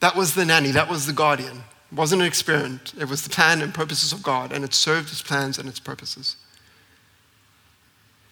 That 0.00 0.16
was 0.16 0.34
the 0.34 0.44
nanny, 0.44 0.72
that 0.72 0.90
was 0.90 1.06
the 1.06 1.12
guardian. 1.12 1.62
It 1.90 1.96
wasn't 1.96 2.22
an 2.22 2.28
experiment, 2.28 2.92
it 3.00 3.08
was 3.08 3.22
the 3.22 3.30
plan 3.30 3.62
and 3.62 3.72
purposes 3.72 4.12
of 4.12 4.22
God, 4.22 4.52
and 4.52 4.64
it 4.64 4.74
served 4.74 5.10
its 5.10 5.22
plans 5.22 5.56
and 5.56 5.68
its 5.68 5.80
purposes. 5.80 6.36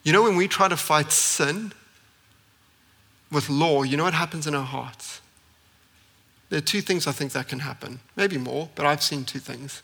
You 0.02 0.12
know, 0.12 0.22
when 0.24 0.36
we 0.36 0.48
try 0.48 0.68
to 0.68 0.76
fight 0.76 1.10
sin 1.12 1.72
with 3.30 3.48
law, 3.48 3.84
you 3.84 3.96
know 3.96 4.04
what 4.04 4.12
happens 4.12 4.46
in 4.46 4.54
our 4.54 4.64
hearts? 4.64 5.20
There 6.54 6.60
are 6.60 6.62
two 6.62 6.82
things 6.82 7.08
I 7.08 7.10
think 7.10 7.32
that 7.32 7.48
can 7.48 7.58
happen. 7.58 7.98
Maybe 8.14 8.38
more, 8.38 8.68
but 8.76 8.86
I've 8.86 9.02
seen 9.02 9.24
two 9.24 9.40
things 9.40 9.82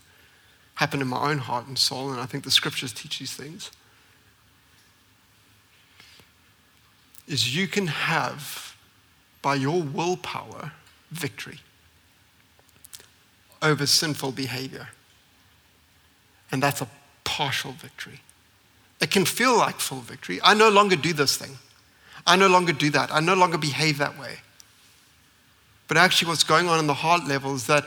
happen 0.77 1.01
in 1.01 1.09
my 1.09 1.29
own 1.29 1.39
heart 1.39 1.67
and 1.67 1.77
soul, 1.77 2.13
and 2.13 2.21
I 2.21 2.27
think 2.27 2.45
the 2.45 2.51
scriptures 2.53 2.93
teach 2.93 3.19
these 3.19 3.35
things. 3.35 3.73
Is 7.27 7.57
you 7.57 7.67
can 7.67 7.89
have, 7.89 8.77
by 9.43 9.57
your 9.57 9.83
willpower, 9.83 10.71
victory 11.11 11.59
over 13.61 13.85
sinful 13.85 14.31
behavior. 14.31 14.91
And 16.53 16.63
that's 16.63 16.81
a 16.81 16.89
partial 17.25 17.73
victory. 17.73 18.21
It 19.01 19.11
can 19.11 19.25
feel 19.25 19.59
like 19.59 19.81
full 19.81 20.03
victory. 20.03 20.39
I 20.45 20.55
no 20.55 20.69
longer 20.69 20.95
do 20.95 21.13
this 21.13 21.37
thing. 21.37 21.59
I 22.29 22.37
no 22.37 22.47
longer 22.47 22.73
do 22.73 22.91
that. 22.91 23.13
I 23.13 23.19
no 23.19 23.35
longer 23.35 23.59
behave 23.59 23.99
that 23.99 24.17
way. 24.17 24.37
But 25.91 25.97
actually, 25.97 26.29
what's 26.29 26.45
going 26.45 26.69
on 26.69 26.79
in 26.79 26.87
the 26.87 26.95
heart 26.95 27.27
level 27.27 27.53
is 27.53 27.67
that 27.67 27.85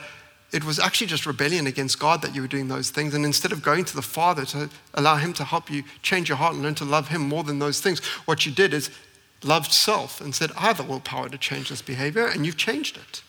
it 0.51 0.65
was 0.65 0.77
actually 0.77 1.07
just 1.07 1.25
rebellion 1.25 1.67
against 1.67 1.99
God 1.99 2.21
that 2.21 2.35
you 2.35 2.41
were 2.41 2.49
doing 2.49 2.67
those 2.67 2.89
things. 2.89 3.13
And 3.13 3.23
instead 3.23 3.53
of 3.53 3.63
going 3.63 3.85
to 3.85 3.95
the 3.95 4.01
Father 4.01 4.43
to 4.47 4.69
allow 4.93 5.15
Him 5.15 5.31
to 5.35 5.45
help 5.45 5.71
you 5.71 5.83
change 6.01 6.27
your 6.27 6.37
heart 6.37 6.53
and 6.53 6.61
learn 6.61 6.75
to 6.75 6.83
love 6.83 7.07
Him 7.07 7.21
more 7.21 7.45
than 7.45 7.59
those 7.59 7.79
things, 7.79 8.03
what 8.25 8.45
you 8.45 8.51
did 8.51 8.73
is 8.73 8.89
loved 9.41 9.71
self 9.71 10.19
and 10.19 10.35
said, 10.35 10.51
I 10.57 10.63
have 10.63 10.75
the 10.79 10.83
willpower 10.83 11.29
to 11.29 11.37
change 11.37 11.69
this 11.69 11.81
behavior, 11.81 12.27
and 12.27 12.45
you've 12.45 12.57
changed 12.57 12.97
it. 12.97 13.23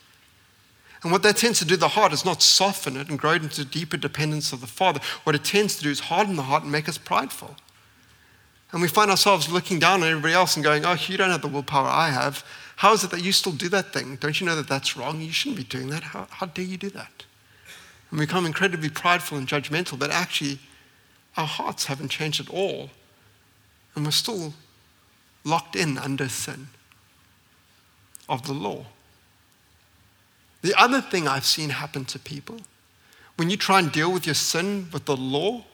And 1.05 1.13
what 1.13 1.23
that 1.23 1.37
tends 1.37 1.61
to 1.61 1.65
do, 1.65 1.77
the 1.77 1.87
heart, 1.87 2.13
is 2.13 2.25
not 2.25 2.43
soften 2.43 2.97
it 2.97 3.09
and 3.09 3.17
grow 3.17 3.35
it 3.35 3.45
into 3.45 3.65
deeper 3.65 3.97
dependence 3.97 4.53
of 4.53 4.61
the 4.61 4.67
Father. 4.67 4.99
What 5.23 5.37
it 5.37 5.45
tends 5.45 5.77
to 5.77 5.85
do 5.85 5.91
is 5.91 6.01
harden 6.01 6.35
the 6.35 6.43
heart 6.43 6.65
and 6.65 6.73
make 6.73 6.89
us 6.89 6.99
prideful. 6.99 7.55
And 8.73 8.83
we 8.83 8.89
find 8.89 9.09
ourselves 9.09 9.49
looking 9.49 9.79
down 9.79 10.03
on 10.03 10.09
everybody 10.09 10.35
else 10.35 10.57
and 10.57 10.65
going, 10.65 10.85
Oh, 10.85 10.97
you 11.07 11.17
don't 11.17 11.31
have 11.31 11.43
the 11.43 11.47
willpower 11.47 11.87
I 11.87 12.09
have. 12.09 12.45
How 12.77 12.93
is 12.93 13.05
it 13.05 13.11
that 13.11 13.23
you 13.23 13.33
still 13.33 13.53
do 13.53 13.69
that 13.71 13.93
thing? 13.93 14.17
Don't 14.17 14.41
you 14.41 14.47
know 14.47 14.57
that 14.57 14.69
that's 14.69 14.97
wrong? 14.97 15.21
You 15.21 15.33
shouldn't 15.33 15.59
be 15.59 15.65
doing 15.65 15.89
that. 15.91 16.03
How, 16.03 16.27
how 16.31 16.47
dare 16.47 16.65
you 16.65 16.77
do 16.77 16.91
that? 16.91 17.25
And 18.11 18.19
we 18.19 18.27
become 18.27 18.47
incredibly 18.47 18.89
prideful 18.89 19.39
and 19.39 19.47
judgmental, 19.47 19.99
but 19.99 20.11
actually, 20.11 20.59
our 21.37 21.47
hearts 21.47 21.87
haven't 21.87 22.09
changed 22.09 22.41
at 22.41 22.51
all. 22.51 22.91
And 23.95 24.05
we're 24.05 24.11
still 24.11 24.55
locked 25.45 25.77
in 25.77 25.99
under 25.99 26.29
sin 26.29 26.69
of 28.29 28.47
the 28.47 28.53
law. 28.53 28.87
The 30.63 30.75
other 30.81 31.01
thing 31.01 31.29
I've 31.29 31.45
seen 31.45 31.71
happen 31.71 32.05
to 32.07 32.19
people 32.19 32.59
when 33.37 33.51
you 33.51 33.57
try 33.57 33.79
and 33.79 33.91
deal 33.91 34.13
with 34.13 34.27
your 34.27 34.35
sin 34.35 34.89
with 34.93 35.05
the 35.05 35.17
law 35.17 35.65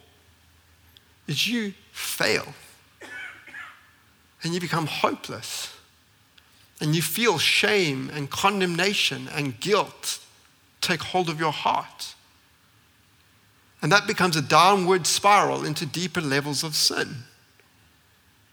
is 1.27 1.47
you 1.47 1.75
fail 1.93 2.55
and 4.43 4.55
you 4.55 4.61
become 4.61 4.87
hopeless 4.87 5.77
and 6.81 6.95
you 6.97 7.03
feel 7.03 7.39
shame 7.39 8.11
and 8.15 8.31
condemnation 8.31 9.29
and 9.35 9.59
guilt 9.61 10.19
take 10.81 11.03
hold 11.03 11.29
of 11.29 11.39
your 11.39 11.53
heart. 11.53 12.15
And 13.83 13.93
that 13.93 14.07
becomes 14.07 14.37
a 14.37 14.43
downward 14.43 15.07
spiral 15.07 15.65
into 15.65 15.87
deeper 15.87 16.21
levels 16.21 16.63
of 16.65 16.75
sin. 16.75 17.25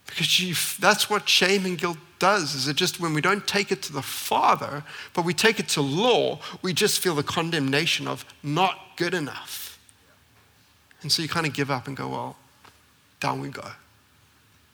Because 0.05 0.39
you, 0.39 0.55
that's 0.79 1.09
what 1.09 1.27
shame 1.27 1.65
and 1.65 1.77
guilt 1.77 1.97
does, 2.19 2.55
is 2.55 2.67
it 2.67 2.75
just 2.75 2.99
when 2.99 3.13
we 3.13 3.21
don't 3.21 3.45
take 3.45 3.71
it 3.71 3.81
to 3.83 3.93
the 3.93 4.01
Father, 4.01 4.83
but 5.13 5.25
we 5.25 5.33
take 5.33 5.59
it 5.59 5.67
to 5.69 5.81
law, 5.81 6.39
we 6.61 6.73
just 6.73 6.99
feel 6.99 7.13
the 7.13 7.23
condemnation 7.23 8.07
of 8.07 8.25
not 8.41 8.79
good 8.95 9.13
enough. 9.13 9.79
And 11.01 11.11
so 11.11 11.21
you 11.21 11.27
kind 11.27 11.45
of 11.45 11.53
give 11.53 11.69
up 11.69 11.87
and 11.87 11.95
go, 11.95 12.07
well, 12.07 12.37
down 13.19 13.41
we 13.41 13.49
go. 13.49 13.69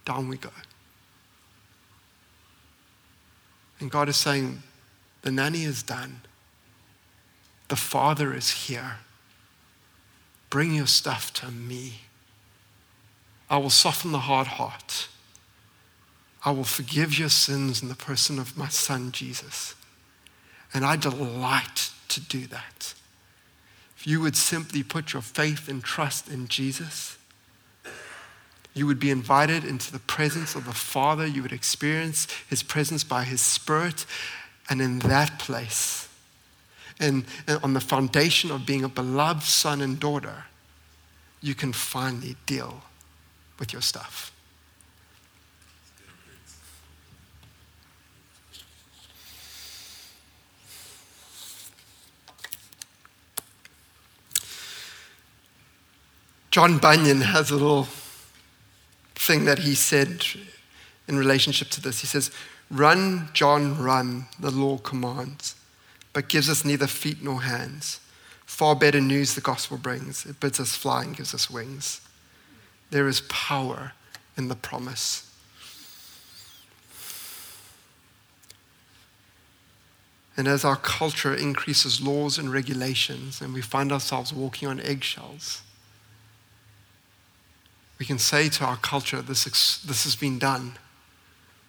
Down 0.05 0.29
we 0.29 0.37
go. 0.37 0.49
And 3.79 3.91
God 3.91 4.09
is 4.09 4.17
saying, 4.17 4.63
the 5.23 5.31
nanny 5.31 5.63
is 5.63 5.83
done. 5.83 6.21
The 7.69 7.75
Father 7.75 8.33
is 8.33 8.67
here. 8.67 8.97
Bring 10.49 10.75
your 10.75 10.87
stuff 10.87 11.33
to 11.33 11.49
me. 11.49 12.01
I 13.49 13.57
will 13.57 13.69
soften 13.69 14.11
the 14.11 14.19
hard 14.19 14.47
heart. 14.47 15.07
I 16.45 16.51
will 16.51 16.65
forgive 16.65 17.17
your 17.17 17.29
sins 17.29 17.81
in 17.81 17.87
the 17.87 17.95
person 17.95 18.37
of 18.37 18.57
my 18.57 18.67
son 18.67 19.11
Jesus. 19.11 19.75
And 20.73 20.85
I 20.85 20.95
delight 20.95 21.91
to 22.09 22.19
do 22.19 22.45
that. 22.47 22.93
If 23.97 24.05
you 24.05 24.19
would 24.21 24.35
simply 24.35 24.83
put 24.83 25.13
your 25.13 25.21
faith 25.21 25.69
and 25.69 25.83
trust 25.83 26.27
in 26.29 26.47
Jesus, 26.47 27.17
you 28.73 28.87
would 28.87 28.99
be 28.99 29.11
invited 29.11 29.63
into 29.63 29.91
the 29.91 29.99
presence 29.99 30.55
of 30.55 30.65
the 30.65 30.73
Father. 30.73 31.27
You 31.27 31.43
would 31.43 31.51
experience 31.51 32.27
His 32.49 32.63
presence 32.63 33.03
by 33.03 33.23
His 33.23 33.41
Spirit. 33.41 34.05
And 34.69 34.81
in 34.81 34.99
that 34.99 35.39
place, 35.39 36.07
and, 36.99 37.25
on 37.61 37.73
the 37.73 37.81
foundation 37.81 38.49
of 38.51 38.65
being 38.65 38.83
a 38.83 38.89
beloved 38.89 39.43
son 39.43 39.81
and 39.81 39.99
daughter, 39.99 40.45
you 41.41 41.53
can 41.53 41.73
finally 41.73 42.35
deal 42.45 42.81
with 43.59 43.73
your 43.73 43.81
stuff. 43.81 44.31
John 56.49 56.77
Bunyan 56.77 57.21
has 57.21 57.49
a 57.49 57.55
little 57.55 57.87
thing 59.25 59.45
that 59.45 59.59
he 59.59 59.75
said 59.75 60.25
in 61.07 61.17
relationship 61.17 61.69
to 61.69 61.81
this. 61.81 62.01
He 62.01 62.07
says, 62.07 62.31
Run, 62.69 63.29
John, 63.33 63.81
run, 63.81 64.25
the 64.39 64.51
law 64.51 64.77
commands, 64.77 65.55
but 66.11 66.29
gives 66.29 66.49
us 66.49 66.65
neither 66.65 66.87
feet 66.87 67.21
nor 67.21 67.41
hands. 67.43 67.99
Far 68.45 68.75
better 68.75 69.01
news 69.01 69.35
the 69.35 69.41
gospel 69.41 69.77
brings. 69.77 70.25
It 70.25 70.39
bids 70.39 70.59
us 70.59 70.75
fly 70.75 71.03
and 71.03 71.15
gives 71.15 71.33
us 71.33 71.49
wings. 71.49 72.01
There 72.89 73.07
is 73.07 73.21
power 73.21 73.93
in 74.37 74.47
the 74.47 74.55
promise. 74.55 75.29
And 80.35 80.47
as 80.47 80.65
our 80.65 80.75
culture 80.75 81.35
increases 81.35 82.01
laws 82.01 82.37
and 82.37 82.51
regulations 82.51 83.39
and 83.39 83.53
we 83.53 83.61
find 83.61 83.91
ourselves 83.91 84.33
walking 84.33 84.67
on 84.67 84.79
eggshells, 84.79 85.61
we 87.99 88.05
can 88.05 88.17
say 88.19 88.49
to 88.49 88.65
our 88.65 88.77
culture, 88.77 89.21
this, 89.21 89.43
this 89.43 90.03
has 90.03 90.15
been 90.15 90.39
done. 90.39 90.73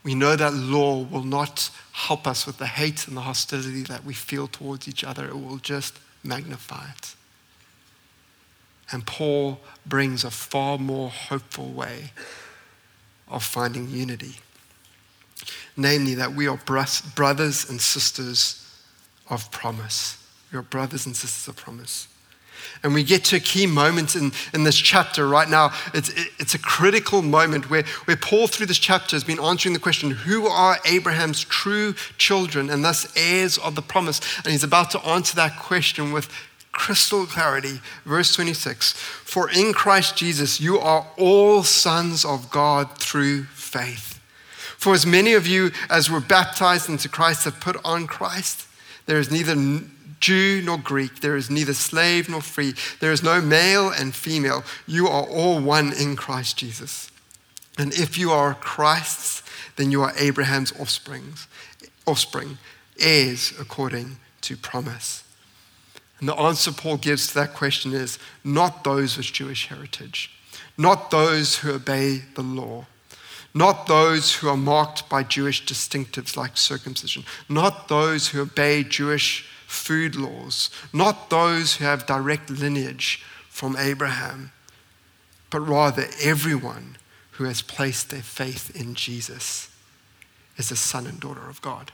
We 0.02 0.14
know 0.14 0.36
that 0.36 0.54
law 0.54 1.02
will 1.02 1.24
not 1.24 1.70
help 1.92 2.26
us 2.26 2.46
with 2.46 2.58
the 2.58 2.66
hate 2.66 3.06
and 3.06 3.16
the 3.16 3.22
hostility 3.22 3.82
that 3.84 4.04
we 4.04 4.14
feel 4.14 4.46
towards 4.48 4.88
each 4.88 5.04
other, 5.04 5.26
it 5.26 5.34
will 5.34 5.58
just 5.58 5.98
magnify 6.22 6.88
it. 6.96 7.14
And 8.92 9.06
Paul 9.06 9.60
brings 9.86 10.24
a 10.24 10.30
far 10.30 10.78
more 10.78 11.10
hopeful 11.10 11.70
way 11.70 12.12
of 13.28 13.42
finding 13.42 13.88
unity. 13.88 14.36
Namely, 15.76 16.14
that 16.14 16.34
we 16.34 16.46
are 16.46 16.58
brothers 16.66 17.68
and 17.68 17.80
sisters 17.80 18.60
of 19.28 19.50
promise. 19.50 20.18
We 20.52 20.58
are 20.58 20.62
brothers 20.62 21.06
and 21.06 21.16
sisters 21.16 21.48
of 21.48 21.56
promise. 21.56 22.08
And 22.82 22.94
we 22.94 23.02
get 23.02 23.24
to 23.26 23.36
a 23.36 23.40
key 23.40 23.66
moment 23.66 24.16
in, 24.16 24.32
in 24.52 24.64
this 24.64 24.76
chapter 24.76 25.26
right 25.26 25.48
now. 25.48 25.72
It's, 25.92 26.10
it's 26.38 26.54
a 26.54 26.58
critical 26.58 27.22
moment 27.22 27.70
where, 27.70 27.84
where 28.04 28.16
Paul, 28.16 28.46
through 28.46 28.66
this 28.66 28.78
chapter, 28.78 29.16
has 29.16 29.24
been 29.24 29.40
answering 29.40 29.72
the 29.72 29.80
question 29.80 30.10
who 30.10 30.46
are 30.46 30.78
Abraham's 30.84 31.42
true 31.42 31.94
children 32.18 32.70
and 32.70 32.84
thus 32.84 33.12
heirs 33.16 33.58
of 33.58 33.74
the 33.74 33.82
promise? 33.82 34.20
And 34.38 34.48
he's 34.48 34.64
about 34.64 34.90
to 34.92 35.00
answer 35.00 35.36
that 35.36 35.58
question 35.58 36.12
with 36.12 36.28
crystal 36.74 37.24
clarity. 37.24 37.80
Verse 38.04 38.34
26 38.34 38.92
For 38.92 39.48
in 39.50 39.72
Christ 39.72 40.16
Jesus 40.16 40.60
you 40.60 40.78
are 40.78 41.06
all 41.16 41.62
sons 41.62 42.24
of 42.24 42.50
God 42.50 42.98
through 42.98 43.44
faith. 43.44 44.20
For 44.76 44.92
as 44.92 45.06
many 45.06 45.32
of 45.32 45.46
you 45.46 45.70
as 45.88 46.10
were 46.10 46.20
baptized 46.20 46.90
into 46.90 47.08
Christ 47.08 47.44
have 47.44 47.60
put 47.60 47.76
on 47.84 48.06
Christ, 48.06 48.66
there 49.06 49.18
is 49.18 49.30
neither 49.30 49.54
Jew 50.24 50.62
nor 50.64 50.78
Greek. 50.78 51.20
There 51.20 51.36
is 51.36 51.50
neither 51.50 51.74
slave 51.74 52.30
nor 52.30 52.40
free. 52.40 52.72
There 52.98 53.12
is 53.12 53.22
no 53.22 53.42
male 53.42 53.90
and 53.90 54.14
female. 54.14 54.64
You 54.86 55.06
are 55.06 55.24
all 55.24 55.60
one 55.60 55.92
in 55.92 56.16
Christ 56.16 56.56
Jesus. 56.56 57.10
And 57.76 57.92
if 57.92 58.16
you 58.16 58.30
are 58.30 58.54
Christ's, 58.54 59.42
then 59.76 59.90
you 59.90 60.00
are 60.00 60.14
Abraham's 60.16 60.72
offsprings, 60.80 61.46
offspring, 62.06 62.56
heirs 62.98 63.52
according 63.60 64.16
to 64.40 64.56
promise. 64.56 65.24
And 66.20 66.28
the 66.30 66.36
answer 66.36 66.72
Paul 66.72 66.96
gives 66.96 67.26
to 67.28 67.34
that 67.34 67.52
question 67.52 67.92
is 67.92 68.18
not 68.42 68.82
those 68.82 69.18
with 69.18 69.26
Jewish 69.26 69.66
heritage, 69.66 70.30
not 70.78 71.10
those 71.10 71.58
who 71.58 71.74
obey 71.74 72.22
the 72.34 72.42
law, 72.42 72.86
not 73.52 73.88
those 73.88 74.36
who 74.36 74.48
are 74.48 74.56
marked 74.56 75.06
by 75.10 75.22
Jewish 75.22 75.66
distinctives 75.66 76.34
like 76.34 76.56
circumcision, 76.56 77.24
not 77.46 77.88
those 77.88 78.28
who 78.28 78.40
obey 78.40 78.84
Jewish 78.84 79.50
food 79.74 80.16
laws, 80.16 80.70
not 80.92 81.30
those 81.30 81.76
who 81.76 81.84
have 81.84 82.06
direct 82.06 82.48
lineage 82.50 83.22
from 83.48 83.76
Abraham, 83.76 84.52
but 85.50 85.60
rather 85.60 86.06
everyone 86.22 86.96
who 87.32 87.44
has 87.44 87.62
placed 87.62 88.10
their 88.10 88.22
faith 88.22 88.74
in 88.74 88.94
Jesus 88.94 89.68
is 90.56 90.70
a 90.70 90.76
son 90.76 91.06
and 91.06 91.20
daughter 91.20 91.48
of 91.48 91.60
God. 91.62 91.92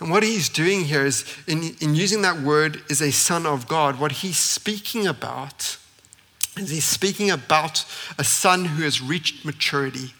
And 0.00 0.10
what 0.10 0.22
he's 0.22 0.48
doing 0.48 0.84
here 0.84 1.04
is, 1.04 1.24
in, 1.46 1.76
in 1.80 1.94
using 1.94 2.22
that 2.22 2.40
word, 2.40 2.82
is 2.88 3.00
a 3.00 3.12
son 3.12 3.46
of 3.46 3.68
God. 3.68 4.00
What 4.00 4.12
he's 4.12 4.36
speaking 4.36 5.06
about 5.06 5.76
is 6.56 6.70
he's 6.70 6.84
speaking 6.84 7.30
about 7.30 7.84
a 8.18 8.24
son 8.24 8.64
who 8.64 8.82
has 8.82 9.00
reached 9.00 9.44
maturity 9.44 10.12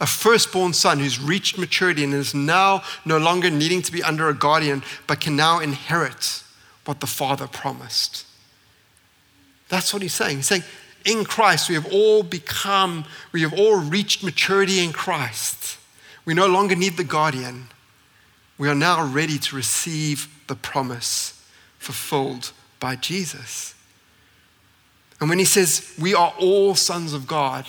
a 0.00 0.06
firstborn 0.06 0.72
son 0.72 0.98
who's 0.98 1.20
reached 1.20 1.58
maturity 1.58 2.04
and 2.04 2.14
is 2.14 2.34
now 2.34 2.82
no 3.04 3.18
longer 3.18 3.50
needing 3.50 3.82
to 3.82 3.92
be 3.92 4.02
under 4.02 4.28
a 4.28 4.34
guardian, 4.34 4.82
but 5.06 5.20
can 5.20 5.36
now 5.36 5.60
inherit 5.60 6.42
what 6.84 7.00
the 7.00 7.06
father 7.06 7.46
promised. 7.46 8.26
That's 9.68 9.92
what 9.92 10.02
he's 10.02 10.14
saying. 10.14 10.36
He's 10.36 10.46
saying, 10.46 10.64
in 11.04 11.24
Christ, 11.24 11.68
we 11.68 11.74
have 11.74 11.92
all 11.92 12.22
become, 12.22 13.04
we 13.32 13.42
have 13.42 13.52
all 13.52 13.76
reached 13.76 14.22
maturity 14.22 14.82
in 14.82 14.92
Christ. 14.92 15.78
We 16.24 16.34
no 16.34 16.46
longer 16.46 16.74
need 16.74 16.96
the 16.96 17.04
guardian. 17.04 17.68
We 18.56 18.68
are 18.68 18.74
now 18.74 19.04
ready 19.04 19.38
to 19.38 19.56
receive 19.56 20.28
the 20.46 20.54
promise 20.54 21.42
fulfilled 21.78 22.52
by 22.80 22.96
Jesus. 22.96 23.74
And 25.20 25.28
when 25.28 25.38
he 25.38 25.44
says, 25.44 25.94
we 26.00 26.14
are 26.14 26.32
all 26.38 26.74
sons 26.74 27.12
of 27.12 27.26
God, 27.26 27.66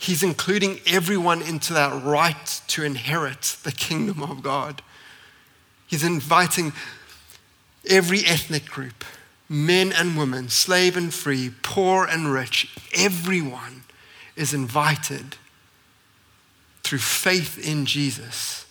He's 0.00 0.22
including 0.22 0.80
everyone 0.86 1.42
into 1.42 1.74
that 1.74 2.02
right 2.02 2.62
to 2.68 2.82
inherit 2.82 3.58
the 3.64 3.70
kingdom 3.70 4.22
of 4.22 4.42
God. 4.42 4.80
He's 5.86 6.02
inviting 6.02 6.72
every 7.86 8.24
ethnic 8.24 8.64
group, 8.64 9.04
men 9.46 9.92
and 9.92 10.16
women, 10.16 10.48
slave 10.48 10.96
and 10.96 11.12
free, 11.12 11.52
poor 11.62 12.06
and 12.06 12.32
rich, 12.32 12.74
everyone 12.94 13.82
is 14.36 14.54
invited 14.54 15.36
through 16.82 16.98
faith 16.98 17.58
in 17.58 17.84
Jesus 17.84 18.64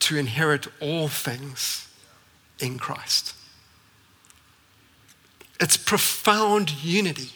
to 0.00 0.16
inherit 0.16 0.66
all 0.80 1.06
things 1.06 1.88
in 2.58 2.80
Christ. 2.80 3.32
It's 5.60 5.76
profound 5.76 6.82
unity 6.82 7.35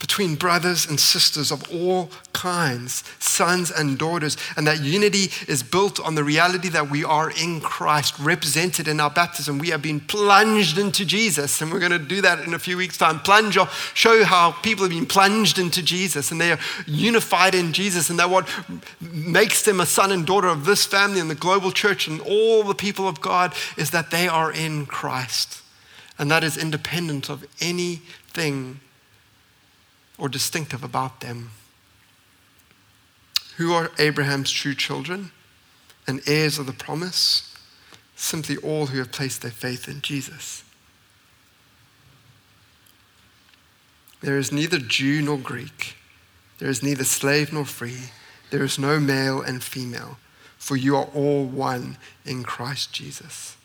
between 0.00 0.34
brothers 0.34 0.86
and 0.86 0.98
sisters 0.98 1.52
of 1.52 1.70
all 1.70 2.10
kinds, 2.32 3.04
sons 3.18 3.70
and 3.70 3.98
daughters. 3.98 4.36
And 4.56 4.66
that 4.66 4.80
unity 4.80 5.30
is 5.46 5.62
built 5.62 6.00
on 6.00 6.14
the 6.14 6.24
reality 6.24 6.70
that 6.70 6.90
we 6.90 7.04
are 7.04 7.30
in 7.30 7.60
Christ, 7.60 8.18
represented 8.18 8.88
in 8.88 8.98
our 8.98 9.10
baptism. 9.10 9.58
We 9.58 9.68
have 9.68 9.82
been 9.82 10.00
plunged 10.00 10.78
into 10.78 11.04
Jesus. 11.04 11.60
And 11.60 11.70
we're 11.70 11.80
going 11.80 11.92
to 11.92 11.98
do 11.98 12.22
that 12.22 12.40
in 12.40 12.54
a 12.54 12.58
few 12.58 12.78
weeks' 12.78 12.96
time. 12.96 13.20
Plunge, 13.20 13.58
or 13.58 13.68
show 13.92 14.24
how 14.24 14.52
people 14.52 14.84
have 14.84 14.90
been 14.90 15.06
plunged 15.06 15.58
into 15.58 15.82
Jesus 15.82 16.32
and 16.32 16.40
they 16.40 16.52
are 16.52 16.58
unified 16.86 17.54
in 17.54 17.74
Jesus. 17.74 18.08
And 18.08 18.18
that 18.18 18.30
what 18.30 18.48
makes 19.00 19.62
them 19.62 19.80
a 19.80 19.86
son 19.86 20.12
and 20.12 20.26
daughter 20.26 20.48
of 20.48 20.64
this 20.64 20.86
family 20.86 21.20
and 21.20 21.30
the 21.30 21.34
global 21.34 21.70
church 21.70 22.08
and 22.08 22.22
all 22.22 22.62
the 22.62 22.74
people 22.74 23.06
of 23.06 23.20
God 23.20 23.54
is 23.76 23.90
that 23.90 24.10
they 24.10 24.26
are 24.26 24.50
in 24.50 24.86
Christ. 24.86 25.60
And 26.18 26.30
that 26.30 26.42
is 26.42 26.56
independent 26.56 27.28
of 27.28 27.46
anything 27.60 28.80
or 30.20 30.28
distinctive 30.28 30.84
about 30.84 31.20
them. 31.20 31.50
Who 33.56 33.72
are 33.72 33.90
Abraham's 33.98 34.50
true 34.50 34.74
children 34.74 35.32
and 36.06 36.20
heirs 36.26 36.58
of 36.58 36.66
the 36.66 36.72
promise? 36.72 37.52
Simply 38.14 38.58
all 38.58 38.86
who 38.86 38.98
have 38.98 39.10
placed 39.10 39.42
their 39.42 39.50
faith 39.50 39.88
in 39.88 40.02
Jesus. 40.02 40.62
There 44.20 44.36
is 44.36 44.52
neither 44.52 44.78
Jew 44.78 45.22
nor 45.22 45.38
Greek. 45.38 45.96
There 46.58 46.68
is 46.68 46.82
neither 46.82 47.04
slave 47.04 47.52
nor 47.52 47.64
free. 47.64 48.10
There 48.50 48.62
is 48.62 48.78
no 48.78 49.00
male 49.00 49.40
and 49.40 49.62
female, 49.62 50.18
for 50.58 50.76
you 50.76 50.96
are 50.96 51.08
all 51.14 51.46
one 51.46 51.96
in 52.26 52.42
Christ 52.42 52.92
Jesus. 52.92 53.56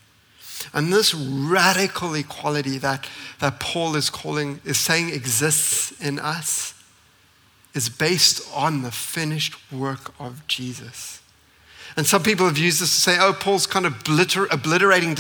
And 0.74 0.92
this 0.92 1.14
radical 1.14 2.14
equality 2.16 2.78
that, 2.80 3.08
that 3.40 3.60
Paul 3.60 3.96
is 3.96 4.10
calling, 4.10 4.60
is 4.66 4.80
saying 4.80 5.10
exists 5.10 5.92
in 6.02 6.20
us, 6.20 6.74
is 7.74 7.90
based 7.90 8.42
on 8.54 8.82
the 8.82 8.92
finished 8.92 9.56
work 9.72 10.14
of 10.20 10.46
Jesus. 10.48 11.22
And 11.98 12.06
some 12.06 12.24
people 12.24 12.46
have 12.46 12.58
used 12.58 12.82
this 12.82 12.94
to 12.94 13.02
say, 13.02 13.18
oh, 13.20 13.34
Paul's 13.34 13.68
kind 13.68 13.86
of 13.86 13.94
obliter- 14.04 14.52
obliterating 14.52 15.16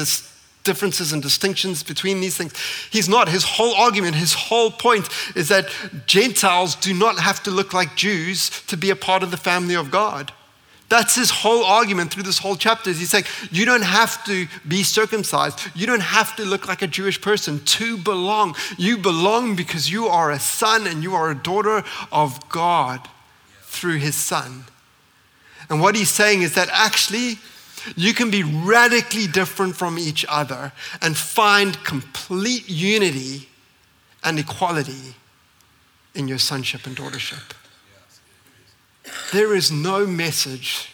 differences 0.63 1.13
and 1.13 1.21
distinctions 1.21 1.83
between 1.83 2.19
these 2.19 2.35
things. 2.35 2.53
He's 2.91 3.07
not. 3.07 3.29
His 3.29 3.43
whole 3.43 3.73
argument, 3.75 4.15
his 4.15 4.33
whole 4.33 4.71
point 4.71 5.07
is 5.35 5.47
that 5.49 5.69
Gentiles 6.05 6.75
do 6.75 6.93
not 6.93 7.19
have 7.19 7.41
to 7.43 7.51
look 7.51 7.73
like 7.73 7.95
Jews 7.95 8.49
to 8.67 8.75
be 8.75 8.89
a 8.89 8.95
part 8.95 9.23
of 9.23 9.31
the 9.31 9.37
family 9.37 9.75
of 9.75 9.91
God. 9.91 10.33
That's 10.87 11.15
his 11.15 11.31
whole 11.31 11.63
argument 11.63 12.13
through 12.13 12.23
this 12.23 12.37
whole 12.37 12.55
chapter. 12.55 12.91
He's 12.91 13.09
saying, 13.09 13.25
you 13.49 13.65
don't 13.65 13.83
have 13.83 14.23
to 14.25 14.47
be 14.67 14.83
circumcised. 14.83 15.59
You 15.73 15.87
don't 15.87 16.01
have 16.01 16.35
to 16.35 16.45
look 16.45 16.67
like 16.67 16.83
a 16.83 16.87
Jewish 16.87 17.19
person 17.19 17.59
to 17.65 17.97
belong. 17.97 18.55
You 18.77 18.97
belong 18.97 19.55
because 19.55 19.91
you 19.91 20.05
are 20.05 20.31
a 20.31 20.39
son 20.39 20.85
and 20.85 21.01
you 21.01 21.15
are 21.15 21.31
a 21.31 21.35
daughter 21.35 21.83
of 22.11 22.47
God 22.49 23.07
through 23.63 23.97
his 23.97 24.15
son. 24.15 24.65
And 25.69 25.81
what 25.81 25.95
he's 25.95 26.11
saying 26.11 26.43
is 26.43 26.53
that 26.53 26.69
actually, 26.71 27.39
you 27.95 28.13
can 28.13 28.29
be 28.29 28.43
radically 28.43 29.25
different 29.25 29.75
from 29.75 29.97
each 29.97 30.23
other 30.29 30.71
and 31.01 31.17
find 31.17 31.83
complete 31.83 32.69
unity 32.69 33.49
and 34.23 34.37
equality 34.37 35.15
in 36.13 36.27
your 36.27 36.37
sonship 36.37 36.85
and 36.85 36.95
daughtership. 36.95 37.54
There 39.31 39.55
is 39.55 39.71
no 39.71 40.05
message 40.05 40.89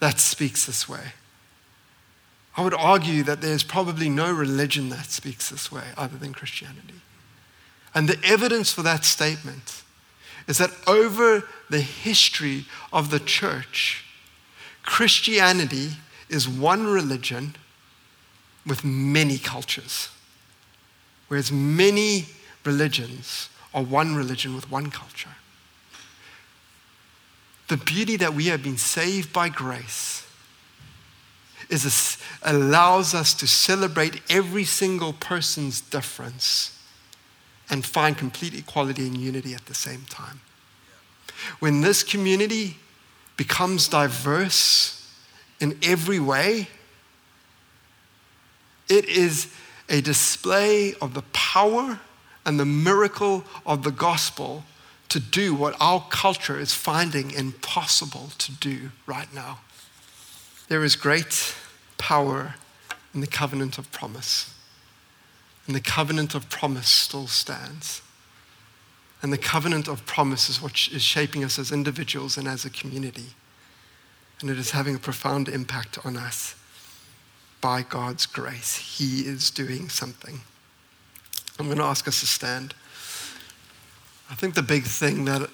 that 0.00 0.18
speaks 0.18 0.66
this 0.66 0.88
way. 0.88 1.12
I 2.56 2.62
would 2.62 2.74
argue 2.74 3.22
that 3.22 3.40
there's 3.40 3.62
probably 3.62 4.08
no 4.08 4.32
religion 4.32 4.88
that 4.90 5.06
speaks 5.10 5.48
this 5.48 5.72
way 5.72 5.84
other 5.96 6.16
than 6.16 6.34
Christianity. 6.34 7.00
And 7.94 8.08
the 8.08 8.18
evidence 8.24 8.72
for 8.72 8.82
that 8.82 9.04
statement 9.04 9.82
is 10.48 10.58
that 10.58 10.70
over 10.86 11.44
the 11.70 11.80
history 11.80 12.66
of 12.92 13.10
the 13.10 13.20
church, 13.20 14.04
Christianity 14.82 15.90
is 16.28 16.48
one 16.48 16.86
religion 16.86 17.54
with 18.66 18.84
many 18.84 19.38
cultures, 19.38 20.08
whereas 21.28 21.52
many 21.52 22.26
religions 22.64 23.48
are 23.72 23.82
one 23.82 24.14
religion 24.14 24.54
with 24.54 24.70
one 24.70 24.90
culture 24.90 25.30
the 27.72 27.78
beauty 27.78 28.16
that 28.18 28.34
we 28.34 28.48
have 28.48 28.62
been 28.62 28.76
saved 28.76 29.32
by 29.32 29.48
grace 29.48 30.26
is 31.70 31.84
this, 31.84 32.18
allows 32.42 33.14
us 33.14 33.32
to 33.32 33.46
celebrate 33.46 34.20
every 34.28 34.64
single 34.64 35.14
person's 35.14 35.80
difference 35.80 36.78
and 37.70 37.82
find 37.82 38.18
complete 38.18 38.52
equality 38.52 39.06
and 39.06 39.16
unity 39.16 39.54
at 39.54 39.64
the 39.64 39.74
same 39.74 40.02
time. 40.10 40.42
When 41.60 41.80
this 41.80 42.02
community 42.02 42.76
becomes 43.38 43.88
diverse 43.88 45.10
in 45.58 45.78
every 45.82 46.20
way, 46.20 46.68
it 48.86 49.06
is 49.06 49.50
a 49.88 50.02
display 50.02 50.92
of 51.00 51.14
the 51.14 51.22
power 51.32 51.98
and 52.44 52.60
the 52.60 52.66
miracle 52.66 53.44
of 53.64 53.82
the 53.82 53.92
gospel 53.92 54.62
to 55.12 55.20
do 55.20 55.54
what 55.54 55.76
our 55.78 56.06
culture 56.08 56.58
is 56.58 56.72
finding 56.72 57.32
impossible 57.32 58.30
to 58.38 58.50
do 58.50 58.92
right 59.06 59.32
now. 59.34 59.58
There 60.68 60.82
is 60.82 60.96
great 60.96 61.54
power 61.98 62.54
in 63.12 63.20
the 63.20 63.26
covenant 63.26 63.76
of 63.76 63.92
promise. 63.92 64.54
And 65.66 65.76
the 65.76 65.82
covenant 65.82 66.34
of 66.34 66.48
promise 66.48 66.88
still 66.88 67.26
stands. 67.26 68.00
And 69.20 69.30
the 69.30 69.36
covenant 69.36 69.86
of 69.86 70.06
promise 70.06 70.48
is 70.48 70.62
what 70.62 70.88
is 70.90 71.02
shaping 71.02 71.44
us 71.44 71.58
as 71.58 71.70
individuals 71.70 72.38
and 72.38 72.48
as 72.48 72.64
a 72.64 72.70
community. 72.70 73.34
And 74.40 74.48
it 74.48 74.58
is 74.58 74.70
having 74.70 74.94
a 74.94 74.98
profound 74.98 75.46
impact 75.46 75.98
on 76.06 76.16
us 76.16 76.54
by 77.60 77.82
God's 77.82 78.24
grace. 78.24 78.98
He 78.98 79.20
is 79.20 79.50
doing 79.50 79.90
something. 79.90 80.40
I'm 81.58 81.66
going 81.66 81.76
to 81.76 81.84
ask 81.84 82.08
us 82.08 82.20
to 82.20 82.26
stand. 82.26 82.72
I 84.32 84.34
think 84.34 84.54
the 84.54 84.62
big 84.62 84.84
thing 84.84 85.26
that 85.26 85.50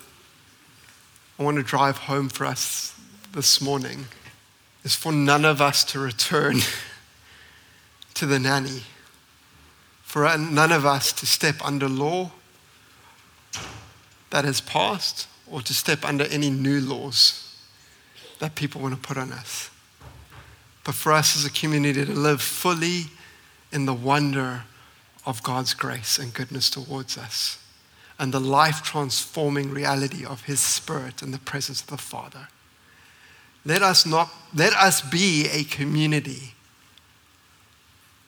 I 1.36 1.42
want 1.42 1.56
to 1.56 1.64
drive 1.64 1.98
home 1.98 2.28
for 2.28 2.46
us 2.46 2.94
this 3.32 3.60
morning 3.60 4.04
is 4.84 4.94
for 4.94 5.10
none 5.10 5.44
of 5.44 5.60
us 5.60 5.82
to 5.86 5.98
return 5.98 6.60
to 8.14 8.24
the 8.24 8.38
nanny, 8.38 8.84
for 10.04 10.32
none 10.38 10.70
of 10.70 10.86
us 10.86 11.12
to 11.14 11.26
step 11.26 11.56
under 11.60 11.88
law 11.88 12.30
that 14.30 14.44
has 14.44 14.60
passed 14.60 15.26
or 15.50 15.60
to 15.60 15.74
step 15.74 16.04
under 16.04 16.26
any 16.26 16.48
new 16.48 16.80
laws 16.80 17.60
that 18.38 18.54
people 18.54 18.80
want 18.80 18.94
to 18.94 19.00
put 19.00 19.18
on 19.18 19.32
us. 19.32 19.70
But 20.84 20.94
for 20.94 21.12
us 21.12 21.36
as 21.36 21.44
a 21.44 21.50
community 21.50 22.04
to 22.04 22.12
live 22.12 22.40
fully 22.40 23.06
in 23.72 23.86
the 23.86 23.94
wonder 23.94 24.62
of 25.26 25.42
God's 25.42 25.74
grace 25.74 26.16
and 26.16 26.32
goodness 26.32 26.70
towards 26.70 27.18
us 27.18 27.58
and 28.18 28.32
the 28.32 28.40
life 28.40 28.82
transforming 28.82 29.70
reality 29.70 30.24
of 30.24 30.44
his 30.44 30.60
spirit 30.60 31.22
and 31.22 31.32
the 31.32 31.38
presence 31.38 31.80
of 31.80 31.86
the 31.86 31.96
Father. 31.96 32.48
Let 33.64 33.82
us 33.82 34.06
not 34.06 34.30
let 34.54 34.72
us 34.72 35.02
be 35.02 35.46
a 35.52 35.64
community 35.64 36.54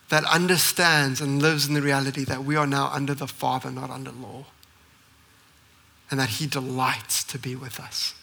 that 0.09 0.25
understands 0.25 1.21
and 1.21 1.41
lives 1.41 1.67
in 1.67 1.73
the 1.73 1.81
reality 1.81 2.25
that 2.25 2.43
we 2.43 2.57
are 2.57 2.67
now 2.67 2.91
under 2.93 3.13
the 3.13 3.27
Father, 3.27 3.71
not 3.71 3.89
under 3.89 4.11
law. 4.11 4.45
And 6.11 6.19
that 6.19 6.29
He 6.29 6.47
delights 6.47 7.23
to 7.23 7.39
be 7.39 7.55
with 7.55 7.79
us. 7.79 8.13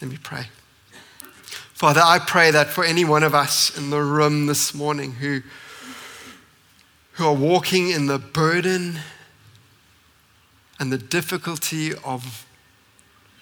Let 0.00 0.10
me 0.10 0.18
pray. 0.22 0.46
Father, 1.74 2.00
I 2.02 2.20
pray 2.20 2.52
that 2.52 2.68
for 2.68 2.84
any 2.84 3.04
one 3.04 3.24
of 3.24 3.34
us 3.34 3.76
in 3.76 3.90
the 3.90 4.00
room 4.00 4.46
this 4.46 4.72
morning 4.72 5.12
who, 5.12 5.42
who 7.12 7.26
are 7.26 7.34
walking 7.34 7.90
in 7.90 8.06
the 8.06 8.18
burden 8.18 9.00
and 10.78 10.92
the 10.92 10.98
difficulty 10.98 11.94
of 12.04 12.46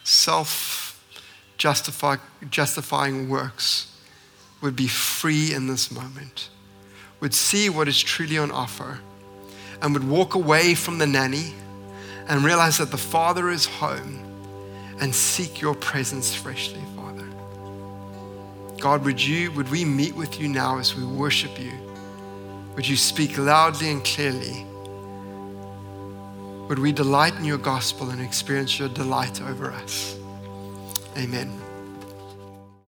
self 0.05 1.03
justifying 1.57 3.29
works 3.29 3.91
would 4.61 4.77
be 4.77 4.87
free 4.89 5.53
in 5.53 5.67
this 5.67 5.91
moment, 5.91 6.49
would 7.21 7.35
see 7.35 7.69
what 7.69 7.89
is 7.89 8.01
truly 8.01 8.39
on 8.39 8.51
offer, 8.51 8.99
and 9.83 9.93
would 9.93 10.09
walk 10.09 10.35
away 10.35 10.75
from 10.75 10.99
the 10.99 11.07
nanny 11.07 11.53
and 12.29 12.45
realize 12.45 12.79
that 12.79 12.91
the 12.91 12.99
Father 12.99 13.51
is 13.51 13.67
home 13.67 14.21
and 15.01 15.15
seek 15.15 15.61
your 15.61 15.75
presence 15.75 16.35
freshly, 16.35 16.81
Father. 16.97 17.27
God, 18.81 19.05
would 19.05 19.23
you, 19.23 19.51
would 19.53 19.71
we 19.71 19.85
meet 19.85 20.15
with 20.15 20.41
you 20.41 20.49
now 20.49 20.79
as 20.79 20.97
we 20.97 21.05
worship 21.05 21.59
you? 21.61 21.73
Would 22.77 22.89
you 22.89 22.97
speak 22.97 23.39
loudly 23.39 23.91
and 23.91 24.05
clearly? 24.05 24.67
Would 26.69 26.79
we 26.79 26.93
delight 26.93 27.35
in 27.35 27.45
your 27.45 27.59
gospel 27.59 28.11
and 28.11 28.21
experience 28.21 28.79
your 28.79 28.89
delight 28.89 29.43
over 29.43 29.71
us? 29.71 30.17
Amen. 31.17 31.64